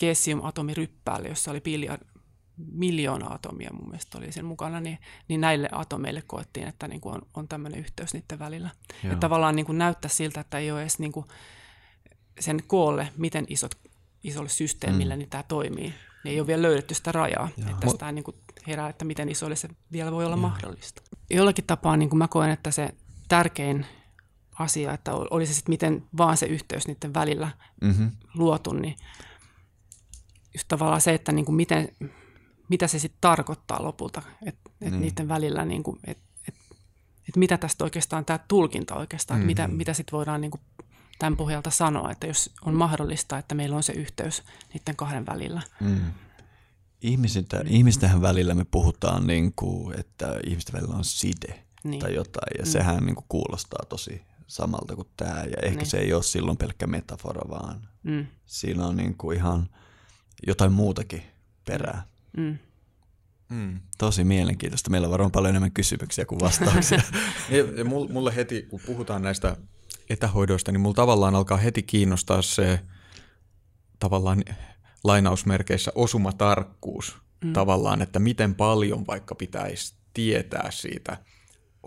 cesium-atomiryppäälle, 0.00 1.28
jossa 1.28 1.50
oli 1.50 1.60
miljoona 2.72 3.26
atomia 3.26 3.70
mun 3.72 3.88
mielestä 3.88 4.18
oli 4.18 4.32
sen 4.32 4.44
mukana, 4.44 4.80
niin, 4.80 4.98
niin 5.28 5.40
näille 5.40 5.68
atomeille 5.72 6.22
koettiin, 6.22 6.68
että 6.68 6.88
niin 6.88 7.00
kuin 7.00 7.14
on, 7.14 7.22
on 7.34 7.48
tämmöinen 7.48 7.80
yhteys 7.80 8.14
niiden 8.14 8.38
välillä. 8.38 8.70
Joo. 9.04 9.12
Että 9.12 9.20
tavallaan 9.20 9.56
niin 9.56 9.66
kuin 9.66 9.78
näyttää 9.78 10.08
siltä, 10.08 10.40
että 10.40 10.58
ei 10.58 10.70
ole 10.70 10.80
edes 10.80 10.98
niin 10.98 11.12
kuin 11.12 11.26
sen 12.40 12.62
koolle, 12.66 13.08
miten 13.16 13.44
isot, 13.48 13.74
isolle 14.24 14.48
systeemille 14.48 15.14
mm. 15.14 15.18
niin 15.18 15.30
tämä 15.30 15.42
toimii. 15.42 15.94
Niin 16.24 16.32
ei 16.32 16.40
ole 16.40 16.46
vielä 16.46 16.62
löydetty 16.62 16.94
sitä 16.94 17.12
rajaa. 17.12 17.48
Joo. 17.56 17.70
Että 17.70 17.86
tästä 17.86 18.12
niin 18.12 18.24
kuin 18.24 18.36
herää, 18.66 18.88
että 18.88 19.04
miten 19.04 19.28
isoille 19.28 19.56
se 19.56 19.68
vielä 19.92 20.12
voi 20.12 20.24
olla 20.24 20.36
Joo. 20.36 20.42
mahdollista. 20.42 21.02
Jollakin 21.30 21.64
tapaa 21.64 21.96
niin 21.96 22.10
kuin 22.10 22.18
mä 22.18 22.28
koen, 22.28 22.50
että 22.50 22.70
se 22.70 22.94
tärkein 23.28 23.86
asia, 24.58 24.92
että 24.92 25.14
oli 25.14 25.46
se 25.46 25.54
sitten 25.54 25.72
miten 25.72 26.06
vaan 26.16 26.36
se 26.36 26.46
yhteys 26.46 26.86
niiden 26.86 27.14
välillä 27.14 27.50
mm-hmm. 27.80 28.10
luotu, 28.34 28.72
niin 28.72 28.96
just 30.54 30.68
tavallaan 30.68 31.00
se, 31.00 31.14
että 31.14 31.32
niin 31.32 31.44
kuin 31.44 31.56
miten, 31.56 31.88
mitä 32.70 32.86
se 32.86 32.98
sitten 32.98 33.20
tarkoittaa 33.20 33.82
lopulta, 33.82 34.22
että 34.46 34.70
et 34.80 34.92
mm. 34.92 35.00
niiden 35.00 35.28
välillä, 35.28 35.64
niin 35.64 35.82
kuin, 35.82 35.98
et, 36.04 36.18
et, 36.48 36.54
et 37.28 37.36
mitä 37.36 37.58
tästä 37.58 37.84
oikeastaan 37.84 38.24
tämä 38.24 38.38
tulkinta 38.48 38.94
oikeastaan, 38.94 39.40
mm-hmm. 39.40 39.46
mitä, 39.46 39.68
mitä 39.68 39.94
sitten 39.94 40.16
voidaan 40.16 40.40
niin 40.40 40.50
kuin 40.50 40.60
tämän 41.18 41.36
pohjalta 41.36 41.70
sanoa, 41.70 42.10
että 42.10 42.26
jos 42.26 42.50
on 42.64 42.74
mahdollista, 42.74 43.38
että 43.38 43.54
meillä 43.54 43.76
on 43.76 43.82
se 43.82 43.92
yhteys 43.92 44.42
niiden 44.74 44.96
kahden 44.96 45.26
välillä. 45.26 45.62
Mm. 45.80 46.00
Ihmisintä, 47.00 47.64
ihmisten 47.66 48.22
välillä 48.22 48.54
me 48.54 48.64
puhutaan, 48.64 49.26
niin 49.26 49.52
kuin, 49.56 50.00
että 50.00 50.40
ihmisten 50.46 50.80
välillä 50.80 50.96
on 50.96 51.04
side 51.04 51.64
niin. 51.84 52.00
tai 52.00 52.14
jotain, 52.14 52.58
ja 52.58 52.64
mm. 52.64 52.70
sehän 52.70 53.06
niin 53.06 53.14
kuin 53.14 53.26
kuulostaa 53.28 53.84
tosi 53.88 54.22
samalta 54.46 54.96
kuin 54.96 55.08
tämä, 55.16 55.44
ja 55.44 55.56
ehkä 55.62 55.78
niin. 55.78 55.86
se 55.86 55.98
ei 55.98 56.12
ole 56.12 56.22
silloin 56.22 56.56
pelkkä 56.56 56.86
metafora, 56.86 57.50
vaan 57.50 57.88
mm. 58.02 58.26
siinä 58.46 58.86
on 58.86 58.96
niin 58.96 59.16
kuin 59.16 59.36
ihan 59.36 59.68
jotain 60.46 60.72
muutakin 60.72 61.22
perää. 61.64 62.09
Mm. 62.36 62.58
Mm. 63.50 63.80
Tosi 63.98 64.24
mielenkiintoista. 64.24 64.90
Meillä 64.90 65.06
on 65.06 65.10
varmaan 65.10 65.32
paljon 65.32 65.50
enemmän 65.50 65.72
kysymyksiä 65.72 66.24
kuin 66.24 66.40
vastauksia. 66.40 67.02
ja, 67.76 67.84
mulle 67.84 68.36
heti, 68.36 68.62
kun 68.62 68.80
puhutaan 68.86 69.22
näistä 69.22 69.56
etähoidoista, 70.10 70.72
niin 70.72 70.80
mulla 70.80 70.94
tavallaan 70.94 71.34
alkaa 71.34 71.58
heti 71.58 71.82
kiinnostaa 71.82 72.42
se 72.42 72.80
tavallaan 73.98 74.44
lainausmerkeissä 75.04 75.92
osumatarkkuus. 75.94 77.16
Mm. 77.44 77.52
Tavallaan, 77.52 78.02
että 78.02 78.18
miten 78.18 78.54
paljon 78.54 79.06
vaikka 79.06 79.34
pitäisi 79.34 79.94
tietää 80.14 80.70
siitä 80.70 81.16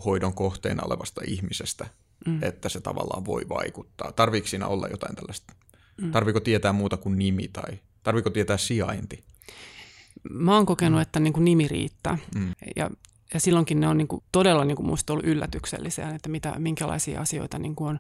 hoidon 0.06 0.34
kohteena 0.34 0.84
olevasta 0.86 1.22
ihmisestä, 1.28 1.88
mm. 2.26 2.44
että 2.44 2.70
se 2.70 2.82
tavallaan 2.82 3.26
voi 3.26 3.50
vaikuttaa. 3.50 4.12
Tarviiko 4.12 4.48
siinä 4.48 4.68
olla 4.68 4.88
jotain 4.88 5.16
tällaista? 5.16 5.54
Mm. 6.02 6.12
Tarviko 6.12 6.40
tietää 6.40 6.74
muuta 6.74 6.98
kuin 6.98 7.18
nimi 7.18 7.48
tai 7.48 7.80
tarviko 8.04 8.30
tietää 8.30 8.58
sijainti? 8.58 9.24
Mä 10.30 10.56
oon 10.56 10.66
kokenut, 10.66 11.02
että 11.02 11.20
niin 11.20 11.34
kuin 11.34 11.46
nimi 11.46 11.68
riittää. 11.68 12.18
Mm. 12.36 12.54
Ja, 12.76 12.90
ja 13.34 13.40
silloinkin 13.40 13.80
ne 13.80 13.88
on 13.88 13.98
niin 13.98 14.08
kuin 14.08 14.24
todella 14.32 14.66
niin 14.66 14.76
kuin 14.76 14.88
musta 14.88 15.14
ollut 15.14 15.26
yllätyksellisiä, 15.26 16.10
että 16.10 16.30
mitä, 16.30 16.54
minkälaisia 16.58 17.22
asioita 17.22 17.60
niin 17.60 17.76
kuin 17.76 17.90
on, 17.90 18.00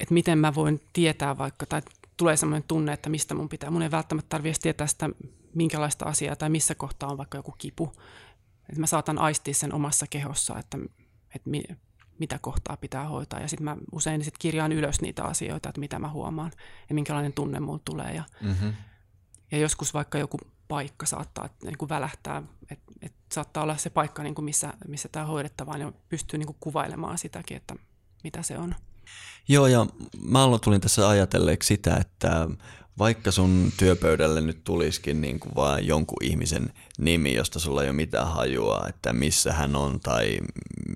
että 0.00 0.14
miten 0.14 0.38
mä 0.38 0.54
voin 0.54 0.80
tietää 0.92 1.38
vaikka, 1.38 1.66
tai 1.66 1.82
tulee 2.16 2.36
sellainen 2.36 2.68
tunne, 2.68 2.92
että 2.92 3.10
mistä 3.10 3.34
mun 3.34 3.48
pitää. 3.48 3.70
Mun 3.70 3.82
ei 3.82 3.90
välttämättä 3.90 4.28
tarvitse 4.28 4.60
tietää 4.60 4.86
sitä, 4.86 5.10
minkälaista 5.54 6.04
asiaa 6.04 6.36
tai 6.36 6.48
missä 6.48 6.74
kohtaa 6.74 7.10
on 7.10 7.18
vaikka 7.18 7.38
joku 7.38 7.54
kipu. 7.58 7.92
Että 8.68 8.80
mä 8.80 8.86
saatan 8.86 9.18
aistia 9.18 9.54
sen 9.54 9.74
omassa 9.74 10.06
kehossa, 10.10 10.58
että, 10.58 10.78
että 11.34 11.50
mi, 11.50 11.62
mitä 12.18 12.38
kohtaa 12.38 12.76
pitää 12.76 13.08
hoitaa. 13.08 13.40
Ja 13.40 13.48
sitten 13.48 13.64
mä 13.64 13.76
usein 13.92 14.24
sit 14.24 14.38
kirjaan 14.38 14.72
ylös 14.72 15.00
niitä 15.00 15.24
asioita, 15.24 15.68
että 15.68 15.80
mitä 15.80 15.98
mä 15.98 16.08
huomaan 16.08 16.52
ja 16.88 16.94
minkälainen 16.94 17.32
tunne 17.32 17.60
mulla 17.60 17.80
tulee. 17.84 18.14
Ja, 18.14 18.24
mm-hmm. 18.40 18.74
ja 19.50 19.58
joskus 19.58 19.94
vaikka 19.94 20.18
joku 20.18 20.38
paikka 20.68 21.06
saattaa 21.06 21.48
niin 21.62 21.78
kuin 21.78 21.88
välähtää, 21.88 22.42
että 22.70 22.92
et 23.02 23.12
saattaa 23.32 23.62
olla 23.62 23.76
se 23.76 23.90
paikka, 23.90 24.22
niin 24.22 24.34
kuin 24.34 24.44
missä, 24.44 24.72
missä 24.88 25.08
tämä 25.08 25.26
hoidettava, 25.26 25.78
niin 25.78 25.94
pystyy 26.08 26.38
niin 26.38 26.46
kuin 26.46 26.56
kuvailemaan 26.60 27.18
sitäkin, 27.18 27.56
että 27.56 27.76
mitä 28.24 28.42
se 28.42 28.58
on. 28.58 28.74
Joo, 29.48 29.66
ja 29.66 29.86
mä 30.22 30.42
tulin 30.58 30.80
tässä 30.80 31.08
ajatelleeksi 31.08 31.66
sitä, 31.66 31.96
että 31.96 32.48
vaikka 32.98 33.30
sun 33.30 33.72
työpöydälle 33.76 34.40
nyt 34.40 34.64
tulisikin 34.64 35.20
niin 35.20 35.40
kuin 35.40 35.54
vaan 35.54 35.86
jonkun 35.86 36.24
ihmisen 36.24 36.72
nimi, 36.98 37.34
josta 37.34 37.58
sulla 37.58 37.82
ei 37.82 37.88
ole 37.88 37.96
mitään 37.96 38.28
hajua, 38.28 38.86
että 38.88 39.12
missä 39.12 39.52
hän 39.52 39.76
on 39.76 40.00
tai 40.00 40.38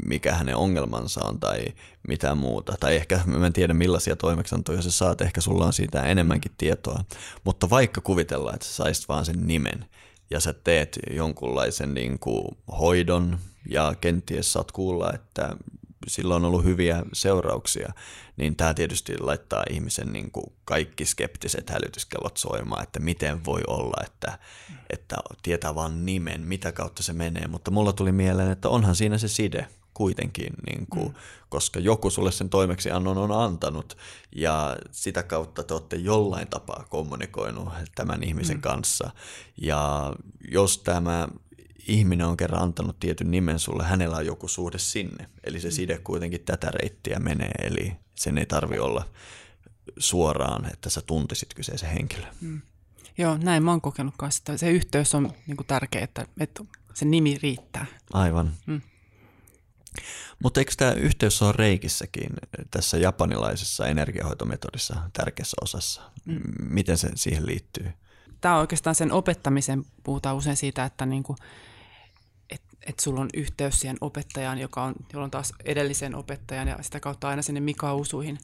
mikä 0.06 0.34
hänen 0.34 0.56
ongelmansa 0.56 1.24
on 1.24 1.40
tai 1.40 1.64
mitä 2.08 2.34
muuta. 2.34 2.74
Tai 2.80 2.96
ehkä 2.96 3.20
mä 3.26 3.46
en 3.46 3.52
tiedä 3.52 3.74
millaisia 3.74 4.16
toimeksiantoja 4.16 4.82
sä 4.82 4.90
saat, 4.90 5.20
ehkä 5.20 5.40
sulla 5.40 5.66
on 5.66 5.72
siitä 5.72 6.02
enemmänkin 6.02 6.52
tietoa. 6.58 7.04
Mutta 7.44 7.70
vaikka 7.70 8.00
kuvitellaan, 8.00 8.54
että 8.54 8.66
sä 8.66 8.74
saisit 8.74 9.08
vaan 9.08 9.24
sen 9.24 9.46
nimen 9.46 9.84
ja 10.30 10.40
sä 10.40 10.52
teet 10.52 10.98
jonkunlaisen 11.10 11.94
niin 11.94 12.18
kuin 12.18 12.44
hoidon 12.80 13.38
ja 13.70 13.94
kenties 14.00 14.52
saat 14.52 14.72
kuulla, 14.72 15.12
että 15.12 15.56
sillä 16.06 16.34
on 16.34 16.44
ollut 16.44 16.64
hyviä 16.64 17.02
seurauksia, 17.12 17.92
niin 18.36 18.56
tämä 18.56 18.74
tietysti 18.74 19.18
laittaa 19.18 19.62
ihmisen 19.70 20.12
niin 20.12 20.30
kuin 20.30 20.52
kaikki 20.64 21.04
skeptiset 21.04 21.70
hälytyskellot 21.70 22.36
soimaan, 22.36 22.82
että 22.82 23.00
miten 23.00 23.44
voi 23.44 23.60
olla, 23.66 24.04
että, 24.06 24.38
että 24.90 25.16
tietää 25.42 25.74
vain 25.74 26.06
nimen, 26.06 26.40
mitä 26.40 26.72
kautta 26.72 27.02
se 27.02 27.12
menee, 27.12 27.46
mutta 27.48 27.70
mulla 27.70 27.92
tuli 27.92 28.12
mieleen, 28.12 28.50
että 28.50 28.68
onhan 28.68 28.96
siinä 28.96 29.18
se 29.18 29.28
side 29.28 29.68
kuitenkin, 29.94 30.52
niin 30.66 30.86
kuin, 30.90 31.08
mm. 31.08 31.14
koska 31.48 31.80
joku 31.80 32.10
sulle 32.10 32.32
sen 32.32 32.48
toimeksiannon 32.48 33.18
on 33.18 33.32
antanut 33.32 33.96
ja 34.36 34.76
sitä 34.90 35.22
kautta 35.22 35.62
te 35.62 35.74
olette 35.74 35.96
jollain 35.96 36.48
tapaa 36.48 36.86
kommunikoinut 36.88 37.68
tämän 37.94 38.22
ihmisen 38.22 38.56
mm. 38.56 38.60
kanssa 38.60 39.10
ja 39.56 40.12
jos 40.50 40.78
tämä 40.78 41.28
ihminen 41.88 42.26
on 42.26 42.36
kerran 42.36 42.62
antanut 42.62 43.00
tietyn 43.00 43.30
nimen 43.30 43.58
sulle, 43.58 43.84
hänellä 43.84 44.16
on 44.16 44.26
joku 44.26 44.48
suhde 44.48 44.78
sinne. 44.78 45.28
Eli 45.44 45.60
se 45.60 45.68
mm. 45.68 45.72
side 45.72 45.98
kuitenkin 45.98 46.40
tätä 46.40 46.70
reittiä 46.70 47.18
menee, 47.18 47.52
eli 47.58 47.96
sen 48.14 48.38
ei 48.38 48.46
tarvi 48.46 48.78
olla 48.78 49.08
suoraan, 49.98 50.72
että 50.72 50.90
sä 50.90 51.00
tuntisit 51.00 51.54
kyseisen 51.54 51.90
henkilön. 51.90 52.34
Mm. 52.40 52.60
Joo, 53.18 53.38
näin 53.42 53.62
mä 53.62 53.70
oon 53.70 53.80
kokenut 53.80 54.14
kanssa, 54.16 54.58
se 54.58 54.70
yhteys 54.70 55.14
on 55.14 55.32
niin 55.46 55.56
kuin 55.56 55.66
tärkeä, 55.66 56.04
että, 56.04 56.26
että 56.40 56.64
se 56.94 57.04
nimi 57.04 57.38
riittää. 57.42 57.86
Aivan. 58.12 58.52
Mm. 58.66 58.80
Mutta 60.42 60.60
eikö 60.60 60.72
tämä 60.76 60.92
yhteys 60.92 61.42
ole 61.42 61.52
reikissäkin 61.52 62.30
tässä 62.70 62.98
japanilaisessa 62.98 63.86
energiahoitometodissa 63.86 64.96
tärkeässä 65.12 65.56
osassa? 65.62 66.02
Mm. 66.24 66.40
Miten 66.60 66.98
se 66.98 67.10
siihen 67.14 67.46
liittyy? 67.46 67.92
Tämä 68.40 68.54
on 68.54 68.60
oikeastaan 68.60 68.94
sen 68.94 69.12
opettamisen, 69.12 69.84
puhutaan 70.02 70.36
usein 70.36 70.56
siitä, 70.56 70.84
että 70.84 71.06
niinku, 71.06 71.36
et, 71.42 71.46
et 72.86 73.00
sulla 73.00 73.20
on 73.20 73.28
yhteys 73.34 73.80
siihen 73.80 73.96
opettajaan, 74.00 74.58
joka 74.58 74.82
on, 74.82 74.94
jolla 75.12 75.24
on 75.24 75.30
taas 75.30 75.52
edellisen 75.64 76.14
opettajan 76.14 76.68
ja 76.68 76.78
sitä 76.80 77.00
kautta 77.00 77.28
aina 77.28 77.42
sinne 77.42 77.60
Mika 77.60 77.94
Usuihin. 77.94 78.38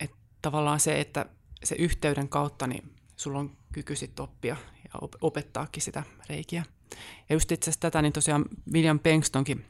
Että 0.00 0.16
tavallaan 0.42 0.80
se, 0.80 1.00
että 1.00 1.26
se 1.64 1.74
yhteyden 1.78 2.28
kautta 2.28 2.66
niin 2.66 2.94
sulla 3.16 3.38
on 3.38 3.56
kyky 3.72 3.96
sitten 3.96 4.22
oppia 4.22 4.56
ja 4.84 5.08
opettaakin 5.20 5.82
sitä 5.82 6.02
reikiä. 6.28 6.64
Ja 7.28 7.34
just 7.34 7.52
itse 7.52 7.70
asiassa 7.70 7.80
tätä, 7.80 8.02
niin 8.02 8.12
tosiaan 8.12 8.44
William 8.72 8.98
Pengstonkin 8.98 9.64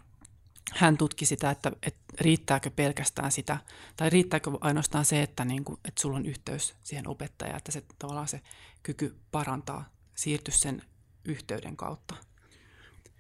hän 0.75 0.97
tutki 0.97 1.27
sitä, 1.27 1.51
että, 1.51 1.73
että 1.83 2.01
riittääkö 2.21 2.71
pelkästään 2.71 3.33
sitä, 3.33 3.59
tai 3.97 4.11
riittääkö 4.11 4.51
ainoastaan 4.61 5.05
se, 5.05 5.23
että, 5.23 5.45
niin 5.45 5.65
kuin, 5.65 5.81
että 5.85 6.03
sulla 6.03 6.17
on 6.17 6.27
yhteys 6.27 6.75
siihen 6.83 7.09
opettajaan, 7.09 7.57
että 7.57 7.73
se 7.73 7.83
tavallaan 7.99 8.29
se 8.29 8.41
kyky 8.83 9.17
parantaa, 9.31 9.89
siirtyä 10.15 10.55
sen 10.57 10.83
yhteyden 11.25 11.77
kautta. 11.77 12.15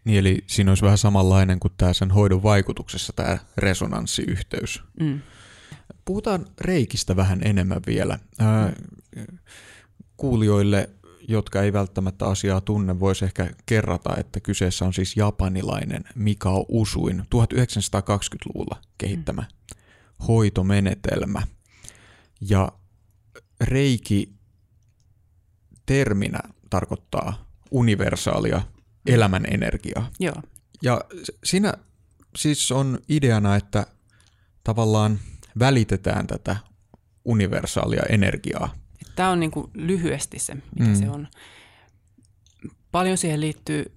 Niin, 0.04 0.18
eli 0.18 0.44
siinä 0.46 0.70
olisi 0.70 0.84
vähän 0.84 0.98
samanlainen 0.98 1.60
kuin 1.60 1.72
tämä 1.76 1.92
sen 1.92 2.10
hoidon 2.10 2.42
vaikutuksessa 2.42 3.12
tämä 3.12 3.38
resonanssiyhteys. 3.56 4.82
Mm. 5.00 5.20
Puhutaan 6.04 6.46
reikistä 6.60 7.16
vähän 7.16 7.40
enemmän 7.44 7.80
vielä. 7.86 8.18
Ää, 8.38 8.72
kuulijoille, 10.16 10.90
jotka 11.28 11.62
ei 11.62 11.72
välttämättä 11.72 12.26
asiaa 12.26 12.60
tunne, 12.60 13.00
voisi 13.00 13.24
ehkä 13.24 13.50
kerrata, 13.66 14.16
että 14.16 14.40
kyseessä 14.40 14.84
on 14.84 14.92
siis 14.92 15.16
japanilainen 15.16 16.04
Mikao 16.14 16.66
Usuin 16.68 17.20
1920-luvulla 17.20 18.80
kehittämä 18.98 19.42
mm. 19.42 20.26
hoitomenetelmä. 20.28 21.42
Ja 22.40 22.72
reiki 23.60 24.32
terminä 25.86 26.38
tarkoittaa 26.70 27.46
universaalia 27.70 28.62
elämän 29.06 29.44
energiaa. 29.50 30.10
Joo. 30.20 30.42
Ja 30.82 31.00
siinä 31.44 31.74
siis 32.36 32.72
on 32.72 32.98
ideana, 33.08 33.56
että 33.56 33.86
tavallaan 34.64 35.20
välitetään 35.58 36.26
tätä 36.26 36.56
universaalia 37.24 38.02
energiaa. 38.08 38.74
Tämä 39.16 39.30
on 39.30 39.40
niin 39.40 39.50
kuin 39.50 39.70
lyhyesti 39.74 40.38
se, 40.38 40.54
mitä 40.54 40.90
mm. 40.90 40.94
se 40.94 41.10
on. 41.10 41.28
Paljon 42.92 43.18
siihen 43.18 43.40
liittyy 43.40 43.92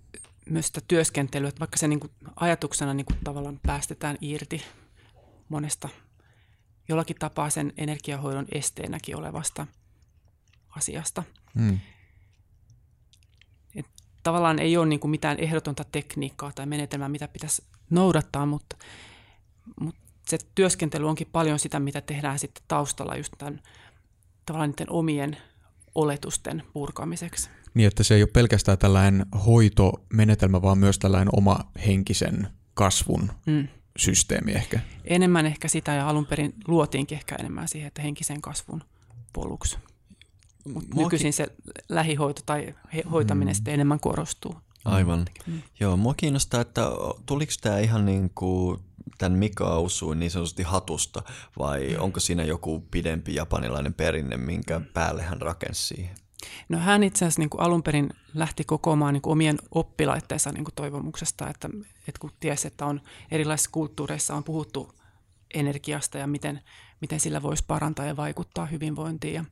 myös 0.49 0.68
sitä 0.68 0.82
työskentelyä, 0.88 1.49
että 1.49 1.60
vaikka 1.60 1.78
se 1.78 1.88
niin 1.88 1.99
kuin 1.99 2.12
ajatuksena 2.36 2.93
niin 2.93 3.06
kuin 3.06 3.18
tavallaan 3.24 3.60
päästetään 3.64 4.18
irti 4.22 4.62
monesta 5.49 5.89
jollakin 6.89 7.16
tapaa 7.20 7.49
sen 7.49 7.74
energiahoidon 7.78 8.45
esteenäkin 8.51 9.16
olevasta 9.16 9.68
asiasta. 10.70 11.24
Mm 11.53 11.80
tavallaan 14.26 14.59
ei 14.59 14.78
ole 14.78 14.86
niin 14.86 14.99
kuin 14.99 15.11
mitään 15.11 15.39
ehdotonta 15.39 15.84
tekniikkaa 15.91 16.51
tai 16.55 16.65
menetelmää, 16.65 17.09
mitä 17.09 17.28
pitäisi 17.28 17.63
noudattaa, 17.89 18.45
mutta, 18.45 18.76
mutta 19.80 20.01
se 20.28 20.38
työskentely 20.55 21.09
onkin 21.09 21.28
paljon 21.32 21.59
sitä, 21.59 21.80
mitä 21.80 22.01
tehdään 22.01 22.39
sitten 22.39 22.63
taustalla 22.67 23.15
just 23.15 23.34
tämän 23.38 23.61
tavallaan 24.45 24.69
niiden 24.69 24.89
omien 24.89 25.38
oletusten 25.95 26.63
purkamiseksi. 26.73 27.49
Niin, 27.73 27.88
että 27.88 28.03
se 28.03 28.15
ei 28.15 28.21
ole 28.21 28.30
pelkästään 28.34 28.78
tällainen 28.78 29.26
hoitomenetelmä, 29.45 30.61
vaan 30.61 30.78
myös 30.78 30.99
tällainen 30.99 31.30
oma 31.38 31.59
henkisen 31.88 32.47
kasvun 32.73 33.32
mm. 33.45 33.67
systeemi 33.97 34.51
ehkä. 34.51 34.80
Enemmän 35.03 35.45
ehkä 35.45 35.67
sitä 35.67 35.93
ja 35.93 36.09
alun 36.09 36.26
perin 36.26 36.53
luotiinkin 36.67 37.17
ehkä 37.17 37.36
enemmän 37.36 37.67
siihen, 37.67 37.88
että 37.88 38.01
henkisen 38.01 38.41
kasvun 38.41 38.84
poluksi. 39.34 39.78
Mutta 40.74 40.95
nykyisin 40.95 41.34
se 41.34 41.47
lähihoito 41.89 42.41
tai 42.45 42.76
hoitaminen 43.11 43.51
mm. 43.51 43.55
sitten 43.55 43.74
enemmän 43.74 43.99
korostuu. 43.99 44.55
Aivan. 44.86 45.26
Mm. 45.47 45.61
Joo, 45.80 45.97
mua 45.97 46.13
kiinnostaa, 46.13 46.61
että 46.61 46.82
tuliko 47.26 47.51
tämä 47.61 47.80
ihan 47.80 48.05
niin 48.05 48.32
kuin 48.36 48.80
tämän 49.18 49.39
Mika 49.39 49.68
Ausuin 49.68 50.20
niin 50.20 50.32
sanotusti 50.32 50.63
hatusta 50.63 51.24
vai 51.59 51.88
mm. 51.89 52.01
onko 52.01 52.20
siinä 52.20 52.43
joku 52.43 52.88
pidempi 52.91 53.36
japanilainen 53.36 53.93
perinne, 53.93 54.38
minkä 54.38 54.82
päälle 54.93 55.22
hän 55.22 55.41
rakensi 55.41 55.88
siihen? 55.88 56.16
No 56.70 56.78
hän 56.78 57.03
itse 57.03 57.26
asiassa 57.26 57.41
niin 57.41 57.49
kuin 57.49 57.61
alun 57.61 57.84
perin 57.84 58.09
lähti 58.34 58.63
kokoamaan 58.63 59.13
niin 59.13 59.22
kuin 59.22 59.32
omien 59.32 59.57
oppilaitteensa 59.72 60.51
niin 60.51 60.63
kuin 60.63 60.76
toivomuksesta, 60.76 61.49
että, 61.49 61.70
että 62.07 62.20
kun 62.20 62.32
tiesi, 62.39 62.68
että 62.68 62.86
on 62.86 63.01
erilaisissa 63.32 63.72
kulttuureissa 63.72 64.36
on 64.36 64.43
puhuttu 64.43 64.95
energiasta 65.53 66.18
ja 66.18 66.28
miten, 66.28 66.61
miten 67.01 67.20
sillä 67.20 67.41
voisi 67.41 67.63
parantaa 67.68 68.05
ja 68.05 68.18
vaikuttaa 68.18 68.66
hyvinvointiin. 68.66 69.34
Ja, 69.34 69.45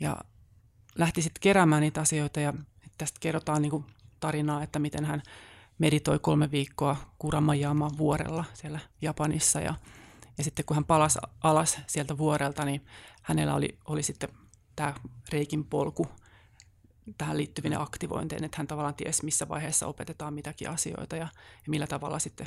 ja 0.00 0.16
lähti 0.94 1.22
sitten 1.22 1.40
keräämään 1.40 1.82
niitä 1.82 2.00
asioita 2.00 2.40
ja 2.40 2.52
tästä 2.98 3.18
kerrotaan 3.20 3.62
niin 3.62 3.70
kuin 3.70 3.84
tarinaa, 4.20 4.62
että 4.62 4.78
miten 4.78 5.04
hän 5.04 5.22
meditoi 5.78 6.18
kolme 6.18 6.50
viikkoa 6.50 6.96
Kuramajama 7.18 7.90
vuorella 7.98 8.44
siellä 8.54 8.80
Japanissa 9.02 9.60
ja, 9.60 9.74
ja 10.38 10.44
sitten 10.44 10.64
kun 10.64 10.74
hän 10.74 10.84
palasi 10.84 11.18
alas 11.42 11.78
sieltä 11.86 12.18
vuorelta, 12.18 12.64
niin 12.64 12.86
hänellä 13.22 13.54
oli, 13.54 13.78
oli 13.84 14.02
sitten 14.02 14.28
tämä 14.76 14.94
reikin 15.32 15.64
polku 15.64 16.06
tähän 17.18 17.36
liittyvien 17.36 17.80
aktivointeihin, 17.80 18.44
että 18.44 18.56
hän 18.56 18.66
tavallaan 18.66 18.94
tiesi, 18.94 19.24
missä 19.24 19.48
vaiheessa 19.48 19.86
opetetaan 19.86 20.34
mitäkin 20.34 20.70
asioita 20.70 21.16
ja, 21.16 21.28
ja 21.54 21.68
millä 21.68 21.86
tavalla 21.86 22.18
sitten 22.18 22.46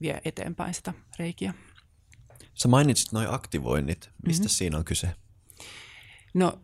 vie 0.00 0.20
eteenpäin 0.24 0.74
sitä 0.74 0.94
reikiä. 1.18 1.54
Sä 2.54 2.68
mainitsit 2.68 3.12
noin 3.12 3.34
aktivoinnit. 3.34 4.10
Mistä 4.26 4.42
mm-hmm. 4.42 4.48
siinä 4.48 4.78
on 4.78 4.84
kyse? 4.84 5.14
No 6.34 6.60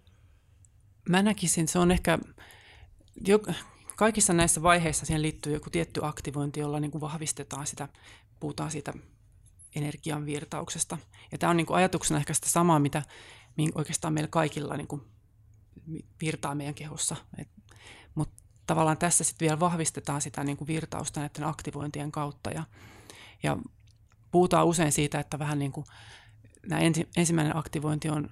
mä 1.09 1.23
näkisin, 1.23 1.69
se 1.69 1.79
on 1.79 1.91
ehkä, 1.91 2.19
jo, 3.27 3.39
kaikissa 3.97 4.33
näissä 4.33 4.63
vaiheissa 4.63 5.07
siihen 5.07 5.23
liittyy 5.23 5.53
joku 5.53 5.71
tietty 5.71 6.01
aktivointi, 6.05 6.61
jolla 6.61 6.81
niin 6.81 6.91
kuin 6.91 7.01
vahvistetaan 7.01 7.67
sitä, 7.67 7.89
puhutaan 8.41 8.71
siitä 8.71 8.93
energian 9.77 10.27
virtauksesta. 10.27 10.99
Ja 11.33 11.39
tämä 11.39 11.51
on 11.51 11.57
niin 11.57 11.67
kuin 11.67 11.77
ajatuksena 11.77 12.21
ehkä 12.21 12.35
sitä 12.35 12.49
samaa, 12.51 12.79
mitä 12.79 13.03
oikeastaan 13.75 14.15
meillä 14.15 14.29
kaikilla 14.29 14.77
niin 14.77 14.87
kuin 14.87 15.03
virtaa 16.21 16.55
meidän 16.55 16.75
kehossa. 16.75 17.17
Mutta 18.15 18.43
tavallaan 18.67 18.99
tässä 18.99 19.25
sitten 19.25 19.47
vielä 19.47 19.61
vahvistetaan 19.61 20.21
sitä 20.21 20.45
niin 20.45 20.57
kuin 20.57 20.69
virtausta 20.69 21.21
näiden 21.21 21.45
aktivointien 21.45 22.13
kautta. 22.13 22.51
Ja, 22.51 22.65
ja 23.43 23.57
puhutaan 24.31 24.67
usein 24.67 24.93
siitä, 24.93 25.21
että 25.21 25.39
vähän 25.39 25.59
niin 25.59 25.73
kuin 25.73 25.87
nämä 26.67 26.81
ensi, 26.81 27.09
ensimmäinen 27.17 27.57
aktivointi 27.57 28.09
on 28.09 28.31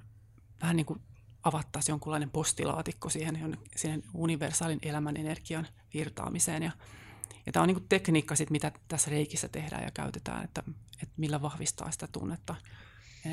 vähän 0.61 0.77
niin 0.77 0.87
kuin 0.87 1.01
avattaisiin 1.43 1.93
jonkunlainen 1.93 2.31
postilaatikko 2.31 3.09
siihen, 3.09 3.59
siihen 3.77 4.03
universaalin 4.15 4.79
elämän 4.83 5.17
energian 5.17 5.67
virtaamiseen. 5.95 6.63
Ja, 6.63 6.73
ja 7.47 7.53
tämä 7.53 7.63
on 7.63 7.69
niin 7.69 7.87
tekniikka, 7.89 8.37
sit, 8.37 8.51
mitä 8.51 8.73
tässä 8.89 9.11
reikissä 9.11 9.49
tehdään 9.49 9.83
ja 9.83 9.91
käytetään, 9.91 10.45
että, 10.45 10.63
että 11.03 11.15
millä 11.17 11.43
vahvistaa 11.43 11.91
sitä 11.91 12.09
tunnetta. 12.13 12.55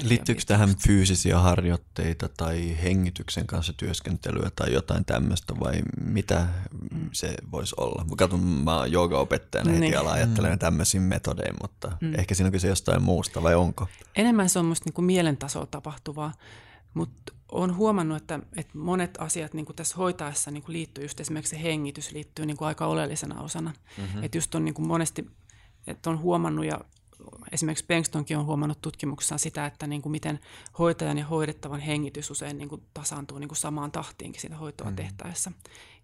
Liittyykö 0.01 0.41
tähän 0.47 0.75
fyysisiä 0.87 1.39
harjoitteita 1.39 2.29
tai 2.37 2.77
hengityksen 2.83 3.47
kanssa 3.47 3.73
työskentelyä 3.73 4.51
tai 4.55 4.73
jotain 4.73 5.05
tämmöistä 5.05 5.59
vai 5.59 5.81
mitä 6.01 6.47
mm. 6.91 7.09
se 7.11 7.35
voisi 7.51 7.75
olla? 7.77 8.05
Mä 8.09 8.15
katson, 8.17 8.39
mä 8.39 8.77
oon 8.77 8.91
joogaopettajana 8.91 9.69
heti 9.69 9.81
niin. 9.81 9.97
ala 9.97 10.11
ajattelen 10.11 10.51
mm. 10.51 10.59
tämmöisiin 10.59 11.03
metodeja, 11.03 11.53
mutta 11.61 11.97
mm. 12.01 12.15
ehkä 12.15 12.35
siinä 12.35 12.47
on 12.47 12.51
kyse 12.51 12.67
jostain 12.67 13.03
muusta 13.03 13.43
vai 13.43 13.55
onko? 13.55 13.87
Enemmän 14.15 14.49
se 14.49 14.59
on 14.59 14.65
musta 14.65 14.85
niin 14.85 14.93
kuin 14.93 15.05
mielentasolla 15.05 15.67
tapahtuvaa, 15.71 16.33
mutta 16.93 17.33
olen 17.51 17.75
huomannut, 17.75 18.17
että, 18.17 18.39
että 18.55 18.77
monet 18.77 19.17
asiat 19.19 19.53
niin 19.53 19.65
kuin 19.65 19.75
tässä 19.75 19.97
hoitaessa 19.97 20.51
niin 20.51 20.63
kuin 20.63 20.73
liittyy 20.73 21.03
just 21.03 21.19
esimerkiksi 21.19 21.55
se 21.55 21.63
hengitys 21.63 22.11
liittyy 22.11 22.45
niin 22.45 22.57
kuin 22.57 22.67
aika 22.67 22.87
oleellisena 22.87 23.41
osana. 23.41 23.73
Mm-hmm. 23.97 24.23
Että 24.23 24.37
just 24.37 24.55
on 24.55 24.65
niin 24.65 24.75
kuin 24.75 24.87
monesti, 24.87 25.25
että 25.87 26.09
on 26.09 26.19
huomannut 26.19 26.65
ja 26.65 26.79
esimerkiksi 27.51 27.85
Bengstonkin 27.85 28.37
on 28.37 28.45
huomannut 28.45 28.81
tutkimuksessaan 28.81 29.39
sitä, 29.39 29.65
että 29.65 29.87
niin 29.87 30.01
kuin 30.01 30.11
miten 30.11 30.39
hoitajan 30.79 31.17
ja 31.17 31.25
hoidettavan 31.25 31.79
hengitys 31.79 32.31
usein 32.31 32.57
niin 32.57 32.69
kuin 32.69 32.83
tasaantuu 32.93 33.39
niin 33.39 33.47
kuin 33.47 33.57
samaan 33.57 33.91
tahtiinkin 33.91 34.41
siinä 34.41 34.57
hoitoa 34.57 34.87
mm-hmm. 34.87 34.95
tehtäessä. 34.95 35.51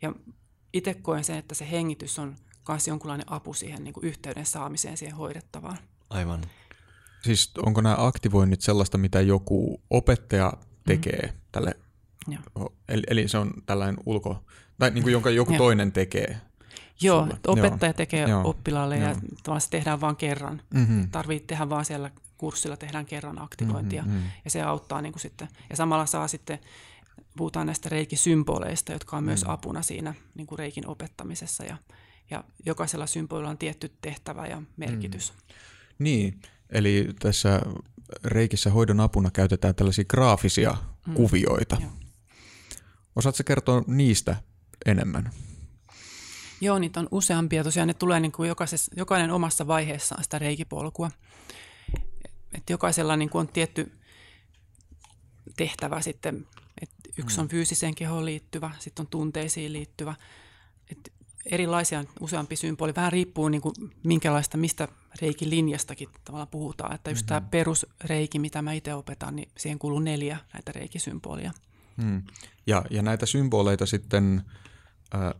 Ja 0.02 0.14
itse 0.74 0.94
koen 0.94 1.24
sen, 1.24 1.38
että 1.38 1.56
se 1.56 1.72
hengitys 1.72 2.20
on 2.20 2.36
myös 2.70 2.88
jonkunlainen 2.88 3.32
apu 3.32 3.54
siihen 3.54 3.84
niin 3.84 3.94
kuin 3.94 4.06
yhteyden 4.06 4.46
saamiseen 4.46 4.98
siihen 4.98 5.16
hoidettavaan. 5.16 5.78
Aivan. 6.10 6.42
Siis 7.24 7.52
onko 7.66 7.82
nämä 7.82 7.96
aktivoinnit 8.00 8.62
sellaista, 8.62 8.98
mitä 8.98 9.22
joku 9.22 9.82
opettaja 9.90 10.54
tekee 10.86 11.30
mm. 11.34 11.40
tälle, 11.52 11.76
eli, 12.90 13.04
eli 13.08 13.28
se 13.28 13.38
on 13.38 13.54
tällainen 13.66 13.98
ulko, 14.06 14.44
tai 14.80 14.92
niin 14.92 15.04
kuin 15.04 15.14
jonka 15.14 15.30
joku 15.30 15.52
Joo. 15.52 15.58
toinen 15.58 15.92
tekee. 15.92 16.38
Joo, 17.02 17.22
sulle. 17.22 17.40
opettaja 17.48 17.90
Joo. 17.90 17.98
tekee 17.98 18.30
Joo. 18.30 18.50
oppilaalle 18.50 18.98
ja 18.98 19.16
Joo. 19.48 19.60
se 19.60 19.70
tehdään 19.70 20.02
vain 20.02 20.16
kerran. 20.16 20.62
Mm-hmm. 20.74 21.10
Tarvitsee 21.10 21.48
tehdä 21.48 21.70
vain 21.70 21.86
siellä 21.86 22.12
kurssilla, 22.38 22.78
tehdään 22.78 23.06
kerran 23.06 23.42
aktivointia 23.42 24.04
mm-hmm. 24.04 24.22
ja 24.46 24.52
se 24.52 24.62
auttaa 24.62 25.02
niin 25.02 25.14
kuin 25.14 25.22
sitten. 25.22 25.48
Ja 25.70 25.76
samalla 25.76 26.06
saa 26.06 26.28
sitten, 26.28 26.60
puhutaan 27.38 27.66
näistä 27.66 27.90
reikisymboleista, 27.90 28.92
jotka 28.92 29.18
on 29.18 29.24
mm. 29.24 29.26
myös 29.26 29.44
apuna 29.48 29.82
siinä 29.82 30.14
niin 30.36 30.48
kuin 30.48 30.60
reikin 30.60 30.88
opettamisessa 30.88 31.64
ja, 31.64 31.78
ja 32.30 32.44
jokaisella 32.66 33.08
symbolilla 33.08 33.50
on 33.50 33.58
tietty 33.58 33.92
tehtävä 34.02 34.48
ja 34.48 34.62
merkitys. 34.78 35.34
Mm. 35.34 35.56
Niin, 36.00 36.42
eli 36.70 37.10
tässä 37.20 37.62
reikissä 38.24 38.70
hoidon 38.70 39.00
apuna 39.00 39.32
käytetään 39.32 39.76
tällaisia 39.76 40.06
graafisia 40.06 40.78
mm. 41.08 41.14
kuvioita. 41.14 41.78
Joo. 41.82 41.92
Osaatko 43.16 43.44
kertoa 43.46 43.84
niistä 43.88 44.36
enemmän? 44.86 45.30
Joo, 46.62 46.80
niitä 46.80 47.00
on 47.00 47.08
useampia. 47.12 47.64
Tosiaan 47.64 47.88
ne 47.88 47.94
tulee 47.94 48.20
niin 48.20 48.32
kuin 48.32 48.50
jokainen 48.98 49.32
omassa 49.32 49.68
vaiheessaan 49.68 50.24
sitä 50.24 50.40
reikipolkua. 50.40 51.12
Et 52.54 52.70
jokaisella 52.70 53.18
niin 53.18 53.30
kuin 53.30 53.40
on 53.40 53.48
tietty 53.48 53.92
tehtävä 55.58 56.02
sitten. 56.02 56.48
Et 56.82 56.90
yksi 57.18 57.38
mm. 57.38 57.42
on 57.42 57.50
fyysiseen 57.50 57.96
kehoon 57.96 58.26
liittyvä, 58.26 58.72
sitten 58.80 59.04
on 59.04 59.08
tunteisiin 59.08 59.74
liittyvä. 59.74 60.16
Et 60.92 61.14
erilaisia, 61.52 62.04
useampi 62.20 62.56
symboli. 62.56 62.96
Vähän 62.96 63.12
riippuu 63.12 63.50
niin 63.50 63.62
kuin 63.62 63.76
minkälaista, 64.04 64.58
mistä 64.58 64.88
reikin 65.22 65.50
linjastakin 65.50 66.10
tavallaan 66.26 66.48
puhutaan. 66.48 66.96
Että 66.96 67.12
just 67.12 67.22
mm-hmm. 67.22 67.28
tämä 67.28 67.50
perusreiki, 67.52 68.40
mitä 68.40 68.62
mä 68.62 68.74
itse 68.74 68.94
opetan, 68.94 69.36
niin 69.36 69.50
siihen 69.58 69.80
kuuluu 69.80 70.00
neljä 70.00 70.38
näitä 70.54 70.72
reikisymbolia. 70.72 71.52
Hmm. 72.02 72.24
Ja, 72.68 72.86
ja 72.90 73.02
näitä 73.02 73.26
symboleita 73.26 73.86
sitten 73.86 74.42
äh, 75.16 75.34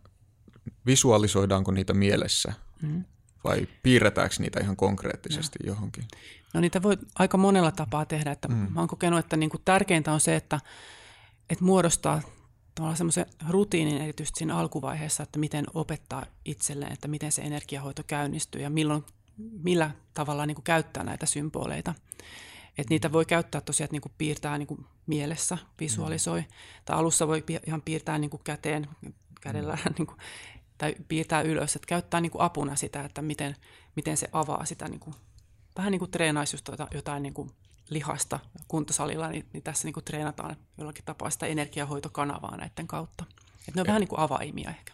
visualisoidaanko 0.86 1.70
niitä 1.70 1.94
mielessä 1.94 2.52
hmm. 2.82 3.04
vai 3.44 3.68
piirretäänkö 3.82 4.34
niitä 4.38 4.60
ihan 4.60 4.76
konkreettisesti 4.76 5.58
no. 5.62 5.66
johonkin? 5.66 6.04
No 6.54 6.60
niitä 6.60 6.82
voi 6.82 6.98
aika 7.14 7.36
monella 7.36 7.72
tapaa 7.72 8.04
tehdä. 8.04 8.32
Että 8.32 8.48
hmm. 8.48 8.72
Mä 8.72 8.80
oon 8.80 8.88
kokenut, 8.88 9.18
että 9.18 9.36
niin 9.36 9.50
kuin 9.50 9.62
tärkeintä 9.64 10.12
on 10.12 10.20
se, 10.20 10.36
että, 10.36 10.60
että 11.50 11.64
muodostaa 11.64 12.22
tavallaan 12.76 12.96
semmoisen 12.96 13.26
rutiinin 13.48 14.02
erityisesti 14.02 14.38
siinä 14.38 14.56
alkuvaiheessa, 14.56 15.22
että 15.22 15.38
miten 15.38 15.64
opettaa 15.74 16.26
itselleen, 16.44 16.92
että 16.92 17.08
miten 17.08 17.32
se 17.32 17.42
energiahoito 17.42 18.02
käynnistyy 18.06 18.62
ja 18.62 18.70
milloin, 18.70 19.04
millä 19.62 19.90
tavalla 20.14 20.46
niin 20.46 20.54
kuin 20.54 20.64
käyttää 20.64 21.04
näitä 21.04 21.26
symboleita. 21.26 21.94
Että 22.78 22.94
niitä 22.94 23.12
voi 23.12 23.24
käyttää 23.24 23.60
tosiaan, 23.60 23.84
että 23.84 23.94
niin 23.94 24.02
kuin 24.02 24.12
piirtää 24.18 24.58
niin 24.58 24.66
kuin 24.66 24.86
mielessä, 25.06 25.58
visualisoi. 25.80 26.40
Mm. 26.40 26.46
Tai 26.84 26.96
alussa 26.96 27.28
voi 27.28 27.44
ihan 27.66 27.82
piirtää 27.82 28.18
niin 28.18 28.30
kuin 28.30 28.40
käteen, 28.44 28.88
kädellä 29.40 29.78
mm. 29.84 29.92
niin 29.98 30.06
kuin, 30.06 30.18
tai 30.78 30.96
piirtää 31.08 31.42
ylös, 31.42 31.76
että 31.76 31.86
käyttää 31.86 32.20
niin 32.20 32.32
kuin 32.32 32.42
apuna 32.42 32.76
sitä, 32.76 33.04
että 33.04 33.22
miten, 33.22 33.56
miten 33.96 34.16
se 34.16 34.28
avaa 34.32 34.64
sitä, 34.64 34.88
niin 34.88 35.00
kuin, 35.00 35.14
vähän 35.76 35.90
niin 35.90 35.98
kuin 35.98 36.10
treenaisi 36.10 36.54
just 36.54 36.68
jotain 36.94 37.22
niin 37.22 37.34
kuin 37.34 37.50
lihasta 37.90 38.40
kuntosalilla, 38.68 39.28
niin, 39.28 39.46
niin 39.52 39.62
tässä 39.62 39.86
niin 39.86 39.92
kuin 39.92 40.04
treenataan 40.04 40.56
jollakin 40.78 41.04
tapaa 41.04 41.30
sitä 41.30 41.46
energiahoitokanavaa 41.46 42.56
näiden 42.56 42.86
kautta. 42.86 43.24
Et 43.68 43.74
ne 43.74 43.80
on 43.80 43.86
vähän 43.86 44.00
niin 44.00 44.08
kuin 44.08 44.20
avaimia 44.20 44.70
ehkä. 44.70 44.92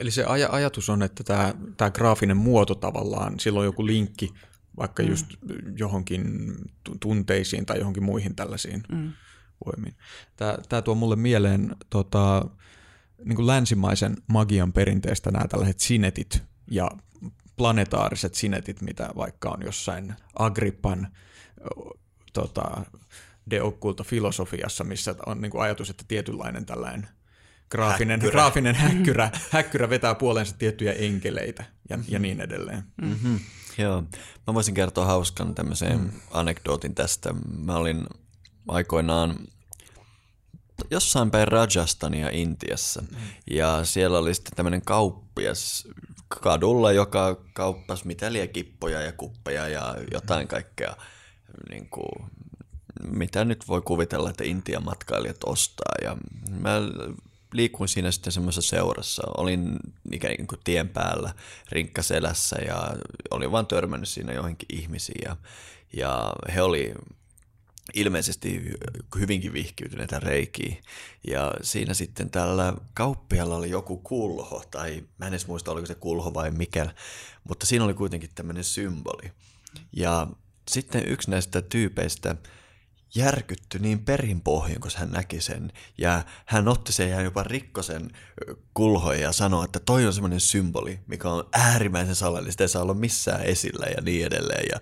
Eli 0.00 0.10
se 0.10 0.22
aj- 0.22 0.50
ajatus 0.50 0.88
on, 0.88 1.02
että 1.02 1.24
tämä, 1.24 1.54
tämä 1.76 1.90
graafinen 1.90 2.36
muoto 2.36 2.74
tavallaan, 2.74 3.40
sillä 3.40 3.60
on 3.60 3.64
joku 3.64 3.86
linkki 3.86 4.34
vaikka 4.76 5.02
mm. 5.02 5.08
just 5.08 5.26
johonkin 5.76 6.54
tunteisiin 7.00 7.66
tai 7.66 7.78
johonkin 7.78 8.04
muihin 8.04 8.36
tällaisiin 8.36 8.82
mm. 8.92 9.12
voimiin. 9.66 9.96
Tämä, 10.36 10.58
tämä 10.68 10.82
tuo 10.82 10.94
mulle 10.94 11.16
mieleen 11.16 11.76
tota, 11.90 12.46
niin 13.24 13.36
kuin 13.36 13.46
länsimaisen 13.46 14.16
magian 14.26 14.72
perinteestä 14.72 15.30
nämä 15.30 15.48
tällaiset 15.48 15.80
sinetit 15.80 16.42
ja 16.70 16.90
planetaariset 17.56 18.34
sinetit, 18.34 18.82
mitä 18.82 19.10
vaikka 19.16 19.50
on 19.50 19.62
jossain 19.64 20.14
Agrippan 20.38 21.08
tota, 22.36 22.84
de 23.50 23.62
occulta 23.62 24.04
filosofiassa, 24.04 24.84
missä 24.84 25.14
on 25.26 25.40
niin 25.40 25.50
kuin 25.50 25.62
ajatus, 25.62 25.90
että 25.90 26.04
tietynlainen 26.08 26.66
tällainen 26.66 27.08
graafinen 27.70 28.20
häkkyrä, 28.20 28.32
graafinen 28.32 28.74
häkkyrä, 28.74 29.30
häkkyrä 29.50 29.90
vetää 29.90 30.14
puoleensa 30.14 30.54
tiettyjä 30.58 30.92
enkeleitä 30.92 31.64
ja, 31.90 31.98
ja 32.08 32.18
niin 32.18 32.40
edelleen. 32.40 32.82
Mm-hmm. 33.02 33.40
Joo, 33.78 34.02
mä 34.46 34.54
voisin 34.54 34.74
kertoa 34.74 35.04
hauskan 35.04 35.54
tämmöisen 35.54 35.98
mm. 35.98 36.10
anekdootin 36.30 36.94
tästä. 36.94 37.34
Mä 37.64 37.76
olin 37.76 38.06
aikoinaan 38.68 39.36
jossain 40.90 41.30
päin 41.30 41.48
Rajastania 41.48 42.30
Intiassa. 42.30 43.00
Mm. 43.02 43.16
Ja 43.50 43.84
siellä 43.84 44.18
oli 44.18 44.34
sitten 44.34 44.56
tämmöinen 44.56 44.82
kauppias 44.82 45.88
kadulla, 46.28 46.92
joka 46.92 47.42
kauppasi 47.54 48.06
mitä 48.06 48.26
kippoja 48.52 49.00
ja 49.00 49.12
kuppeja 49.12 49.68
ja 49.68 49.96
jotain 50.12 50.48
kaikkea, 50.48 50.96
niin 51.70 51.88
kuin, 51.88 52.30
mitä 53.10 53.44
nyt 53.44 53.68
voi 53.68 53.82
kuvitella, 53.82 54.30
että 54.30 54.44
Intian 54.44 54.84
matkailijat 54.84 55.44
ostaa. 55.46 55.94
Ja 56.02 56.16
mä 56.50 56.80
liikuin 57.52 57.88
siinä 57.88 58.10
sitten 58.10 58.32
semmoisessa 58.32 58.76
seurassa. 58.76 59.22
Olin 59.36 59.76
ikään 60.12 60.46
kuin 60.46 60.60
tien 60.64 60.88
päällä 60.88 61.34
rinkkaselässä 61.70 62.56
ja 62.66 62.96
olin 63.30 63.52
vaan 63.52 63.66
törmännyt 63.66 64.08
siinä 64.08 64.32
johonkin 64.32 64.68
ihmisiin 64.72 65.22
ja, 65.24 65.36
ja 65.92 66.32
he 66.54 66.62
oli 66.62 66.94
ilmeisesti 67.94 68.72
hyvinkin 69.18 69.52
vihkiytyneitä 69.52 70.20
reikiä. 70.20 70.76
Ja 71.26 71.54
siinä 71.62 71.94
sitten 71.94 72.30
tällä 72.30 72.74
kauppialla 72.94 73.56
oli 73.56 73.70
joku 73.70 73.96
kulho, 73.96 74.64
tai 74.70 75.04
mä 75.18 75.26
en 75.26 75.32
edes 75.32 75.46
muista 75.46 75.72
oliko 75.72 75.86
se 75.86 75.94
kulho 75.94 76.34
vai 76.34 76.50
mikä, 76.50 76.90
mutta 77.48 77.66
siinä 77.66 77.84
oli 77.84 77.94
kuitenkin 77.94 78.30
tämmöinen 78.34 78.64
symboli. 78.64 79.32
Ja 79.92 80.26
sitten 80.70 81.08
yksi 81.08 81.30
näistä 81.30 81.62
tyypeistä 81.62 82.36
järkytty 83.14 83.78
niin 83.78 84.04
perinpohjin, 84.04 84.80
kun 84.80 84.90
hän 84.96 85.10
näki 85.10 85.40
sen. 85.40 85.72
Ja 85.98 86.24
hän 86.46 86.68
otti 86.68 86.92
sen 86.92 87.10
ja 87.10 87.20
jopa 87.20 87.42
rikkosen 87.42 88.10
kulhoja 88.74 89.20
ja 89.20 89.32
sanoi, 89.32 89.64
että 89.64 89.80
toi 89.80 90.06
on 90.06 90.12
semmoinen 90.12 90.40
symboli, 90.40 91.00
mikä 91.06 91.30
on 91.30 91.48
äärimmäisen 91.52 92.14
salallinen. 92.14 92.52
Sitä 92.52 92.64
ei 92.64 92.68
saa 92.68 92.82
olla 92.82 92.94
missään 92.94 93.42
esillä 93.42 93.86
ja 93.86 94.02
niin 94.02 94.26
edelleen. 94.26 94.64
Ja 94.72 94.80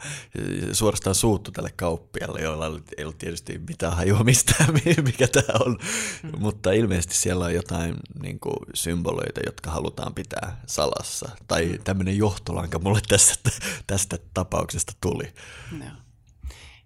suorastaan 0.73 1.15
suuttu 1.15 1.51
tälle 1.51 1.73
kauppialle, 1.77 2.41
jolla 2.41 2.81
ei 2.99 3.05
ollut 3.05 3.19
tietysti 3.19 3.61
mitään 3.69 3.97
hajua 3.97 4.25
mistään, 4.25 4.75
mikä 5.05 5.29
tämä 5.29 5.59
on. 5.67 5.79
Mm. 6.23 6.33
Mutta 6.39 6.73
ilmeisesti 6.73 7.15
siellä 7.15 7.45
on 7.45 7.55
jotain 7.55 7.95
niin 8.23 8.41
kuin, 8.41 8.57
symboloita, 8.75 9.41
jotka 9.47 9.71
halutaan 9.71 10.15
pitää 10.15 10.61
salassa. 10.67 11.29
Tai 11.49 11.67
mm. 11.67 11.85
tämmöinen 11.85 12.19
johtolanka 12.19 12.79
mulle 12.79 13.01
tästä, 13.09 13.51
tästä 13.87 14.19
tapauksesta 14.35 14.93
tuli. 15.01 15.35
No. 15.79 16.04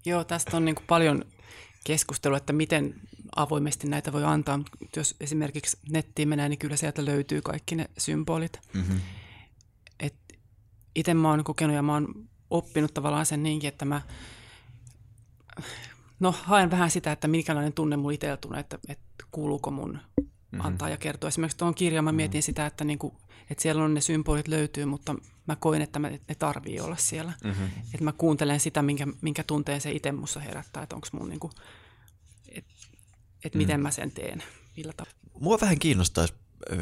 Joo, 0.07 0.25
tästä 0.25 0.57
on 0.57 0.65
niin 0.65 0.75
kuin 0.75 0.87
paljon 0.87 1.25
keskustelua, 1.85 2.37
että 2.37 2.53
miten 2.53 2.95
avoimesti 3.37 3.89
näitä 3.89 4.13
voi 4.13 4.25
antaa. 4.25 4.61
Jos 4.97 5.17
esimerkiksi 5.21 5.79
nettiin 5.91 6.29
menee, 6.29 6.49
niin 6.49 6.59
kyllä 6.59 6.77
sieltä 6.77 7.05
löytyy 7.05 7.43
kaikki 7.43 7.75
ne 7.75 7.91
symbolit. 7.99 8.61
Mm-hmm. 8.75 9.01
itse 10.95 11.15
mä 11.15 11.31
oon 11.31 11.45
kokenut 11.45 11.77
ja 11.77 11.83
mä 11.83 11.93
oon 11.93 12.29
oppinut 12.51 12.95
tavallaan 12.95 13.27
sen 13.27 13.43
niinkin, 13.43 13.69
että 13.69 13.85
mä 13.85 14.03
no, 16.21 16.35
haen 16.43 16.71
vähän 16.71 16.91
sitä, 16.91 17.13
että 17.13 17.29
minkälainen 17.29 17.73
tunne 17.73 17.97
mulla 17.97 18.11
itsellä 18.11 18.37
tulee, 18.37 18.61
että, 18.61 18.79
että 18.89 19.25
kuuluuko 19.31 19.71
mun 19.71 19.93
mm-hmm. 19.93 20.61
antaa 20.61 20.89
ja 20.89 20.97
kertoa. 20.97 21.29
Esimerkiksi 21.29 21.59
tuon 21.59 21.75
kirjan 21.75 22.05
mä 22.05 22.13
mietin 22.13 22.39
mm-hmm. 22.39 22.43
sitä, 22.43 22.67
että, 22.67 22.85
niinku, 22.85 23.15
että 23.51 23.63
siellä 23.63 23.85
on 23.85 23.95
ne 23.95 24.01
symbolit 24.01 24.49
löytyy, 24.49 24.85
mutta 24.85 25.15
mä 25.49 25.57
koin, 25.57 25.83
että 25.83 25.99
mä, 25.99 26.11
ne 26.11 26.35
tarvii 26.39 26.81
olla 26.81 26.97
siellä. 26.97 27.33
Mm-hmm. 27.45 27.67
Että 27.67 28.05
mä 28.05 28.13
kuuntelen 28.13 28.61
sitä, 28.61 28.83
minkä, 28.83 29.07
minkä 29.21 29.45
tunteen 29.45 29.81
se 29.81 29.91
itse 29.91 30.13
mussa 30.13 30.41
herättää, 30.41 30.83
että 30.83 30.97
onko 30.97 31.09
mun 31.13 31.29
niinku, 31.29 31.51
että 32.49 32.75
et 33.45 33.55
mm. 33.55 33.59
miten 33.59 33.81
mä 33.81 33.91
sen 33.91 34.13
teen, 34.13 34.43
millä 34.77 34.93
tavalla. 34.93 35.19
Mua 35.41 35.59
vähän 35.61 35.79
kiinnostaisi 35.79 36.35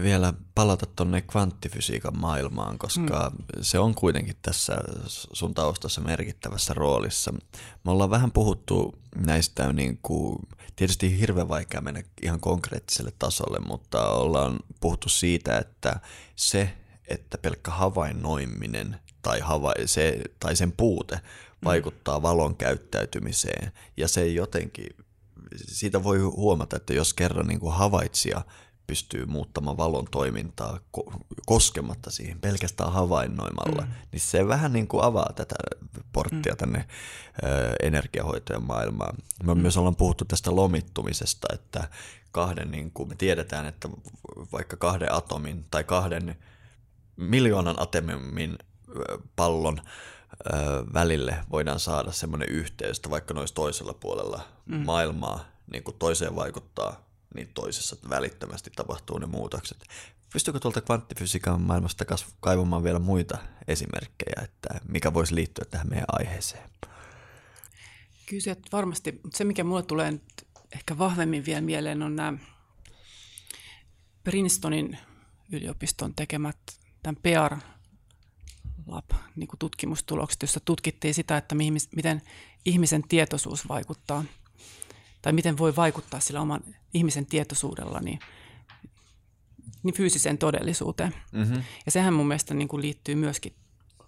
vielä 0.03 0.33
palata 0.55 0.87
tuonne 0.87 1.21
kvanttifysiikan 1.21 2.19
maailmaan, 2.19 2.79
koska 2.79 3.33
mm. 3.39 3.45
se 3.61 3.79
on 3.79 3.95
kuitenkin 3.95 4.37
tässä 4.43 4.77
sun 5.33 5.55
taustassa 5.55 6.01
merkittävässä 6.01 6.75
roolissa. 6.75 7.33
Me 7.85 7.91
ollaan 7.91 8.11
vähän 8.11 8.33
puhuttu 8.33 8.99
näistä, 9.27 9.73
niin 9.73 9.99
kuin, 10.03 10.39
tietysti 10.77 11.21
hirveän 11.21 11.49
vaikea 11.49 11.81
mennä 11.81 12.03
ihan 12.23 12.41
konkreettiselle 12.41 13.13
tasolle, 13.19 13.59
mutta 13.59 14.09
ollaan 14.09 14.59
puhuttu 14.81 15.09
siitä, 15.09 15.59
että 15.59 16.01
se, 16.37 16.77
että 17.09 17.39
pelkkä 17.39 17.71
havainnoiminen 17.71 19.01
tai, 19.23 19.41
hava- 19.41 19.87
se, 19.87 20.21
tai 20.41 20.57
sen 20.57 20.73
puute 20.73 21.15
mm. 21.15 21.65
vaikuttaa 21.65 22.23
valon 22.23 22.57
käyttäytymiseen 22.57 23.73
ja 23.97 24.09
se 24.09 24.27
jotenkin 24.27 24.87
siitä 25.57 26.05
voi 26.05 26.19
huomata, 26.19 26.77
että 26.77 26.95
jos 26.95 27.15
kerran 27.15 27.47
niin 27.47 27.61
kuin 27.61 27.75
havaitsija 27.75 28.43
pystyy 28.87 29.27
muuttamaan 29.27 29.77
valon 29.77 30.07
toimintaa 30.11 30.79
koskematta 31.47 32.11
siihen 32.11 32.41
pelkästään 32.41 32.93
havainnoimalla, 32.93 33.83
mm. 33.83 33.93
niin 34.13 34.21
se 34.21 34.49
vähän 34.49 34.73
niin 34.73 34.89
kuin 34.89 35.05
avaa 35.05 35.33
tätä 35.35 35.55
porttia 36.13 36.53
mm. 36.53 36.57
tänne 36.57 36.85
ö, 37.45 37.75
energiahoitojen 37.83 38.63
maailmaan. 38.63 39.17
Me 39.45 39.55
mm. 39.55 39.61
myös 39.61 39.77
ollaan 39.77 39.97
puhuttu 39.97 40.25
tästä 40.25 40.57
lomittumisesta, 40.57 41.49
että 41.55 41.89
kahden, 42.33 42.71
niin 42.71 42.91
kuin 42.91 43.09
me 43.09 43.15
tiedetään, 43.15 43.67
että 43.67 43.89
vaikka 44.53 44.77
kahden 44.77 45.13
atomin 45.13 45.65
tai 45.71 45.85
kahden 45.85 46.37
miljoonan 47.17 47.83
atomin 47.83 48.59
pallon 49.37 49.81
välille 50.95 51.37
voidaan 51.51 51.81
saada 51.81 52.13
semmoinen 52.13 52.49
yhteys, 52.49 52.99
että 52.99 53.11
vaikka 53.11 53.35
noissa 53.35 53.55
toisella 53.55 53.95
puolella 53.95 54.41
mm. 54.67 54.77
maailmaa 54.77 55.45
niin 55.73 55.83
kuin 55.85 55.97
toiseen 55.99 56.37
vaikuttaa 56.37 57.07
niin 57.35 57.51
toisessa 57.55 57.97
välittömästi 58.11 58.71
tapahtuu 58.77 59.19
ne 59.19 59.27
muutokset. 59.27 59.79
Pystyykö 60.33 60.61
tuolta 60.61 60.81
kvanttifysiikan 60.81 61.61
maailmasta 61.61 62.05
kaivamaan 62.41 62.85
vielä 62.85 62.99
muita 62.99 63.39
esimerkkejä, 63.69 64.43
että 64.45 64.81
mikä 64.89 65.15
voisi 65.15 65.35
liittyä 65.35 65.65
tähän 65.71 65.89
meidän 65.89 66.07
aiheeseen? 66.13 66.71
Kyllä 68.27 68.43
se 68.43 68.57
varmasti, 68.73 69.21
se 69.35 69.45
mikä 69.45 69.65
mulle 69.65 69.83
tulee 69.83 70.11
nyt 70.11 70.47
ehkä 70.73 70.99
vahvemmin 70.99 71.45
vielä 71.45 71.61
mieleen 71.61 72.03
on 72.03 72.17
nämä 72.17 72.39
Princetonin 74.25 74.99
yliopiston 75.53 76.15
tekemät 76.15 76.57
tämän 77.07 77.23
PR 77.23 77.57
Lab 78.87 79.11
niin 79.37 79.49
tutkimustulokset, 79.59 80.43
jossa 80.43 80.61
tutkittiin 80.65 81.15
sitä, 81.15 81.37
että 81.37 81.55
miten 81.97 82.23
ihmisen 82.65 83.03
tietoisuus 83.09 83.69
vaikuttaa– 83.69 84.25
tai 85.27 85.33
miten 85.33 85.59
voi 85.59 85.77
vaikuttaa 85.77 86.21
sillä 86.21 86.41
oman 86.41 86.61
ihmisen 86.95 87.27
tietoisuudella 87.27 88.01
niin 88.01 88.19
niin 89.83 89.95
fyysiseen 89.95 90.39
todellisuuteen. 90.39 91.15
Mm-hmm. 91.33 91.63
Ja 91.87 91.93
sehän 91.93 92.15
mun 92.15 92.29
mielestä 92.29 92.55
niin 92.55 92.69
kuin 92.69 92.83
liittyy 92.83 93.15
myöskin 93.15 93.55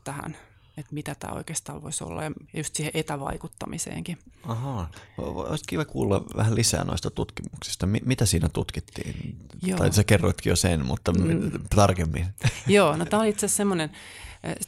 tähän, 0.04 0.36
että 0.78 0.94
mitä 0.94 1.14
tämä 1.14 1.34
oikeastaan 1.34 1.82
voisi 1.82 2.04
olla 2.04 2.24
ja 2.24 2.30
just 2.56 2.74
siihen 2.74 2.92
etävaikuttamiseenkin. 2.94 4.18
Ahaa, 4.42 4.90
olisi 5.18 5.64
kiva 5.66 5.84
kuulla 5.84 6.24
vähän 6.36 6.54
lisää 6.54 6.84
noista 6.84 7.10
tutkimuksista. 7.10 7.86
M- 7.86 8.04
mitä 8.04 8.26
siinä 8.26 8.48
tutkittiin? 8.48 9.36
Joo. 9.62 9.78
Tai 9.78 9.92
sä 9.92 10.04
kerroitkin 10.04 10.50
jo 10.50 10.56
sen, 10.56 10.86
mutta 10.86 11.12
mm. 11.12 11.50
tarkemmin. 11.74 12.26
Joo, 12.66 12.96
no 12.96 13.04
tämä 13.04 13.20
oli 13.20 13.28
itse 13.28 13.46
asiassa 13.46 13.56
semmoinen, 13.56 13.90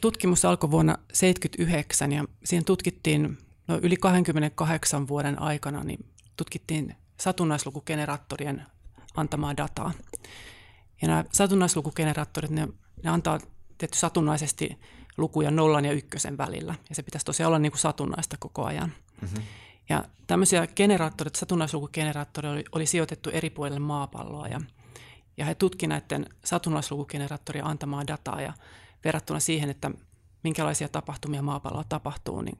tutkimus 0.00 0.44
alkoi 0.44 0.70
vuonna 0.70 0.92
1979 0.92 2.12
ja 2.12 2.24
siinä 2.44 2.64
tutkittiin 2.64 3.38
no 3.68 3.78
yli 3.82 3.96
28 3.96 5.08
vuoden 5.08 5.42
aikana, 5.42 5.84
niin 5.84 6.06
tutkittiin 6.36 6.96
satunnaislukugeneraattorien 7.20 8.66
antamaa 9.16 9.56
dataa. 9.56 9.92
Ja 11.02 11.08
nämä 11.08 11.24
satunnaislukugeneraattorit, 11.32 12.50
ne, 12.50 12.68
ne 13.02 13.10
antaa 13.10 13.40
tietty 13.78 13.98
satunnaisesti 13.98 14.78
lukuja 15.16 15.50
nollan 15.50 15.84
ja 15.84 15.92
ykkösen 15.92 16.38
välillä. 16.38 16.74
Ja 16.88 16.94
se 16.94 17.02
pitäisi 17.02 17.24
tosiaan 17.24 17.48
olla 17.48 17.58
niin 17.58 17.72
kuin 17.72 17.80
satunnaista 17.80 18.36
koko 18.40 18.64
ajan. 18.64 18.92
Mm-hmm. 19.20 19.42
Ja 19.88 20.04
tämmöisiä 20.26 20.66
generaattoreita, 20.66 21.38
satunnaislukugeneraattoreita 21.38 22.52
oli, 22.52 22.64
oli 22.72 22.86
sijoitettu 22.86 23.30
eri 23.30 23.50
puolille 23.50 23.78
maapalloa. 23.78 24.48
Ja, 24.48 24.60
ja 25.36 25.44
he 25.44 25.54
tutkivat 25.54 25.88
näiden 25.88 26.26
satunnaislukugeneraattorien 26.44 27.66
antamaa 27.66 28.06
dataa 28.06 28.40
ja 28.40 28.52
verrattuna 29.04 29.40
siihen, 29.40 29.70
että 29.70 29.90
minkälaisia 30.42 30.88
tapahtumia 30.88 31.42
maapallolla 31.42 31.84
tapahtuu, 31.88 32.42
niin 32.42 32.58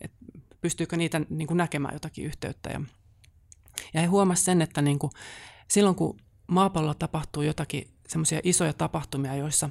että 0.00 0.16
pystyykö 0.60 0.96
niitä 0.96 1.20
niin 1.30 1.46
kuin 1.46 1.58
näkemään 1.58 1.94
jotakin 1.94 2.24
yhteyttä. 2.24 2.70
Ja, 2.70 2.80
ja 3.94 4.00
he 4.00 4.06
huomasivat 4.06 4.44
sen, 4.44 4.62
että 4.62 4.82
niin 4.82 4.98
kuin, 4.98 5.12
silloin 5.68 5.96
kun 5.96 6.20
maapallolla 6.46 6.94
tapahtuu 6.94 7.42
jotakin 7.42 7.90
semmoisia 8.08 8.40
isoja 8.42 8.72
tapahtumia, 8.72 9.36
joissa 9.36 9.70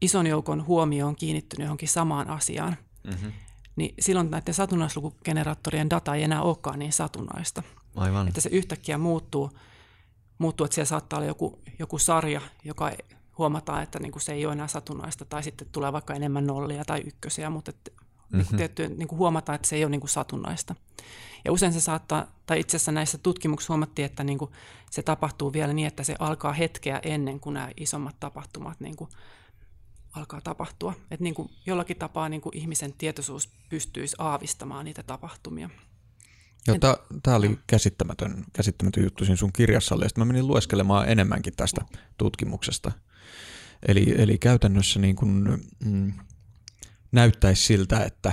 ison 0.00 0.26
joukon 0.26 0.66
huomio 0.66 1.06
on 1.06 1.16
kiinnittynyt 1.16 1.64
johonkin 1.64 1.88
samaan 1.88 2.30
asiaan, 2.30 2.76
mm-hmm. 3.04 3.32
niin 3.76 3.94
silloin 4.00 4.30
näiden 4.30 4.54
satunnaislukugeneraattorien 4.54 5.90
data 5.90 6.14
ei 6.14 6.22
enää 6.22 6.42
olekaan 6.42 6.78
niin 6.78 6.92
satunnaista. 6.92 7.62
Aivan. 7.96 8.28
Että 8.28 8.40
se 8.40 8.48
yhtäkkiä 8.52 8.98
muuttuu, 8.98 9.50
muuttuu 10.38 10.64
että 10.64 10.74
siellä 10.74 10.88
saattaa 10.88 11.18
olla 11.18 11.26
joku, 11.26 11.58
joku 11.78 11.98
sarja, 11.98 12.40
joka 12.64 12.92
huomataan, 13.38 13.82
että 13.82 13.98
niin 13.98 14.12
kuin 14.12 14.22
se 14.22 14.32
ei 14.32 14.46
ole 14.46 14.52
enää 14.52 14.68
satunnaista, 14.68 15.24
tai 15.24 15.42
sitten 15.42 15.68
tulee 15.72 15.92
vaikka 15.92 16.14
enemmän 16.14 16.46
nollia 16.46 16.84
tai 16.84 17.02
ykkösiä, 17.06 17.50
mutta 17.50 17.70
että 17.70 17.90
mm-hmm. 17.90 18.38
niin 18.38 18.56
tietty, 18.56 18.88
niin 18.88 19.08
kuin 19.08 19.18
huomataan, 19.18 19.56
että 19.56 19.68
se 19.68 19.76
ei 19.76 19.84
ole 19.84 19.90
niin 19.90 20.00
kuin 20.00 20.10
satunnaista. 20.10 20.74
Ja 21.44 21.52
usein 21.52 21.72
se 21.72 21.80
saattaa, 21.80 22.26
tai 22.46 22.60
itse 22.60 22.76
asiassa 22.76 22.92
näissä 22.92 23.18
tutkimuksissa 23.18 23.72
huomattiin, 23.72 24.06
että 24.06 24.24
niin 24.24 24.38
kuin 24.38 24.50
se 24.90 25.02
tapahtuu 25.02 25.52
vielä 25.52 25.72
niin, 25.72 25.88
että 25.88 26.04
se 26.04 26.16
alkaa 26.18 26.52
hetkeä 26.52 27.00
ennen 27.02 27.40
kuin 27.40 27.54
nämä 27.54 27.70
isommat 27.76 28.20
tapahtumat 28.20 28.80
niin 28.80 28.96
kuin 28.96 29.10
alkaa 30.16 30.40
tapahtua. 30.40 30.94
Että 31.10 31.24
niin 31.24 31.34
kuin 31.34 31.50
jollakin 31.66 31.96
tapaa 31.96 32.28
niin 32.28 32.40
kuin 32.40 32.56
ihmisen 32.56 32.92
tietoisuus 32.92 33.48
pystyisi 33.68 34.16
aavistamaan 34.18 34.84
niitä 34.84 35.02
tapahtumia. 35.02 35.70
Joo, 36.66 36.78
tämä 37.22 37.36
oli 37.36 37.58
käsittämätön, 37.66 38.44
käsittämätön 38.52 39.04
juttu 39.04 39.24
siinä 39.24 39.36
sun 39.36 39.52
kirjassa 39.52 39.94
oli, 39.94 40.04
ja 40.04 40.08
mä 40.16 40.24
menin 40.24 40.46
lueskelemaan 40.46 41.08
enemmänkin 41.08 41.52
tästä 41.56 41.84
tutkimuksesta. 42.18 42.92
Eli, 43.88 44.14
eli 44.18 44.38
käytännössä 44.38 45.00
niin 45.00 45.16
kuin, 45.16 45.64
mm, 45.84 46.12
näyttäisi 47.12 47.62
siltä, 47.62 48.04
että 48.04 48.32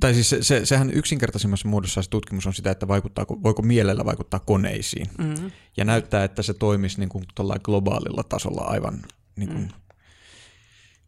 tai 0.00 0.14
siis 0.14 0.30
se, 0.30 0.42
se, 0.42 0.66
sehän 0.66 0.90
yksinkertaisimmassa 0.90 1.68
muodossa 1.68 2.02
se 2.02 2.10
tutkimus 2.10 2.46
on 2.46 2.54
sitä, 2.54 2.70
että 2.70 2.88
vaikuttaa, 2.88 3.26
voiko 3.28 3.62
mielellä 3.62 4.04
vaikuttaa 4.04 4.40
koneisiin. 4.40 5.06
Mm-hmm. 5.18 5.50
Ja 5.76 5.84
näyttää, 5.84 6.24
että 6.24 6.42
se 6.42 6.54
toimisi 6.54 6.98
niin 6.98 7.08
kuin 7.08 7.24
globaalilla 7.62 8.22
tasolla 8.22 8.60
aivan 8.60 9.02
niin 9.36 9.48
kuin 9.48 9.62
mm. 9.62 9.68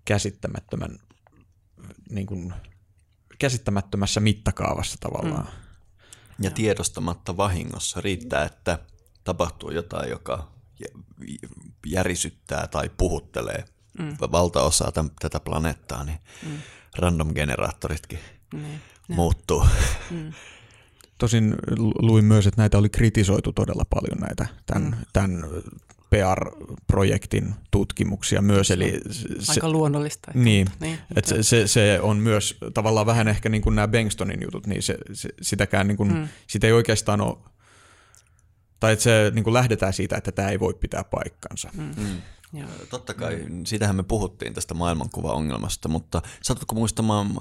Käsittämättömän, 0.07 0.99
niin 2.11 2.27
kuin, 2.27 2.55
käsittämättömässä 3.39 4.21
mittakaavassa 4.21 4.97
tavallaan. 5.01 5.45
Mm. 5.47 6.45
Ja 6.45 6.51
tiedostamatta 6.51 7.37
vahingossa 7.37 8.01
riittää, 8.01 8.45
että 8.45 8.79
tapahtuu 9.25 9.71
jotain, 9.71 10.11
joka 10.11 10.53
järisyttää 11.87 12.67
tai 12.67 12.91
puhuttelee 12.97 13.65
mm. 13.99 14.17
valtaosaa 14.33 14.93
tämän, 14.93 15.11
tätä 15.21 15.41
planeettaa, 15.41 16.05
niin 16.05 16.19
mm. 16.47 16.59
random-generaattoritkin 16.99 18.19
mm. 18.55 18.65
muuttuu. 19.09 19.67
Mm. 20.11 20.33
Tosin 21.19 21.55
luin 21.99 22.25
myös, 22.25 22.47
että 22.47 22.63
näitä 22.63 22.79
oli 22.79 22.89
kritisoitu 22.89 23.53
todella 23.53 23.85
paljon 23.91 24.19
näitä 24.19 24.47
tämän, 24.67 24.91
mm. 24.91 24.97
tämän 25.13 25.45
PR-projektin 26.11 27.55
tutkimuksia 27.71 28.43
myös. 28.43 28.71
Eli 28.71 29.01
se, 29.11 29.53
Aika 29.53 29.71
luonnollista. 29.71 30.31
Että, 30.31 30.43
niin, 30.43 30.67
niin 30.81 30.99
että 31.17 31.29
se, 31.29 31.43
se, 31.43 31.67
se 31.67 31.99
on 32.03 32.17
myös 32.17 32.59
tavallaan 32.75 33.07
vähän 33.07 33.29
ehkä 33.29 33.49
niin 33.49 33.63
kuin 33.63 33.77
nämä 33.77 33.89
Bengstonin 33.89 34.43
jutut, 34.43 34.67
niin 34.67 34.83
se, 34.83 34.99
se, 35.13 35.29
sitäkään 35.43 35.89
niin 35.89 35.97
kuin, 35.97 36.13
mm. 36.13 36.29
sitä 36.47 36.67
ei 36.67 36.73
oikeastaan 36.73 37.21
ole, 37.21 37.37
tai 38.81 38.93
että 38.93 39.03
se 39.03 39.33
niin 39.35 39.45
kuin 39.45 39.55
lähdetään 39.55 39.93
siitä, 39.93 40.17
että 40.17 40.33
tämä 40.33 40.49
ei 40.49 40.61
voi 40.61 40.75
pitää 40.75 41.05
paikkansa. 41.05 41.71
Mm. 41.75 41.83
Mm. 41.97 42.17
Joo. 42.59 42.69
Totta 42.91 43.15
kai, 43.15 43.47
siitähän 43.67 43.97
me 43.97 44.03
puhuttiin 44.03 44.55
tästä 44.55 44.75
maailmankuvaongelmasta, 44.75 45.89
mutta 45.89 46.23
satutko 46.43 46.75
muistamaan, 46.75 47.41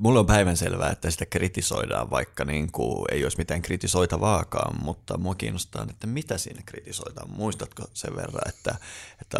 mulle 0.00 0.18
on 0.18 0.26
päivänselvää, 0.26 0.90
että 0.90 1.10
sitä 1.10 1.26
kritisoidaan, 1.26 2.10
vaikka 2.10 2.44
niin 2.44 2.72
kuin 2.72 3.04
ei 3.12 3.24
olisi 3.24 3.38
mitään 3.38 3.62
kritisoitavaakaan, 3.62 4.84
mutta 4.84 5.18
mua 5.18 5.34
kiinnostaa, 5.34 5.86
että 5.90 6.06
mitä 6.06 6.38
siinä 6.38 6.62
kritisoidaan. 6.66 7.30
Muistatko 7.30 7.84
sen 7.94 8.16
verran, 8.16 8.48
että, 8.48 8.74
että 9.22 9.38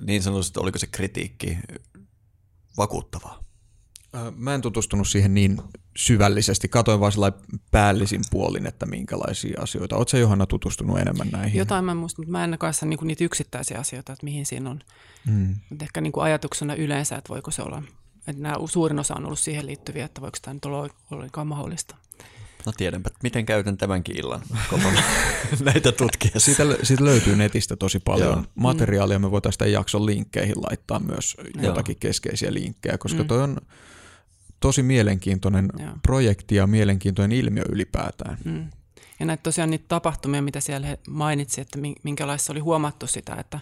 niin 0.00 0.22
sanotusti 0.22 0.60
oliko 0.60 0.78
se 0.78 0.86
kritiikki 0.86 1.58
vakuuttavaa? 2.76 3.44
Mä 4.36 4.54
en 4.54 4.60
tutustunut 4.60 5.08
siihen 5.08 5.34
niin 5.34 5.62
syvällisesti. 5.96 6.68
Katoin 6.68 7.00
vaan 7.00 7.12
päällisin 7.70 8.22
puolin, 8.30 8.66
että 8.66 8.86
minkälaisia 8.86 9.60
asioita. 9.62 9.96
Oletko 9.96 10.16
Johanna 10.16 10.46
tutustunut 10.46 10.98
enemmän 10.98 11.28
näihin? 11.28 11.58
Jotain 11.58 11.84
mä 11.84 11.94
muistan, 11.94 12.22
mutta 12.22 12.32
mä 12.32 12.44
en 12.44 12.56
kanssa 12.58 12.86
niinku 12.86 13.04
niitä 13.04 13.24
yksittäisiä 13.24 13.78
asioita, 13.78 14.12
että 14.12 14.24
mihin 14.24 14.46
siinä 14.46 14.70
on. 14.70 14.80
Mm. 15.26 15.54
ehkä 15.80 16.00
niinku 16.00 16.20
ajatuksena 16.20 16.74
yleensä, 16.74 17.16
että 17.16 17.28
voiko 17.28 17.50
se 17.50 17.62
olla, 17.62 17.82
että 18.26 18.42
nämä 18.42 18.56
suurin 18.64 18.98
osa 18.98 19.14
on 19.14 19.24
ollut 19.24 19.38
siihen 19.38 19.66
liittyviä, 19.66 20.04
että 20.04 20.20
voiko 20.20 20.38
tämä 20.42 20.54
nyt 20.54 20.64
olla 20.64 20.88
ollenkaan 21.10 21.46
mahdollista. 21.46 21.96
No 22.66 22.72
tiedänpä, 22.76 23.10
miten 23.22 23.46
käytän 23.46 23.76
tämänkin 23.76 24.16
illan 24.18 24.40
kotona 24.70 25.02
näitä 25.64 25.92
tutkia. 25.92 26.30
Siitä, 26.40 26.62
siitä 26.82 27.04
löytyy 27.04 27.36
netistä 27.36 27.76
tosi 27.76 27.98
paljon 27.98 28.32
Joo. 28.32 28.44
materiaalia. 28.54 29.18
Me 29.18 29.30
voitaisiin 29.30 29.58
tämän 29.58 29.72
jakson 29.72 30.06
linkkeihin 30.06 30.62
laittaa 30.62 30.98
myös 30.98 31.36
Joo. 31.54 31.64
jotakin 31.64 31.96
keskeisiä 32.00 32.52
linkkejä, 32.52 32.98
koska 32.98 33.22
mm. 33.22 33.28
toi 33.28 33.42
on 33.42 33.56
tosi 34.60 34.82
mielenkiintoinen 34.82 35.68
Joo. 35.78 35.92
projekti 36.02 36.54
ja 36.54 36.66
mielenkiintoinen 36.66 37.38
ilmiö 37.38 37.64
ylipäätään. 37.68 38.38
Mm. 38.44 38.70
Ja 39.20 39.26
näitä 39.26 39.42
tosiaan 39.42 39.70
niitä 39.70 39.84
tapahtumia, 39.88 40.42
mitä 40.42 40.60
siellä 40.60 40.96
mainitsi, 41.08 41.60
että 41.60 41.78
minkälaista 42.02 42.52
oli 42.52 42.60
huomattu 42.60 43.06
sitä, 43.06 43.34
että, 43.34 43.60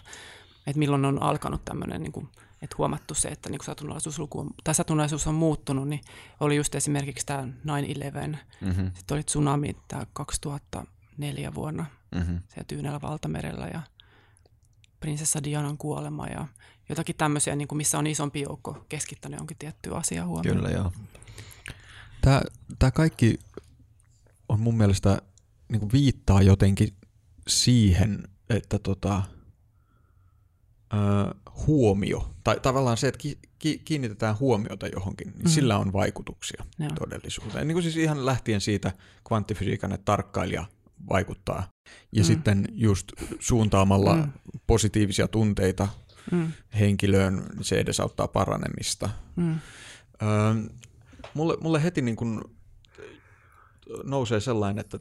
että 0.67 0.79
milloin 0.79 1.05
on 1.05 1.23
alkanut 1.23 1.65
tämmöinen, 1.65 2.01
niin 2.03 2.11
kuin, 2.11 2.27
että 2.61 2.75
huomattu 2.77 3.13
se, 3.13 3.27
että 3.27 3.49
niin 3.49 3.63
satunnaisuusluku 3.63 4.39
on, 4.39 4.49
tai 4.63 4.75
satunnaisuus 4.75 5.27
on 5.27 5.35
muuttunut, 5.35 5.87
niin 5.87 6.01
oli 6.39 6.55
just 6.55 6.75
esimerkiksi 6.75 7.25
tämä 7.25 7.41
9-11, 7.41 7.47
mm-hmm. 8.61 8.91
sitten 8.93 9.15
oli 9.15 9.23
tsunami 9.23 9.75
tämä 9.87 10.05
2004 10.13 11.55
vuonna 11.55 11.85
mm-hmm. 12.15 12.39
siellä 12.47 12.65
Tyynellä 12.67 13.01
valtamerellä 13.01 13.67
ja 13.67 13.81
prinsessa 14.99 15.43
Dianan 15.43 15.77
kuolema 15.77 16.27
ja 16.27 16.47
jotakin 16.89 17.15
tämmöisiä, 17.15 17.55
niin 17.55 17.67
kuin 17.67 17.77
missä 17.77 17.97
on 17.97 18.07
isompi 18.07 18.41
joukko 18.41 18.85
keskittänyt 18.89 19.39
jonkin 19.39 19.57
tiettyä 19.57 19.95
asiaa 19.95 20.27
huomioon. 20.27 20.57
Kyllä, 20.57 20.69
joo. 20.69 20.91
Tämä, 22.21 22.41
tämä 22.79 22.91
kaikki 22.91 23.39
on 24.49 24.59
mun 24.59 24.77
mielestä 24.77 25.21
niin 25.69 25.79
kuin 25.79 25.91
viittaa 25.91 26.41
jotenkin 26.41 26.93
siihen, 27.47 28.27
että 28.49 28.79
tota, 28.79 29.23
ö, 30.93 30.97
huomio, 31.67 32.31
tai 32.43 32.59
tavallaan 32.59 32.97
se, 32.97 33.07
että 33.07 33.17
ki, 33.17 33.39
ki, 33.59 33.81
kiinnitetään 33.85 34.39
huomiota 34.39 34.87
johonkin, 34.87 35.27
niin 35.27 35.43
mm. 35.43 35.49
sillä 35.49 35.77
on 35.77 35.93
vaikutuksia 35.93 36.65
Joo. 36.79 36.89
todellisuuteen. 36.89 37.67
Niin 37.67 37.75
kuin 37.75 37.83
siis 37.83 37.97
ihan 37.97 38.25
lähtien 38.25 38.61
siitä 38.61 38.91
kvanttifysiikan, 39.27 39.91
että 39.91 40.05
tarkkailija 40.05 40.65
vaikuttaa. 41.09 41.67
Ja 42.11 42.23
mm. 42.23 42.25
sitten 42.25 42.67
just 42.71 43.11
suuntaamalla 43.39 44.15
mm. 44.15 44.31
positiivisia 44.67 45.27
tunteita 45.27 45.87
mm. 46.31 46.51
henkilöön, 46.79 47.43
se 47.61 47.79
edesauttaa 47.79 48.27
paranemista. 48.27 49.09
Mm. 49.35 49.59
Öö, 50.21 50.53
mulle, 51.33 51.57
mulle 51.61 51.83
heti 51.83 52.01
niin 52.01 52.15
kun 52.15 52.55
nousee 54.03 54.39
sellainen, 54.39 54.81
että 54.81 54.99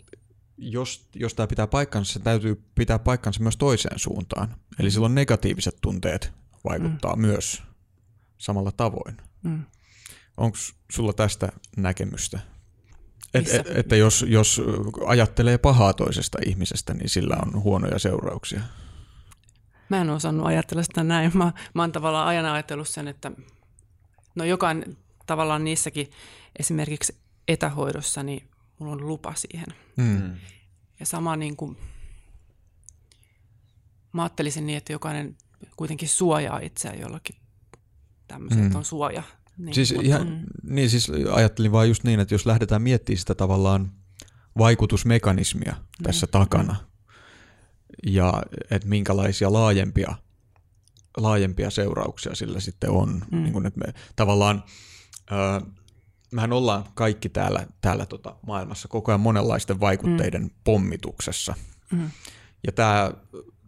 jos, 0.59 1.09
jos 1.14 1.35
tämä 1.35 1.47
pitää 1.47 1.66
paikkansa, 1.66 2.12
se 2.12 2.18
täytyy 2.18 2.62
pitää 2.75 2.99
paikkansa 2.99 3.43
myös 3.43 3.57
toiseen 3.57 3.99
suuntaan. 3.99 4.57
Eli 4.79 4.91
silloin 4.91 5.14
negatiiviset 5.14 5.77
tunteet 5.81 6.33
vaikuttaa 6.64 7.16
mm. 7.16 7.22
myös 7.22 7.62
samalla 8.39 8.72
tavoin. 8.72 9.16
Mm. 9.43 9.64
Onko 10.37 10.59
sulla 10.93 11.12
tästä 11.12 11.53
näkemystä? 11.77 12.41
Et, 13.35 13.55
et, 13.55 13.66
että 13.66 13.97
jos, 13.97 14.25
jos 14.29 14.62
ajattelee 15.07 15.59
pahaa 15.59 15.93
toisesta 15.93 16.39
ihmisestä, 16.47 16.95
niin 16.95 17.09
sillä 17.09 17.37
on 17.47 17.62
huonoja 17.62 17.99
seurauksia. 17.99 18.61
Mä 19.89 20.01
en 20.01 20.11
osannut 20.11 20.47
ajatella 20.47 20.82
sitä 20.82 21.05
näin. 21.05 21.30
Mä, 21.35 21.53
mä 21.74 21.82
oon 21.82 21.93
tavallaan 21.93 22.26
aina 22.26 22.53
ajatellut 22.53 22.89
sen, 22.89 23.09
että 23.09 23.32
no 24.35 24.45
jokainen 24.45 24.97
tavallaan 25.26 25.64
niissäkin 25.64 26.11
esimerkiksi 26.59 27.16
etähoidossa, 27.49 28.22
niin 28.22 28.49
mulla 28.78 28.93
on 28.93 29.07
lupa 29.07 29.35
siihen. 29.35 29.66
Mm. 29.97 30.35
Ja 31.01 31.07
sama 31.07 31.37
niin 31.37 31.57
kuin, 31.57 31.76
mä 34.12 34.22
ajattelisin 34.22 34.66
niin, 34.66 34.78
että 34.78 34.93
jokainen 34.93 35.37
kuitenkin 35.76 36.09
suojaa 36.09 36.59
itseään 36.59 37.01
jollakin 37.01 37.37
tämmöisen, 38.28 38.64
mm. 38.64 38.76
on 38.76 38.85
suoja. 38.85 39.22
Niin, 39.59 39.74
siis, 39.74 39.93
mutta, 39.95 40.07
ihan, 40.09 40.28
mm. 40.28 40.74
niin 40.74 40.91
siis 40.91 41.12
ajattelin 41.32 41.72
vaan 41.72 41.89
just 41.89 42.05
niin, 42.05 42.20
että 42.20 42.35
jos 42.35 42.47
lähdetään 42.47 42.82
miettimään 42.82 43.18
sitä 43.18 43.35
tavallaan 43.35 43.93
vaikutusmekanismia 44.59 45.72
mm. 45.72 46.03
tässä 46.03 46.26
takana, 46.26 46.76
ja 48.07 48.42
että 48.70 48.88
minkälaisia 48.88 49.53
laajempia, 49.53 50.14
laajempia 51.16 51.70
seurauksia 51.70 52.34
sillä 52.34 52.61
sitten 52.61 52.90
on. 52.90 53.22
Mm. 53.30 53.42
Niin 53.42 53.53
kun, 53.53 53.66
että 53.66 53.80
me 53.80 53.95
tavallaan, 54.16 54.64
öö, 55.32 55.61
mehän 56.32 56.53
ollaan 56.53 56.84
kaikki 56.95 57.28
täällä, 57.28 57.66
täällä 57.80 58.07
tota 58.07 58.36
maailmassa 58.47 58.88
koko 58.88 59.12
ajan 59.12 59.20
monenlaisten 59.20 59.80
vaikutteiden 59.80 60.42
mm. 60.42 60.51
pommituksessa. 60.64 61.55
Mm. 61.92 62.11
Ja 62.66 62.72
tämä 62.72 63.12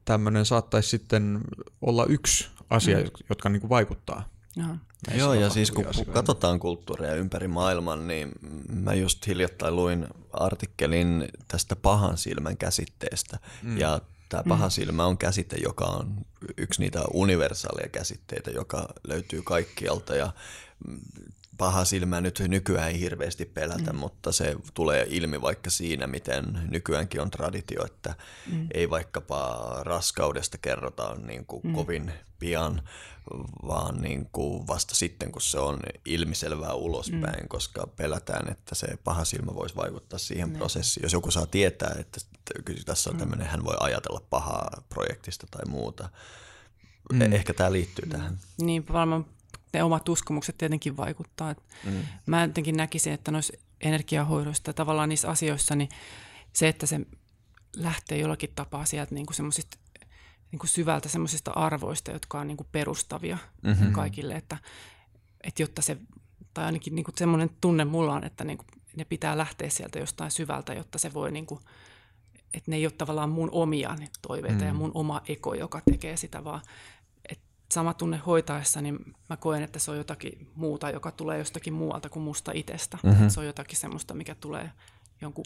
tämmöinen 0.04 0.44
saattaisi 0.44 0.88
sitten 0.88 1.40
olla 1.82 2.04
yksi 2.04 2.48
asia, 2.70 2.98
mm. 2.98 3.04
jotka 3.28 3.48
niin 3.48 3.60
kuin 3.60 3.70
vaikuttaa. 3.70 4.28
Joo, 4.56 4.76
Joo 5.14 5.34
ja 5.34 5.50
siis 5.50 5.70
kun 5.70 5.86
asioita. 5.86 6.12
katsotaan 6.12 6.60
kulttuuria 6.60 7.14
ympäri 7.14 7.48
maailman, 7.48 8.06
niin 8.06 8.32
mä 8.68 8.94
just 8.94 9.26
hiljattain 9.26 9.76
luin 9.76 10.06
artikkelin 10.32 11.28
tästä 11.48 11.76
pahan 11.76 12.18
silmän 12.18 12.56
käsitteestä. 12.56 13.38
Mm. 13.62 13.78
Ja 13.78 14.00
tämä 14.28 14.42
paha 14.48 14.70
silmä 14.70 15.06
on 15.06 15.18
käsite, 15.18 15.56
joka 15.62 15.84
on 15.84 16.16
yksi 16.56 16.80
niitä 16.80 17.04
universaaleja 17.12 17.88
käsitteitä, 17.88 18.50
joka 18.50 18.88
löytyy 19.08 19.42
kaikkialta 19.42 20.14
ja 20.14 20.32
paha 21.58 21.84
silmä 21.84 22.20
nyt 22.20 22.42
nykyään 22.48 22.88
ei 22.88 23.00
hirveästi 23.00 23.44
pelätä, 23.44 23.92
mm. 23.92 23.98
mutta 23.98 24.32
se 24.32 24.56
tulee 24.74 25.06
ilmi 25.10 25.40
vaikka 25.40 25.70
siinä, 25.70 26.06
miten 26.06 26.44
nykyäänkin 26.70 27.20
on 27.20 27.30
traditio, 27.30 27.84
että 27.84 28.14
mm. 28.52 28.66
ei 28.74 28.90
vaikkapa 28.90 29.66
raskaudesta 29.80 30.58
kerrotaan 30.58 31.26
niin 31.26 31.46
kuin 31.46 31.62
mm. 31.64 31.74
kovin 31.74 32.12
pian, 32.38 32.82
vaan 33.66 34.02
niin 34.02 34.28
kuin 34.32 34.66
vasta 34.66 34.94
sitten, 34.94 35.32
kun 35.32 35.42
se 35.42 35.58
on 35.58 35.78
ilmiselvää 36.04 36.74
ulospäin, 36.74 37.42
mm. 37.42 37.48
koska 37.48 37.86
pelätään, 37.86 38.52
että 38.52 38.74
se 38.74 38.86
paha 39.04 39.24
silmä 39.24 39.54
voisi 39.54 39.76
vaikuttaa 39.76 40.18
siihen 40.18 40.48
mm. 40.48 40.56
prosessiin. 40.56 41.02
Jos 41.02 41.12
joku 41.12 41.30
saa 41.30 41.46
tietää, 41.46 41.96
että 41.98 42.20
tässä 42.86 43.10
on 43.10 43.16
mm. 43.16 43.20
tämmöinen, 43.20 43.46
hän 43.46 43.64
voi 43.64 43.76
ajatella 43.80 44.22
pahaa 44.30 44.82
projektista 44.88 45.46
tai 45.50 45.64
muuta. 45.68 46.08
Mm. 47.12 47.22
E- 47.22 47.24
ehkä 47.24 47.54
tämä 47.54 47.72
liittyy 47.72 48.08
tähän. 48.08 48.38
Niin, 48.60 48.84
varmaan 48.92 49.26
ne 49.72 49.82
omat 49.82 50.08
uskomukset 50.08 50.58
tietenkin 50.58 50.96
vaikuttaa. 50.96 51.54
Mm. 51.84 52.02
Mä 52.26 52.42
jotenkin 52.42 52.76
näkisin, 52.76 53.12
että 53.12 53.30
noissa 53.30 53.52
energiahoidoista 53.80 54.72
tavallaan 54.72 55.08
niissä 55.08 55.28
asioissa, 55.28 55.74
niin 55.76 55.88
se, 56.52 56.68
että 56.68 56.86
se 56.86 57.00
lähtee 57.76 58.18
jollakin 58.18 58.52
tapaa 58.54 58.84
sieltä 58.84 59.14
niin 59.14 59.26
kuin 59.26 59.36
semmoisista 59.36 59.78
niin 60.52 60.58
kuin 60.58 60.70
syvältä 60.70 61.08
semmoisista 61.08 61.50
arvoista, 61.50 62.10
jotka 62.10 62.40
on 62.40 62.46
niin 62.46 62.56
kuin 62.56 62.68
perustavia 62.72 63.38
mm-hmm. 63.62 63.92
kaikille, 63.92 64.34
että, 64.34 64.56
että 65.44 65.62
jotta 65.62 65.82
se, 65.82 65.96
tai 66.54 66.64
ainakin 66.64 66.94
niin 66.94 67.04
kuin 67.04 67.14
semmoinen 67.18 67.50
tunne 67.60 67.84
mulla 67.84 68.14
on, 68.14 68.24
että 68.24 68.44
niin 68.44 68.58
kuin 68.58 68.66
ne 68.96 69.04
pitää 69.04 69.38
lähteä 69.38 69.70
sieltä 69.70 69.98
jostain 69.98 70.30
syvältä, 70.30 70.74
jotta 70.74 70.98
se 70.98 71.14
voi, 71.14 71.32
niin 71.32 71.46
kuin, 71.46 71.60
että 72.54 72.70
ne 72.70 72.76
ei 72.76 72.86
ole 72.86 72.92
tavallaan 72.92 73.30
mun 73.30 73.48
omia 73.52 73.96
toiveita 74.22 74.60
mm. 74.60 74.66
ja 74.66 74.74
mun 74.74 74.90
oma 74.94 75.20
eko, 75.28 75.54
joka 75.54 75.80
tekee 75.90 76.16
sitä, 76.16 76.44
vaan 76.44 76.60
sama 77.72 77.94
tunne 77.94 78.16
hoitaessa, 78.16 78.80
niin 78.80 78.98
mä 79.30 79.36
koen, 79.36 79.62
että 79.62 79.78
se 79.78 79.90
on 79.90 79.96
jotakin 79.96 80.50
muuta, 80.54 80.90
joka 80.90 81.10
tulee 81.10 81.38
jostakin 81.38 81.72
muualta 81.72 82.08
kuin 82.08 82.22
musta 82.22 82.52
itsestä. 82.54 82.98
Mm-hmm. 83.02 83.28
Se 83.28 83.40
on 83.40 83.46
jotakin 83.46 83.78
semmoista, 83.78 84.14
mikä 84.14 84.34
tulee 84.34 84.70
jonkun 85.20 85.44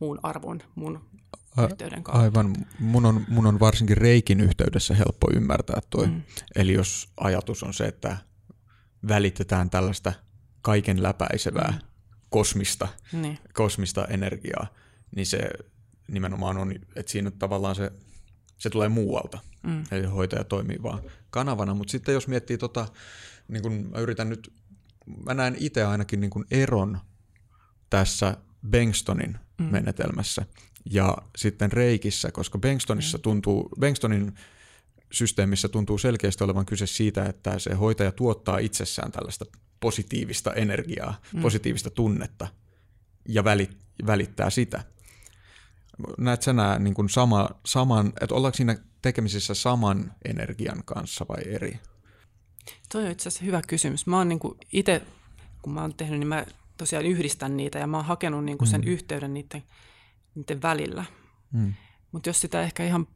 muun 0.00 0.18
arvon, 0.22 0.62
mun 0.74 1.04
A- 1.56 1.64
yhteyden 1.64 2.02
kautta. 2.02 2.22
Aivan. 2.22 2.54
Mun 2.78 3.06
on, 3.06 3.24
mun 3.28 3.46
on 3.46 3.60
varsinkin 3.60 3.96
reikin 3.96 4.40
yhteydessä 4.40 4.94
helppo 4.94 5.26
ymmärtää 5.34 5.80
toi. 5.90 6.06
Mm. 6.06 6.22
Eli 6.54 6.72
jos 6.72 7.08
ajatus 7.16 7.62
on 7.62 7.74
se, 7.74 7.84
että 7.84 8.16
välitetään 9.08 9.70
tällaista 9.70 10.12
kaiken 10.62 11.02
läpäisevää 11.02 11.70
mm. 11.70 11.78
kosmista, 12.30 12.88
niin. 13.12 13.38
kosmista 13.52 14.04
energiaa, 14.04 14.66
niin 15.16 15.26
se 15.26 15.48
nimenomaan 16.08 16.56
on, 16.56 16.72
että 16.96 17.12
siinä 17.12 17.30
tavallaan 17.30 17.74
se 17.74 17.92
se 18.58 18.70
tulee 18.70 18.88
muualta. 18.88 19.38
Mm. 19.62 19.84
Eli 19.90 20.06
hoitaja 20.06 20.44
toimii 20.44 20.82
vaan 20.82 21.00
kanavana. 21.30 21.74
Mutta 21.74 21.90
sitten 21.90 22.12
jos 22.14 22.28
miettii 22.28 22.58
tota, 22.58 22.88
niin 23.48 23.62
kun 23.62 23.72
mä 23.72 23.98
yritän 23.98 24.28
nyt, 24.28 24.52
mä 25.26 25.34
näen 25.34 25.56
itse 25.58 25.84
ainakin 25.84 26.20
niin 26.20 26.30
kun 26.30 26.46
eron 26.50 26.98
tässä 27.90 28.36
Bengstonin 28.70 29.38
mm. 29.58 29.64
menetelmässä 29.64 30.46
ja 30.90 31.16
sitten 31.36 31.72
Reikissä, 31.72 32.32
koska 32.32 32.58
Bengstonissa 32.58 33.18
mm. 33.18 33.22
tuntuu, 33.22 33.68
Bengstonin 33.80 34.34
systeemissä 35.12 35.68
tuntuu 35.68 35.98
selkeästi 35.98 36.44
olevan 36.44 36.66
kyse 36.66 36.86
siitä, 36.86 37.24
että 37.24 37.58
se 37.58 37.74
hoitaja 37.74 38.12
tuottaa 38.12 38.58
itsessään 38.58 39.12
tällaista 39.12 39.44
positiivista 39.80 40.52
energiaa, 40.52 41.20
mm. 41.32 41.42
positiivista 41.42 41.90
tunnetta 41.90 42.48
ja 43.28 43.44
välittää 44.06 44.50
sitä 44.50 44.84
näet 46.18 46.42
sä 46.42 46.52
nää 46.52 46.78
niin 46.78 46.94
kuin 46.94 47.08
sama, 47.08 47.48
saman, 47.66 48.12
että 48.20 48.34
ollaanko 48.34 48.56
siinä 48.56 48.76
tekemisissä 49.02 49.54
saman 49.54 50.12
energian 50.24 50.82
kanssa 50.84 51.26
vai 51.28 51.42
eri? 51.46 51.78
Toi 52.92 53.04
on 53.04 53.10
itse 53.10 53.28
asiassa 53.28 53.44
hyvä 53.44 53.62
kysymys. 53.68 54.06
Mä 54.06 54.18
oon 54.18 54.28
niin 54.28 54.40
itse, 54.72 55.02
kun 55.62 55.72
mä 55.72 55.80
oon 55.80 55.94
tehnyt, 55.94 56.18
niin 56.18 56.28
mä 56.28 56.46
tosiaan 56.76 57.06
yhdistän 57.06 57.56
niitä 57.56 57.78
ja 57.78 57.86
mä 57.86 57.96
oon 57.96 58.06
hakenut 58.06 58.44
niin 58.44 58.58
kuin 58.58 58.68
sen 58.68 58.80
mm. 58.80 58.86
yhteyden 58.86 59.34
niiden, 59.34 59.62
niiden 60.36 60.62
välillä. 60.62 61.04
Mm. 61.52 61.74
Mutta 62.12 62.28
jos 62.28 62.40
sitä 62.40 62.62
ehkä 62.62 62.84
ihan 62.84 63.06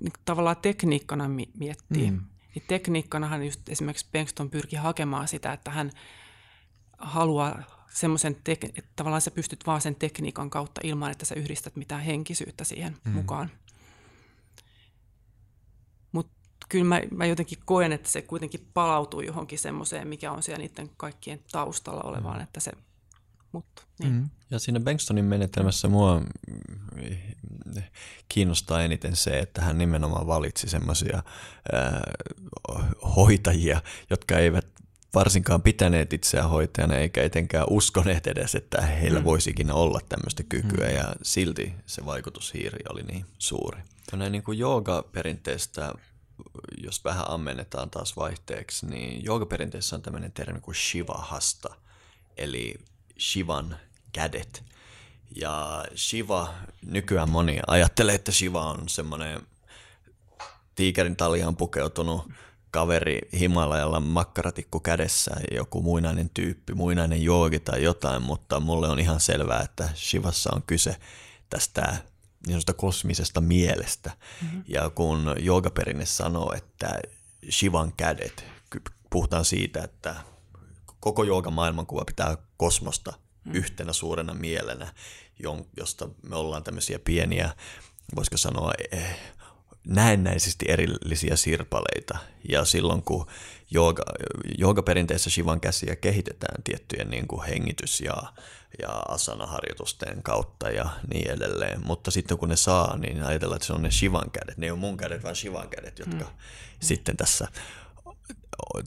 niin 0.00 0.12
tavallaan 0.24 0.56
tekniikkana 0.56 1.28
miettii, 1.58 2.10
mm. 2.10 2.20
niin 2.54 2.64
tekniikkanahan 2.68 3.44
just 3.44 3.68
esimerkiksi 3.68 4.08
Bengston 4.12 4.50
pyrki 4.50 4.76
hakemaan 4.76 5.28
sitä, 5.28 5.52
että 5.52 5.70
hän 5.70 5.90
haluaa 6.98 7.62
semmoisen, 7.90 8.36
tek- 8.36 8.72
että 8.78 8.90
tavallaan 8.96 9.20
sä 9.20 9.30
pystyt 9.30 9.66
vaan 9.66 9.80
sen 9.80 9.94
tekniikan 9.94 10.50
kautta 10.50 10.80
ilman, 10.84 11.10
että 11.10 11.24
sä 11.24 11.34
yhdistät 11.34 11.76
mitään 11.76 12.02
henkisyyttä 12.02 12.64
siihen 12.64 12.96
mm. 13.04 13.12
mukaan. 13.12 13.50
Mutta 16.12 16.32
kyllä 16.68 16.84
mä, 16.84 17.00
mä 17.10 17.26
jotenkin 17.26 17.58
koen, 17.64 17.92
että 17.92 18.08
se 18.08 18.22
kuitenkin 18.22 18.70
palautuu 18.74 19.20
johonkin 19.20 19.58
semmoiseen, 19.58 20.08
mikä 20.08 20.32
on 20.32 20.42
siellä 20.42 20.64
niiden 20.66 20.90
kaikkien 20.96 21.40
taustalla 21.52 22.02
olevaan, 22.02 22.36
mm. 22.36 22.42
että 22.42 22.60
se 22.60 22.72
mutta, 23.54 23.82
niin. 23.98 24.12
mm. 24.12 24.28
Ja 24.50 24.58
siinä 24.58 24.80
Bengtsonin 24.80 25.24
menetelmässä 25.24 25.88
mua 25.88 26.22
kiinnostaa 28.28 28.82
eniten 28.82 29.16
se, 29.16 29.38
että 29.38 29.62
hän 29.62 29.78
nimenomaan 29.78 30.26
valitsi 30.26 30.68
semmoisia 30.68 31.22
hoitajia, 33.16 33.82
jotka 34.10 34.38
eivät 34.38 34.66
varsinkaan 35.14 35.62
pitäneet 35.62 36.12
itseään 36.12 36.50
hoitajana 36.50 36.96
eikä 36.96 37.22
etenkään 37.22 37.66
uskoneet 37.70 38.26
edes, 38.26 38.54
että 38.54 38.82
heillä 38.82 39.18
mm. 39.18 39.24
voisikin 39.24 39.72
olla 39.72 40.00
tämmöistä 40.08 40.42
kykyä 40.42 40.88
mm. 40.88 40.94
ja 40.94 41.14
silti 41.22 41.74
se 41.86 42.06
vaikutushiiri 42.06 42.84
oli 42.88 43.02
niin 43.02 43.26
suuri. 43.38 43.80
Näin 44.12 44.32
niin 44.32 44.42
kuin 44.42 44.58
jooga-perinteestä, 44.58 45.94
jos 46.84 47.04
vähän 47.04 47.30
ammennetaan 47.30 47.90
taas 47.90 48.16
vaihteeksi, 48.16 48.86
niin 48.86 49.24
joogaperinteessä 49.24 49.96
on 49.96 50.02
tämmöinen 50.02 50.32
termi 50.32 50.60
kuin 50.60 50.74
shivahasta, 50.74 51.74
eli 52.36 52.74
shivan 53.18 53.76
kädet. 54.12 54.64
Ja 55.36 55.84
Shiva, 55.96 56.54
nykyään 56.86 57.30
moni 57.30 57.60
ajattelee, 57.66 58.14
että 58.14 58.32
Shiva 58.32 58.70
on 58.70 58.88
semmoinen 58.88 59.40
tiikerin 60.74 61.16
taljaan 61.16 61.56
pukeutunut 61.56 62.30
kaveri 62.70 63.18
Himalajalla 63.38 64.00
makkaratikku 64.00 64.80
kädessä, 64.80 65.30
joku 65.50 65.82
muinainen 65.82 66.30
tyyppi, 66.34 66.74
muinainen 66.74 67.22
joogi 67.22 67.60
tai 67.60 67.82
jotain, 67.82 68.22
mutta 68.22 68.60
mulle 68.60 68.88
on 68.88 68.98
ihan 68.98 69.20
selvää, 69.20 69.60
että 69.60 69.88
Shivassa 69.94 70.50
on 70.54 70.62
kyse 70.62 70.96
tästä 71.50 71.96
niin 72.46 72.60
kosmisesta 72.76 73.40
mielestä. 73.40 74.10
Mm-hmm. 74.42 74.64
Ja 74.68 74.90
kun 74.90 75.34
joogaperinne 75.38 76.06
sanoo, 76.06 76.52
että 76.52 77.00
Shivan 77.50 77.92
kädet, 77.96 78.44
puhutaan 79.10 79.44
siitä, 79.44 79.84
että 79.84 80.14
koko 81.04 81.24
joogan 81.24 81.52
maailmankuva 81.52 82.04
pitää 82.04 82.36
kosmosta 82.56 83.12
mm. 83.44 83.54
yhtenä 83.54 83.92
suurena 83.92 84.34
mielenä, 84.34 84.92
josta 85.76 86.08
me 86.22 86.36
ollaan 86.36 86.64
tämmöisiä 86.64 86.98
pieniä, 86.98 87.50
voisiko 88.16 88.36
sanoa, 88.36 88.72
eh, 88.90 89.16
näennäisesti 89.86 90.66
erillisiä 90.68 91.36
sirpaleita. 91.36 92.18
Ja 92.48 92.64
silloin 92.64 93.02
kun 93.02 93.26
jooga, 93.70 94.02
joogaperinteessä 94.58 95.30
Shivan 95.30 95.60
käsiä 95.60 95.96
kehitetään 95.96 96.62
tiettyjen 96.62 97.10
niin 97.10 97.28
kuin 97.28 97.46
hengitys- 97.46 98.00
ja, 98.00 98.16
ja 98.82 98.88
asanaharjoitusten 99.08 100.22
kautta 100.22 100.70
ja 100.70 100.88
niin 101.12 101.30
edelleen. 101.30 101.86
Mutta 101.86 102.10
sitten 102.10 102.38
kun 102.38 102.48
ne 102.48 102.56
saa, 102.56 102.98
niin 102.98 103.22
ajatellaan, 103.22 103.56
että 103.56 103.66
se 103.66 103.72
on 103.72 103.82
ne 103.82 103.90
Shivan 103.90 104.30
kädet. 104.30 104.56
Ne 104.56 104.66
ei 104.66 104.70
ole 104.70 104.78
mun 104.78 104.96
kädet, 104.96 105.22
vaan 105.22 105.36
Shivan 105.36 105.68
kädet, 105.68 105.98
jotka 105.98 106.24
mm. 106.24 106.36
sitten 106.80 107.16
tässä 107.16 107.48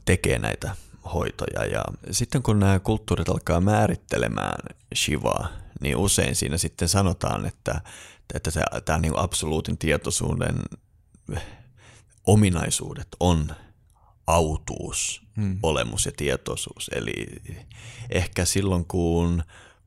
tekee 0.04 0.38
näitä 0.38 0.76
hoitoja. 1.14 1.64
Ja 1.64 1.84
sitten 2.10 2.42
kun 2.42 2.60
nämä 2.60 2.78
kulttuurit 2.78 3.28
alkaa 3.28 3.60
määrittelemään 3.60 4.58
Shivaa, 4.94 5.48
niin 5.80 5.96
usein 5.96 6.34
siinä 6.34 6.58
sitten 6.58 6.88
sanotaan, 6.88 7.46
että, 7.46 7.80
että 8.34 8.50
tämä 8.84 8.98
niin 8.98 9.18
absoluutin 9.18 9.78
tietoisuuden 9.78 10.54
ominaisuudet 12.26 13.08
on 13.20 13.54
autuus, 14.26 15.22
hmm. 15.36 15.58
olemus 15.62 16.06
ja 16.06 16.12
tietoisuus. 16.16 16.90
Eli 16.94 17.26
ehkä 18.10 18.44
silloin, 18.44 18.84
kun 18.84 19.42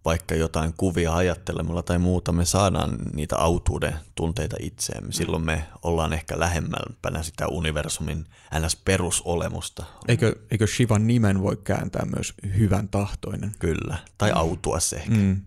vaikka 0.05 0.35
jotain 0.35 0.73
kuvia 0.77 1.15
ajattelemalla 1.15 1.81
tai 1.81 1.99
muuta, 1.99 2.31
me 2.31 2.45
saadaan 2.45 2.97
niitä 3.13 3.37
autuuden 3.37 3.95
tunteita 4.15 4.55
itseemme. 4.59 5.05
Hmm. 5.05 5.11
Silloin 5.11 5.45
me 5.45 5.63
ollaan 5.83 6.13
ehkä 6.13 6.39
lähemmämpänä 6.39 7.23
sitä 7.23 7.47
universumin 7.47 8.25
ns. 8.59 8.75
perusolemusta. 8.75 9.85
Eikö, 10.07 10.35
eikö 10.51 10.67
Shivan 10.67 11.07
nimen 11.07 11.41
voi 11.41 11.57
kääntää 11.63 12.05
myös 12.15 12.33
hyvän 12.57 12.89
tahtoinen? 12.89 13.51
Kyllä, 13.59 13.97
tai 14.17 14.31
autua 14.31 14.79
se 14.79 14.95
ehkä. 14.95 15.15
Mm. 15.15 15.41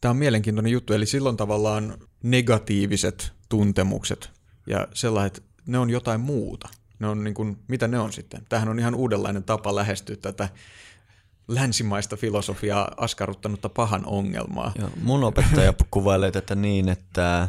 Tämä 0.00 0.10
on 0.10 0.16
mielenkiintoinen 0.16 0.72
juttu, 0.72 0.92
eli 0.92 1.06
silloin 1.06 1.36
tavallaan 1.36 1.98
negatiiviset 2.22 3.32
tuntemukset 3.48 4.30
ja 4.66 4.88
sellaiset, 4.94 5.42
ne 5.66 5.78
on 5.78 5.90
jotain 5.90 6.20
muuta. 6.20 6.68
Ne 6.98 7.06
on 7.06 7.24
niin 7.24 7.34
kuin, 7.34 7.56
mitä 7.68 7.88
ne 7.88 7.98
on 7.98 8.12
sitten? 8.12 8.42
Tähän 8.48 8.68
on 8.68 8.78
ihan 8.78 8.94
uudenlainen 8.94 9.44
tapa 9.44 9.74
lähestyä 9.74 10.16
tätä 10.16 10.48
länsimaista 11.48 12.16
filosofiaa 12.16 12.90
askarruttanutta 12.96 13.68
pahan 13.68 14.06
ongelmaa. 14.06 14.72
Joo, 14.78 14.90
mun 15.02 15.24
opettaja 15.24 15.74
kuvailee 15.90 16.30
tätä 16.30 16.54
niin, 16.54 16.88
että 16.88 17.48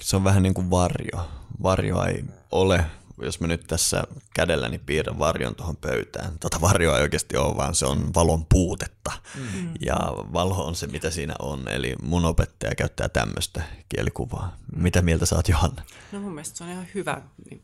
se 0.00 0.16
on 0.16 0.24
vähän 0.24 0.42
niin 0.42 0.54
kuin 0.54 0.70
varjo. 0.70 1.28
Varjoa 1.62 2.06
ei 2.06 2.24
ole, 2.50 2.84
jos 3.22 3.40
mä 3.40 3.46
nyt 3.46 3.64
tässä 3.66 4.04
kädelläni 4.34 4.78
piirrän 4.78 5.18
varjon 5.18 5.54
tuohon 5.54 5.76
pöytään. 5.76 6.38
Tota 6.40 6.60
varjoa 6.60 6.96
ei 6.96 7.02
oikeasti 7.02 7.36
ole, 7.36 7.56
vaan 7.56 7.74
se 7.74 7.86
on 7.86 8.14
valon 8.14 8.46
puutetta. 8.46 9.12
Mm. 9.34 9.74
Ja 9.80 9.96
valo 10.32 10.66
on 10.66 10.74
se, 10.74 10.86
mitä 10.86 11.10
siinä 11.10 11.34
on. 11.38 11.68
Eli 11.68 11.94
mun 12.02 12.24
opettaja 12.24 12.74
käyttää 12.74 13.08
tämmöistä 13.08 13.62
kielikuvaa. 13.88 14.56
Mitä 14.76 15.02
mieltä 15.02 15.26
saat, 15.26 15.48
Johanna? 15.48 15.82
No 16.12 16.20
mun 16.20 16.34
mielestä 16.34 16.58
se 16.58 16.64
on 16.64 16.70
ihan 16.70 16.86
hyvä. 16.94 17.22
Niin 17.50 17.62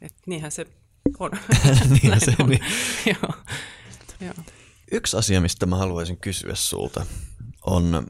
että 0.00 0.22
niinhän 0.26 0.52
se 0.52 0.66
on. 1.18 1.30
niinhän 2.02 2.20
se 2.20 2.34
on. 2.38 2.48
Niin. 2.50 2.64
Joo. 3.22 3.34
Joo. 4.20 4.34
Yksi 4.92 5.16
asia, 5.16 5.40
mistä 5.40 5.66
mä 5.66 5.76
haluaisin 5.76 6.16
kysyä 6.16 6.54
sulta, 6.54 7.06
on 7.66 8.06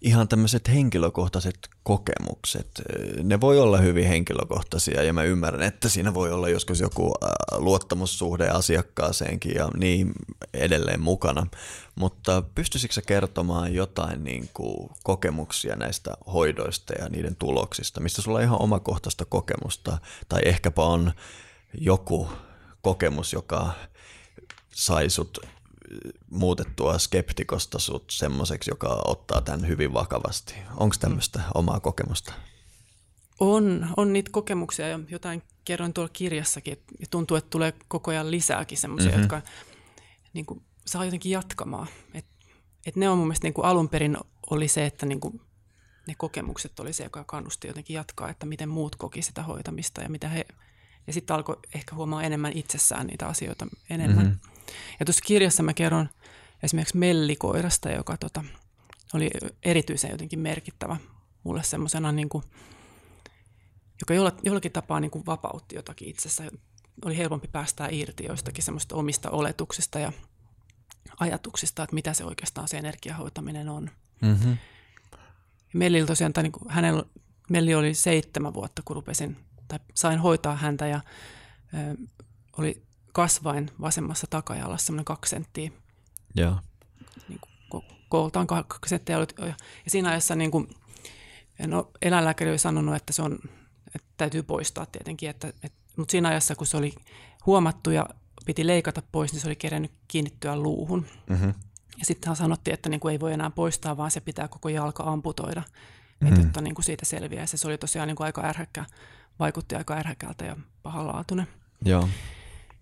ihan 0.00 0.28
tämmöiset 0.28 0.68
henkilökohtaiset 0.68 1.58
kokemukset. 1.82 2.82
Ne 3.22 3.40
voi 3.40 3.60
olla 3.60 3.78
hyvin 3.78 4.06
henkilökohtaisia 4.06 5.02
ja 5.02 5.12
mä 5.12 5.22
ymmärrän, 5.22 5.62
että 5.62 5.88
siinä 5.88 6.14
voi 6.14 6.32
olla 6.32 6.48
joskus 6.48 6.80
joku 6.80 7.14
luottamussuhde 7.56 8.48
asiakkaaseenkin 8.48 9.54
ja 9.54 9.68
niin 9.76 10.12
edelleen 10.54 11.00
mukana. 11.00 11.46
Mutta 11.94 12.42
pystyisikö 12.54 13.00
kertomaan 13.06 13.74
jotain 13.74 14.24
niin 14.24 14.50
kuin 14.54 14.90
kokemuksia 15.02 15.76
näistä 15.76 16.14
hoidoista 16.32 16.94
ja 16.98 17.08
niiden 17.08 17.36
tuloksista, 17.36 18.00
mistä 18.00 18.22
sulla 18.22 18.38
on 18.38 18.44
ihan 18.44 18.62
omakohtaista 18.62 19.24
kokemusta 19.24 19.98
tai 20.28 20.40
ehkäpä 20.44 20.82
on 20.82 21.12
joku 21.80 22.28
kokemus, 22.82 23.32
joka 23.32 23.70
sai 24.74 25.10
sut 25.10 25.38
muutettua 26.30 26.98
skeptikosta 26.98 27.78
sut 27.78 28.04
semmoiseksi, 28.10 28.70
joka 28.70 29.02
ottaa 29.04 29.40
tämän 29.40 29.68
hyvin 29.68 29.92
vakavasti? 29.92 30.54
Onko 30.76 30.96
tämmöistä 31.00 31.42
omaa 31.54 31.80
kokemusta? 31.80 32.32
On, 33.40 33.88
on 33.96 34.12
niitä 34.12 34.30
kokemuksia 34.30 34.88
ja 34.88 35.00
jotain 35.08 35.42
kerroin 35.64 35.92
tuolla 35.92 36.10
kirjassakin, 36.12 36.72
että 36.72 36.92
tuntuu, 37.10 37.36
että 37.36 37.50
tulee 37.50 37.74
koko 37.88 38.10
ajan 38.10 38.30
lisääkin 38.30 38.78
semmoisia, 38.78 39.10
mm-hmm. 39.10 39.22
jotka 39.22 39.42
niin 40.32 40.46
kuin, 40.46 40.62
saa 40.86 41.04
jotenkin 41.04 41.32
jatkamaan. 41.32 41.88
Et, 42.14 42.26
et 42.86 42.96
ne 42.96 43.08
on 43.08 43.18
mun 43.18 43.26
mielestä 43.26 43.46
niin 43.46 43.54
kuin 43.54 43.64
alun 43.64 43.88
perin 43.88 44.16
oli 44.50 44.68
se, 44.68 44.86
että 44.86 45.06
niin 45.06 45.20
kuin, 45.20 45.40
ne 46.08 46.14
kokemukset 46.18 46.80
oli 46.80 46.92
se, 46.92 47.04
joka 47.04 47.24
kannusti 47.24 47.68
jotenkin 47.68 47.94
jatkaa, 47.94 48.30
että 48.30 48.46
miten 48.46 48.68
muut 48.68 48.96
koki 48.96 49.22
sitä 49.22 49.42
hoitamista 49.42 50.02
ja 50.02 50.08
mitä 50.08 50.28
he, 50.28 50.46
ja 51.06 51.12
sitten 51.12 51.36
alkoi 51.36 51.56
ehkä 51.74 51.94
huomaa 51.94 52.22
enemmän 52.22 52.52
itsessään 52.52 53.06
niitä 53.06 53.26
asioita 53.26 53.66
enemmän. 53.90 54.26
Mm-hmm. 54.26 54.55
Ja 55.00 55.06
tuossa 55.06 55.24
kirjassa 55.26 55.62
mä 55.62 55.74
kerron 55.74 56.08
esimerkiksi 56.62 56.96
mellikoirasta, 56.96 57.90
joka 57.90 58.16
tota, 58.16 58.44
oli 59.14 59.30
erityisen 59.62 60.10
jotenkin 60.10 60.38
merkittävä 60.38 60.96
mulle 61.44 61.62
semmoisena, 61.62 62.12
niin 62.12 62.28
kuin, 62.28 62.44
joka 64.00 64.14
jollakin 64.42 64.72
tapaa 64.72 65.00
niin 65.00 65.10
kuin 65.10 65.26
vapautti 65.26 65.76
jotakin 65.76 66.08
itsessä. 66.08 66.44
Oli 67.04 67.16
helpompi 67.16 67.48
päästää 67.48 67.88
irti 67.90 68.24
joistakin 68.24 68.64
semmoista 68.64 68.96
omista 68.96 69.30
oletuksista 69.30 69.98
ja 69.98 70.12
ajatuksista, 71.20 71.82
että 71.82 71.94
mitä 71.94 72.12
se 72.12 72.24
oikeastaan 72.24 72.68
se 72.68 72.78
energiahoitaminen 72.78 73.68
on. 73.68 73.90
Mm-hmm. 74.20 74.56
Melli 75.72 76.06
tosiaan, 76.06 76.32
tai 76.32 76.42
niin 76.42 76.52
kuin, 76.52 76.70
hänellä, 76.70 77.02
Melli 77.50 77.74
oli 77.74 77.94
seitsemän 77.94 78.54
vuotta, 78.54 78.82
kun 78.84 78.96
rupesin, 78.96 79.36
tai 79.68 79.78
sain 79.94 80.18
hoitaa 80.18 80.56
häntä 80.56 80.86
ja 80.86 81.00
ö, 81.74 82.06
oli 82.58 82.85
kasvain 83.16 83.70
vasemmassa 83.80 84.26
takajalassa, 84.30 84.86
semmoinen 84.86 85.04
kaksi 85.04 85.30
senttiä. 85.30 85.70
Joo. 86.34 86.56
Niin 87.28 87.40
kuin, 87.70 87.84
kooltaan 88.08 88.46
kaksi 88.46 88.88
senttiä. 88.88 89.18
Ja 89.38 89.54
siinä 89.88 90.10
ajassa 90.10 90.34
niin 90.34 90.50
kuin, 90.50 90.68
no, 91.66 91.90
eläinlääkäri 92.02 92.50
oli 92.50 92.58
sanonut, 92.58 92.94
että 92.94 93.12
se 93.12 93.22
on, 93.22 93.38
että 93.94 94.08
täytyy 94.16 94.42
poistaa 94.42 94.86
tietenkin, 94.86 95.30
että, 95.30 95.48
että, 95.48 95.78
mutta 95.96 96.12
siinä 96.12 96.28
ajassa, 96.28 96.54
kun 96.54 96.66
se 96.66 96.76
oli 96.76 96.94
huomattu 97.46 97.90
ja 97.90 98.06
piti 98.46 98.66
leikata 98.66 99.02
pois, 99.12 99.32
niin 99.32 99.40
se 99.40 99.48
oli 99.48 99.56
kerennyt 99.56 99.92
kiinnittyä 100.08 100.56
luuhun. 100.56 101.06
Mm-hmm. 101.30 101.54
Ja 101.98 102.04
sitten 102.04 102.36
sanottiin, 102.36 102.74
että 102.74 102.88
niin 102.88 103.00
kuin 103.00 103.12
ei 103.12 103.20
voi 103.20 103.32
enää 103.32 103.50
poistaa, 103.50 103.96
vaan 103.96 104.10
se 104.10 104.20
pitää 104.20 104.48
koko 104.48 104.68
jalka 104.68 105.02
amputoida, 105.02 105.60
mm-hmm. 105.60 106.28
että, 106.28 106.46
että 106.46 106.60
niin 106.60 106.74
kuin 106.74 106.84
siitä 106.84 107.06
selviää. 107.06 107.46
Se 107.46 107.68
oli 107.68 107.78
tosiaan 107.78 108.08
niin 108.08 108.16
kuin 108.16 108.24
aika 108.24 108.44
ärhäkkä, 108.44 108.84
vaikutti 109.38 109.74
aika 109.74 109.94
ärhäkältä 109.94 110.44
ja 110.44 110.56
pahanlaatuinen. 110.82 111.46
Joo. 111.84 112.08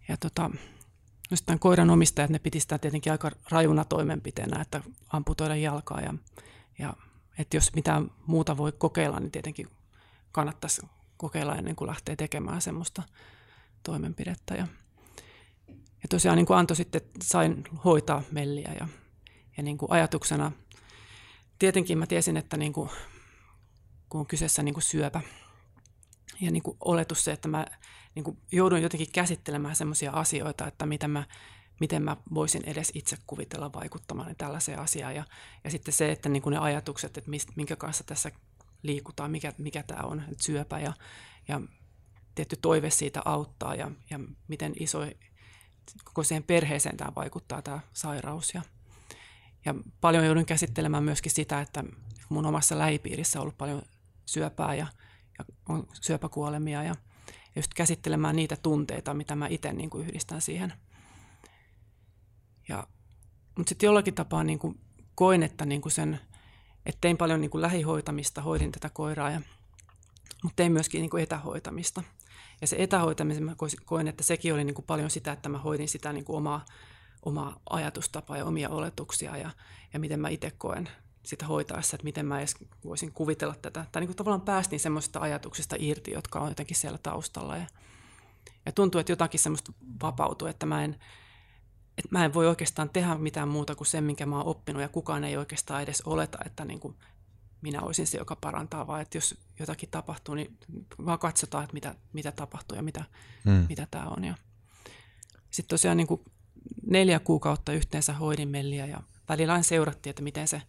Ja 0.09 0.17
tota, 0.17 0.51
no 1.31 1.37
sitten 1.37 1.59
koiran 1.59 1.91
omistajat, 1.91 2.31
ne 2.31 2.39
piti 2.39 2.61
sitä 2.61 2.79
tietenkin 2.79 3.13
aika 3.13 3.31
rajuna 3.51 3.85
toimenpiteenä, 3.85 4.63
että 4.63 4.83
amputoida 5.09 5.57
jalkaa. 5.57 6.01
Ja, 6.01 6.15
ja 6.79 6.95
että 7.39 7.57
jos 7.57 7.75
mitään 7.75 8.11
muuta 8.27 8.57
voi 8.57 8.73
kokeilla, 8.73 9.21
niin 9.21 9.31
tietenkin 9.31 9.69
kannattaisi 10.33 10.83
kokeilla 11.17 11.55
ennen 11.55 11.77
kuin 11.77 11.89
lähtee 11.89 12.17
tekemään 12.17 12.61
semmoista 12.61 13.03
toimenpidettä. 13.83 14.55
Ja, 14.55 14.67
ja 15.69 16.09
tosiaan 16.11 16.37
niin 16.37 16.47
kuin 16.47 16.57
Anto 16.57 16.75
sitten 16.75 17.01
sain 17.23 17.65
hoitaa 17.85 18.23
melliä 18.31 18.75
ja, 18.81 18.89
ja 19.57 19.63
niin 19.63 19.79
kuin 19.79 19.93
ajatuksena, 19.93 20.53
tietenkin 21.59 21.99
mä 21.99 22.07
tiesin, 22.07 22.37
että 22.37 22.57
niin 22.57 22.73
kuin, 22.73 22.91
kun 24.09 24.21
on 24.21 24.27
kyseessä 24.27 24.63
niin 24.63 24.75
kuin 24.75 24.83
syöpä 24.83 25.21
ja 26.41 26.51
niin 26.51 26.63
kuin 26.63 26.77
oletus 26.81 27.25
se, 27.25 27.33
että 27.33 27.49
mä 27.49 27.67
niin 28.15 28.25
kuin 28.25 28.39
joudun 28.53 28.83
jotenkin 28.83 29.13
käsittelemään 29.13 29.77
sellaisia 29.77 30.13
asioita, 30.13 30.67
että 30.67 30.87
miten 30.87 31.11
mä, 31.11 31.25
miten 31.81 32.03
mä 32.03 32.17
voisin 32.35 32.63
edes 32.65 32.93
itse 32.95 33.17
kuvitella 33.27 33.73
vaikuttamaan 33.73 34.37
tällaiseen 34.37 34.79
asiaan. 34.79 35.15
Ja, 35.15 35.25
ja 35.65 35.71
sitten 35.71 35.95
se, 35.95 36.13
että 36.13 36.29
niin 36.29 36.43
kuin 36.43 36.53
ne 36.53 36.59
ajatukset, 36.59 37.19
että 37.19 37.31
mist, 37.31 37.49
minkä 37.57 37.77
kanssa 37.77 38.05
tässä 38.05 38.31
liikutaan, 38.83 39.31
mikä, 39.31 39.53
mikä 39.59 39.83
tämä 39.83 40.03
on, 40.03 40.21
että 40.21 40.45
syöpä 40.45 40.79
ja, 40.79 40.93
ja 41.49 41.61
tietty 42.35 42.57
toive 42.57 42.91
siitä 42.91 43.23
auttaa 43.25 43.75
ja, 43.75 43.91
ja 44.11 44.21
miten 44.49 44.73
iso 44.81 44.99
koko 46.05 46.23
siihen 46.23 46.43
perheeseen 46.43 46.97
tämä 46.97 47.13
vaikuttaa 47.17 47.63
tämä 47.63 47.81
sairaus. 47.93 48.55
Ja, 48.55 48.63
ja 49.65 49.75
paljon 50.01 50.27
joudun 50.27 50.47
käsittelemään 50.47 51.05
myöskin 51.05 51.33
sitä, 51.33 51.61
että 51.61 51.85
mun 52.29 52.47
omassa 52.47 52.79
lähipiirissä 52.79 53.39
on 53.39 53.43
ollut 53.43 53.59
paljon 53.59 53.83
syöpää 54.27 54.75
ja, 54.75 54.87
ja 55.39 55.45
on 55.69 55.87
syöpäkuolemia 56.01 56.83
ja 56.83 56.95
just 57.57 57.75
käsittelemään 57.75 58.37
niitä 58.37 58.57
tunteita, 58.57 59.15
mitä 59.15 59.37
mä 59.37 59.47
itse 59.47 59.73
niin 59.73 59.91
kuin 59.91 60.07
yhdistän 60.07 60.41
siihen. 60.41 60.73
Ja, 62.69 62.87
mutta 63.57 63.69
sitten 63.69 63.87
jollakin 63.87 64.15
tapaa 64.15 64.45
niin 64.45 64.59
kuin 64.59 64.81
koin, 65.15 65.43
että 65.43 65.67
niin 65.67 65.81
kuin 65.81 65.93
sen, 65.93 66.21
että 66.87 67.01
tein 67.01 67.17
paljon 67.17 67.41
niin 67.41 67.51
kuin 67.51 67.63
lähihoitamista, 67.63 68.43
hoidin 68.43 68.73
tätä 68.73 68.91
koiraa, 68.91 69.31
ja, 69.31 69.41
mutta 70.43 70.57
tein 70.57 70.73
myöskin 70.73 71.01
niin 71.01 71.11
kuin 71.11 71.23
etähoitamista. 71.23 72.03
Ja 72.61 72.67
se 72.67 72.77
etähoitaminen, 72.79 73.45
mä 73.45 73.55
koin, 73.85 74.09
että 74.09 74.23
sekin 74.23 74.55
oli 74.55 74.65
niin 74.65 74.75
kuin 74.75 74.87
paljon 74.87 75.11
sitä, 75.11 75.33
että 75.33 75.49
mä 75.49 75.59
hoidin 75.59 75.89
sitä 75.89 76.13
niin 76.13 76.25
kuin 76.25 76.37
omaa, 76.37 76.65
omaa 77.25 77.61
ajatustapaa 77.71 78.37
ja 78.37 78.45
omia 78.45 78.69
oletuksia 78.69 79.37
ja, 79.37 79.51
ja 79.93 80.01
miten 80.01 80.21
mä 80.21 80.29
itse 80.29 80.51
koen, 80.51 80.89
sitä 81.25 81.47
hoitaessa, 81.47 81.97
että 81.97 82.05
miten 82.05 82.27
mä 82.27 82.39
edes 82.39 82.57
voisin 82.85 83.13
kuvitella 83.13 83.55
tätä. 83.63 83.85
Tai 83.93 84.01
niin 84.01 84.09
kuin 84.09 84.17
tavallaan 84.17 84.41
päästiin 84.41 84.81
semmoisista 84.81 85.21
ajatuksista 85.21 85.77
irti, 85.79 86.11
jotka 86.11 86.41
on 86.41 86.49
jotenkin 86.49 86.77
siellä 86.77 86.99
taustalla. 86.99 87.57
Ja, 87.57 87.67
ja 88.67 88.73
tuntuu, 88.73 88.99
että 88.99 89.13
jotakin 89.13 89.41
semmoista 89.41 89.73
vapautuu, 90.03 90.49
että 90.49 90.67
mä 90.67 90.85
en, 90.85 90.91
että 91.99 92.09
mä 92.11 92.25
en 92.25 92.35
voi 92.35 92.47
oikeastaan 92.47 92.91
tehdä 92.91 93.15
mitään 93.15 93.49
muuta 93.49 93.75
kuin 93.75 93.87
sen, 93.87 94.05
minkä 94.05 94.27
mä 94.27 94.37
oon 94.37 94.47
oppinut, 94.47 94.83
ja 94.83 94.89
kukaan 94.89 95.25
ei 95.25 95.37
oikeastaan 95.37 95.83
edes 95.83 96.03
oleta, 96.03 96.39
että 96.47 96.65
niin 96.65 96.81
kuin 96.81 96.97
minä 97.61 97.83
olisin 97.83 98.07
se, 98.07 98.19
joka 98.19 98.37
parantaa, 98.37 98.87
vaan 98.87 99.03
että 99.03 99.17
jos 99.17 99.39
jotakin 99.59 99.91
tapahtuu, 99.91 100.35
niin 100.35 100.59
vaan 101.07 101.19
katsotaan, 101.19 101.65
että 101.65 101.75
mitä, 101.75 101.95
mitä 102.13 102.33
tapahtuu 102.33 102.77
ja 102.77 102.83
mitä, 102.83 103.05
hmm. 103.45 103.67
mitä 103.69 103.87
tämä 103.91 104.05
on. 104.05 104.25
Ja 104.25 104.35
sitten 105.51 105.75
tosiaan 105.75 105.97
niin 105.97 106.07
kuin 106.07 106.21
neljä 106.87 107.19
kuukautta 107.19 107.73
yhteensä 107.73 108.13
hoidin 108.13 108.49
Melliä 108.49 108.87
ja 108.87 109.03
välillä 109.29 109.63
seurattiin, 109.63 110.11
että 110.11 110.23
miten 110.23 110.49
se 110.49 110.63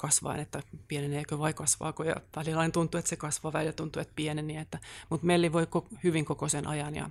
kasvaa, 0.00 0.36
että 0.36 0.62
pieneneekö 0.88 1.38
vai 1.38 1.54
kasvaako. 1.54 2.04
Ja 2.04 2.16
välillä 2.36 2.70
tuntuu, 2.70 2.98
että 2.98 3.08
se 3.08 3.16
kasvaa, 3.16 3.52
välillä 3.52 3.72
tuntuu, 3.72 4.02
että 4.02 4.12
pieneni. 4.16 4.56
Että, 4.56 4.78
mutta 5.10 5.26
Melli 5.26 5.52
voi 5.52 5.66
hyvin 6.04 6.24
koko 6.24 6.48
sen 6.48 6.66
ajan 6.66 6.94
ja 6.94 7.10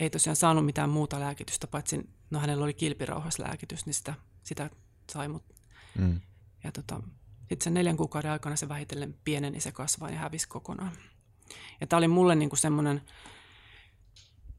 ei 0.00 0.10
tosiaan 0.10 0.36
saanut 0.36 0.64
mitään 0.64 0.90
muuta 0.90 1.20
lääkitystä, 1.20 1.66
paitsi 1.66 2.10
no 2.30 2.38
hänellä 2.38 2.64
oli 2.64 2.74
kilpirauhaslääkitys, 2.74 3.86
niin 3.86 3.94
sitä, 3.94 4.14
sitä 4.42 4.70
sai. 5.12 5.28
Mut, 5.28 5.44
mm. 5.98 6.20
Ja 6.64 6.72
tota, 6.72 7.02
sitten 7.38 7.64
sen 7.64 7.74
neljän 7.74 7.96
kuukauden 7.96 8.30
aikana 8.30 8.56
se 8.56 8.68
vähitellen 8.68 9.14
pieneni, 9.24 9.60
se 9.60 9.72
kasvaa 9.72 10.10
ja 10.10 10.18
hävisi 10.18 10.48
kokonaan. 10.48 10.92
Ja 11.80 11.86
tämä 11.86 11.98
oli 11.98 12.08
mulle 12.08 12.34
niinku 12.34 12.56
semmoinen, 12.56 13.02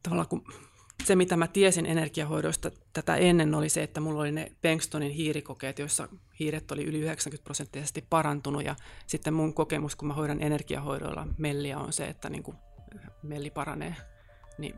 tavallaan 0.04 0.28
kun 0.28 0.44
se, 1.06 1.16
mitä 1.16 1.38
mä 1.38 1.48
tiesin 1.48 1.86
energiahoidosta 1.86 2.72
tätä 2.94 3.16
ennen, 3.16 3.56
oli 3.56 3.70
se, 3.70 3.84
että 3.84 4.02
mulla 4.02 4.22
oli 4.22 4.32
ne 4.32 4.52
Bengstonin 4.62 5.12
hiirikokeet, 5.12 5.80
joissa 5.80 6.08
hiiret 6.40 6.72
oli 6.72 6.84
yli 6.84 7.00
90 7.00 7.44
prosenttisesti 7.44 8.06
parantunut. 8.10 8.64
Ja 8.64 8.76
sitten 9.08 9.34
mun 9.34 9.54
kokemus, 9.54 9.96
kun 9.96 10.08
mä 10.08 10.14
hoidan 10.14 10.42
energiahoidoilla 10.42 11.28
melliä, 11.38 11.78
on 11.78 11.94
se, 11.94 12.08
että 12.08 12.30
niin 12.30 12.44
kuin 12.44 12.58
melli 13.24 13.50
paranee. 13.50 13.96
Niin 14.58 14.76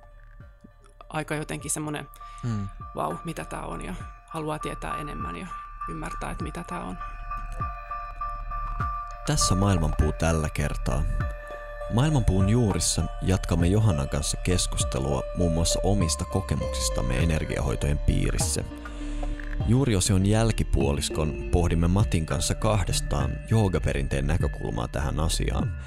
aika 1.09 1.36
jotenkin 1.36 1.71
semmoinen, 1.71 2.07
hmm. 2.43 2.67
vau, 2.95 3.15
mitä 3.26 3.45
tämä 3.45 3.61
on, 3.61 3.86
ja 3.86 3.95
haluaa 4.28 4.59
tietää 4.59 4.97
enemmän 4.97 5.36
ja 5.36 5.47
ymmärtää, 5.89 6.32
että 6.32 6.43
mitä 6.43 6.63
tämä 6.67 6.84
on. 6.84 6.97
Tässä 9.28 9.55
maailmanpuu 9.55 10.11
tällä 10.11 10.49
kertaa. 10.49 11.03
Maailmanpuun 11.91 12.49
juurissa 12.49 13.03
jatkamme 13.21 13.67
Johannan 13.67 14.09
kanssa 14.09 14.38
keskustelua 14.38 15.23
muun 15.38 15.51
muassa 15.51 15.79
omista 15.84 16.25
kokemuksistamme 16.25 17.17
energiahoitojen 17.17 17.97
piirissä. 17.97 18.63
Juuriosion 19.67 20.25
jälkipuoliskon 20.25 21.49
pohdimme 21.51 21.88
Matin 21.88 22.25
kanssa 22.25 22.55
kahdestaan 22.55 23.31
joogaperinteen 23.49 24.27
näkökulmaa 24.27 24.88
tähän 24.88 25.19
asiaan. 25.19 25.77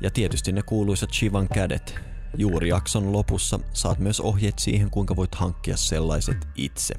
Ja 0.00 0.10
tietysti 0.10 0.52
ne 0.52 0.62
kuuluisat 0.62 1.10
Chivan 1.10 1.48
kädet. 1.48 1.94
Juurijakson 2.36 3.12
lopussa 3.12 3.60
saat 3.72 3.98
myös 3.98 4.20
ohjeet 4.20 4.58
siihen, 4.58 4.90
kuinka 4.90 5.16
voit 5.16 5.34
hankkia 5.34 5.76
sellaiset 5.76 6.48
itse. 6.54 6.94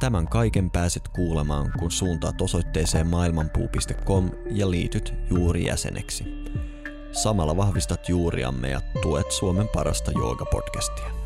Tämän 0.00 0.28
kaiken 0.28 0.70
pääset 0.70 1.08
kuulemaan, 1.08 1.72
kun 1.78 1.90
suuntaat 1.90 2.40
osoitteeseen 2.40 3.06
maailmanpuu.com 3.06 4.30
ja 4.50 4.70
liityt 4.70 5.14
juuri 5.30 5.66
jäseneksi. 5.66 6.24
Samalla 7.12 7.56
vahvistat 7.56 8.08
juuriamme 8.08 8.68
ja 8.68 8.80
tuet 9.02 9.32
Suomen 9.32 9.68
parasta 9.68 10.10
joogapodcastia. 10.10 11.17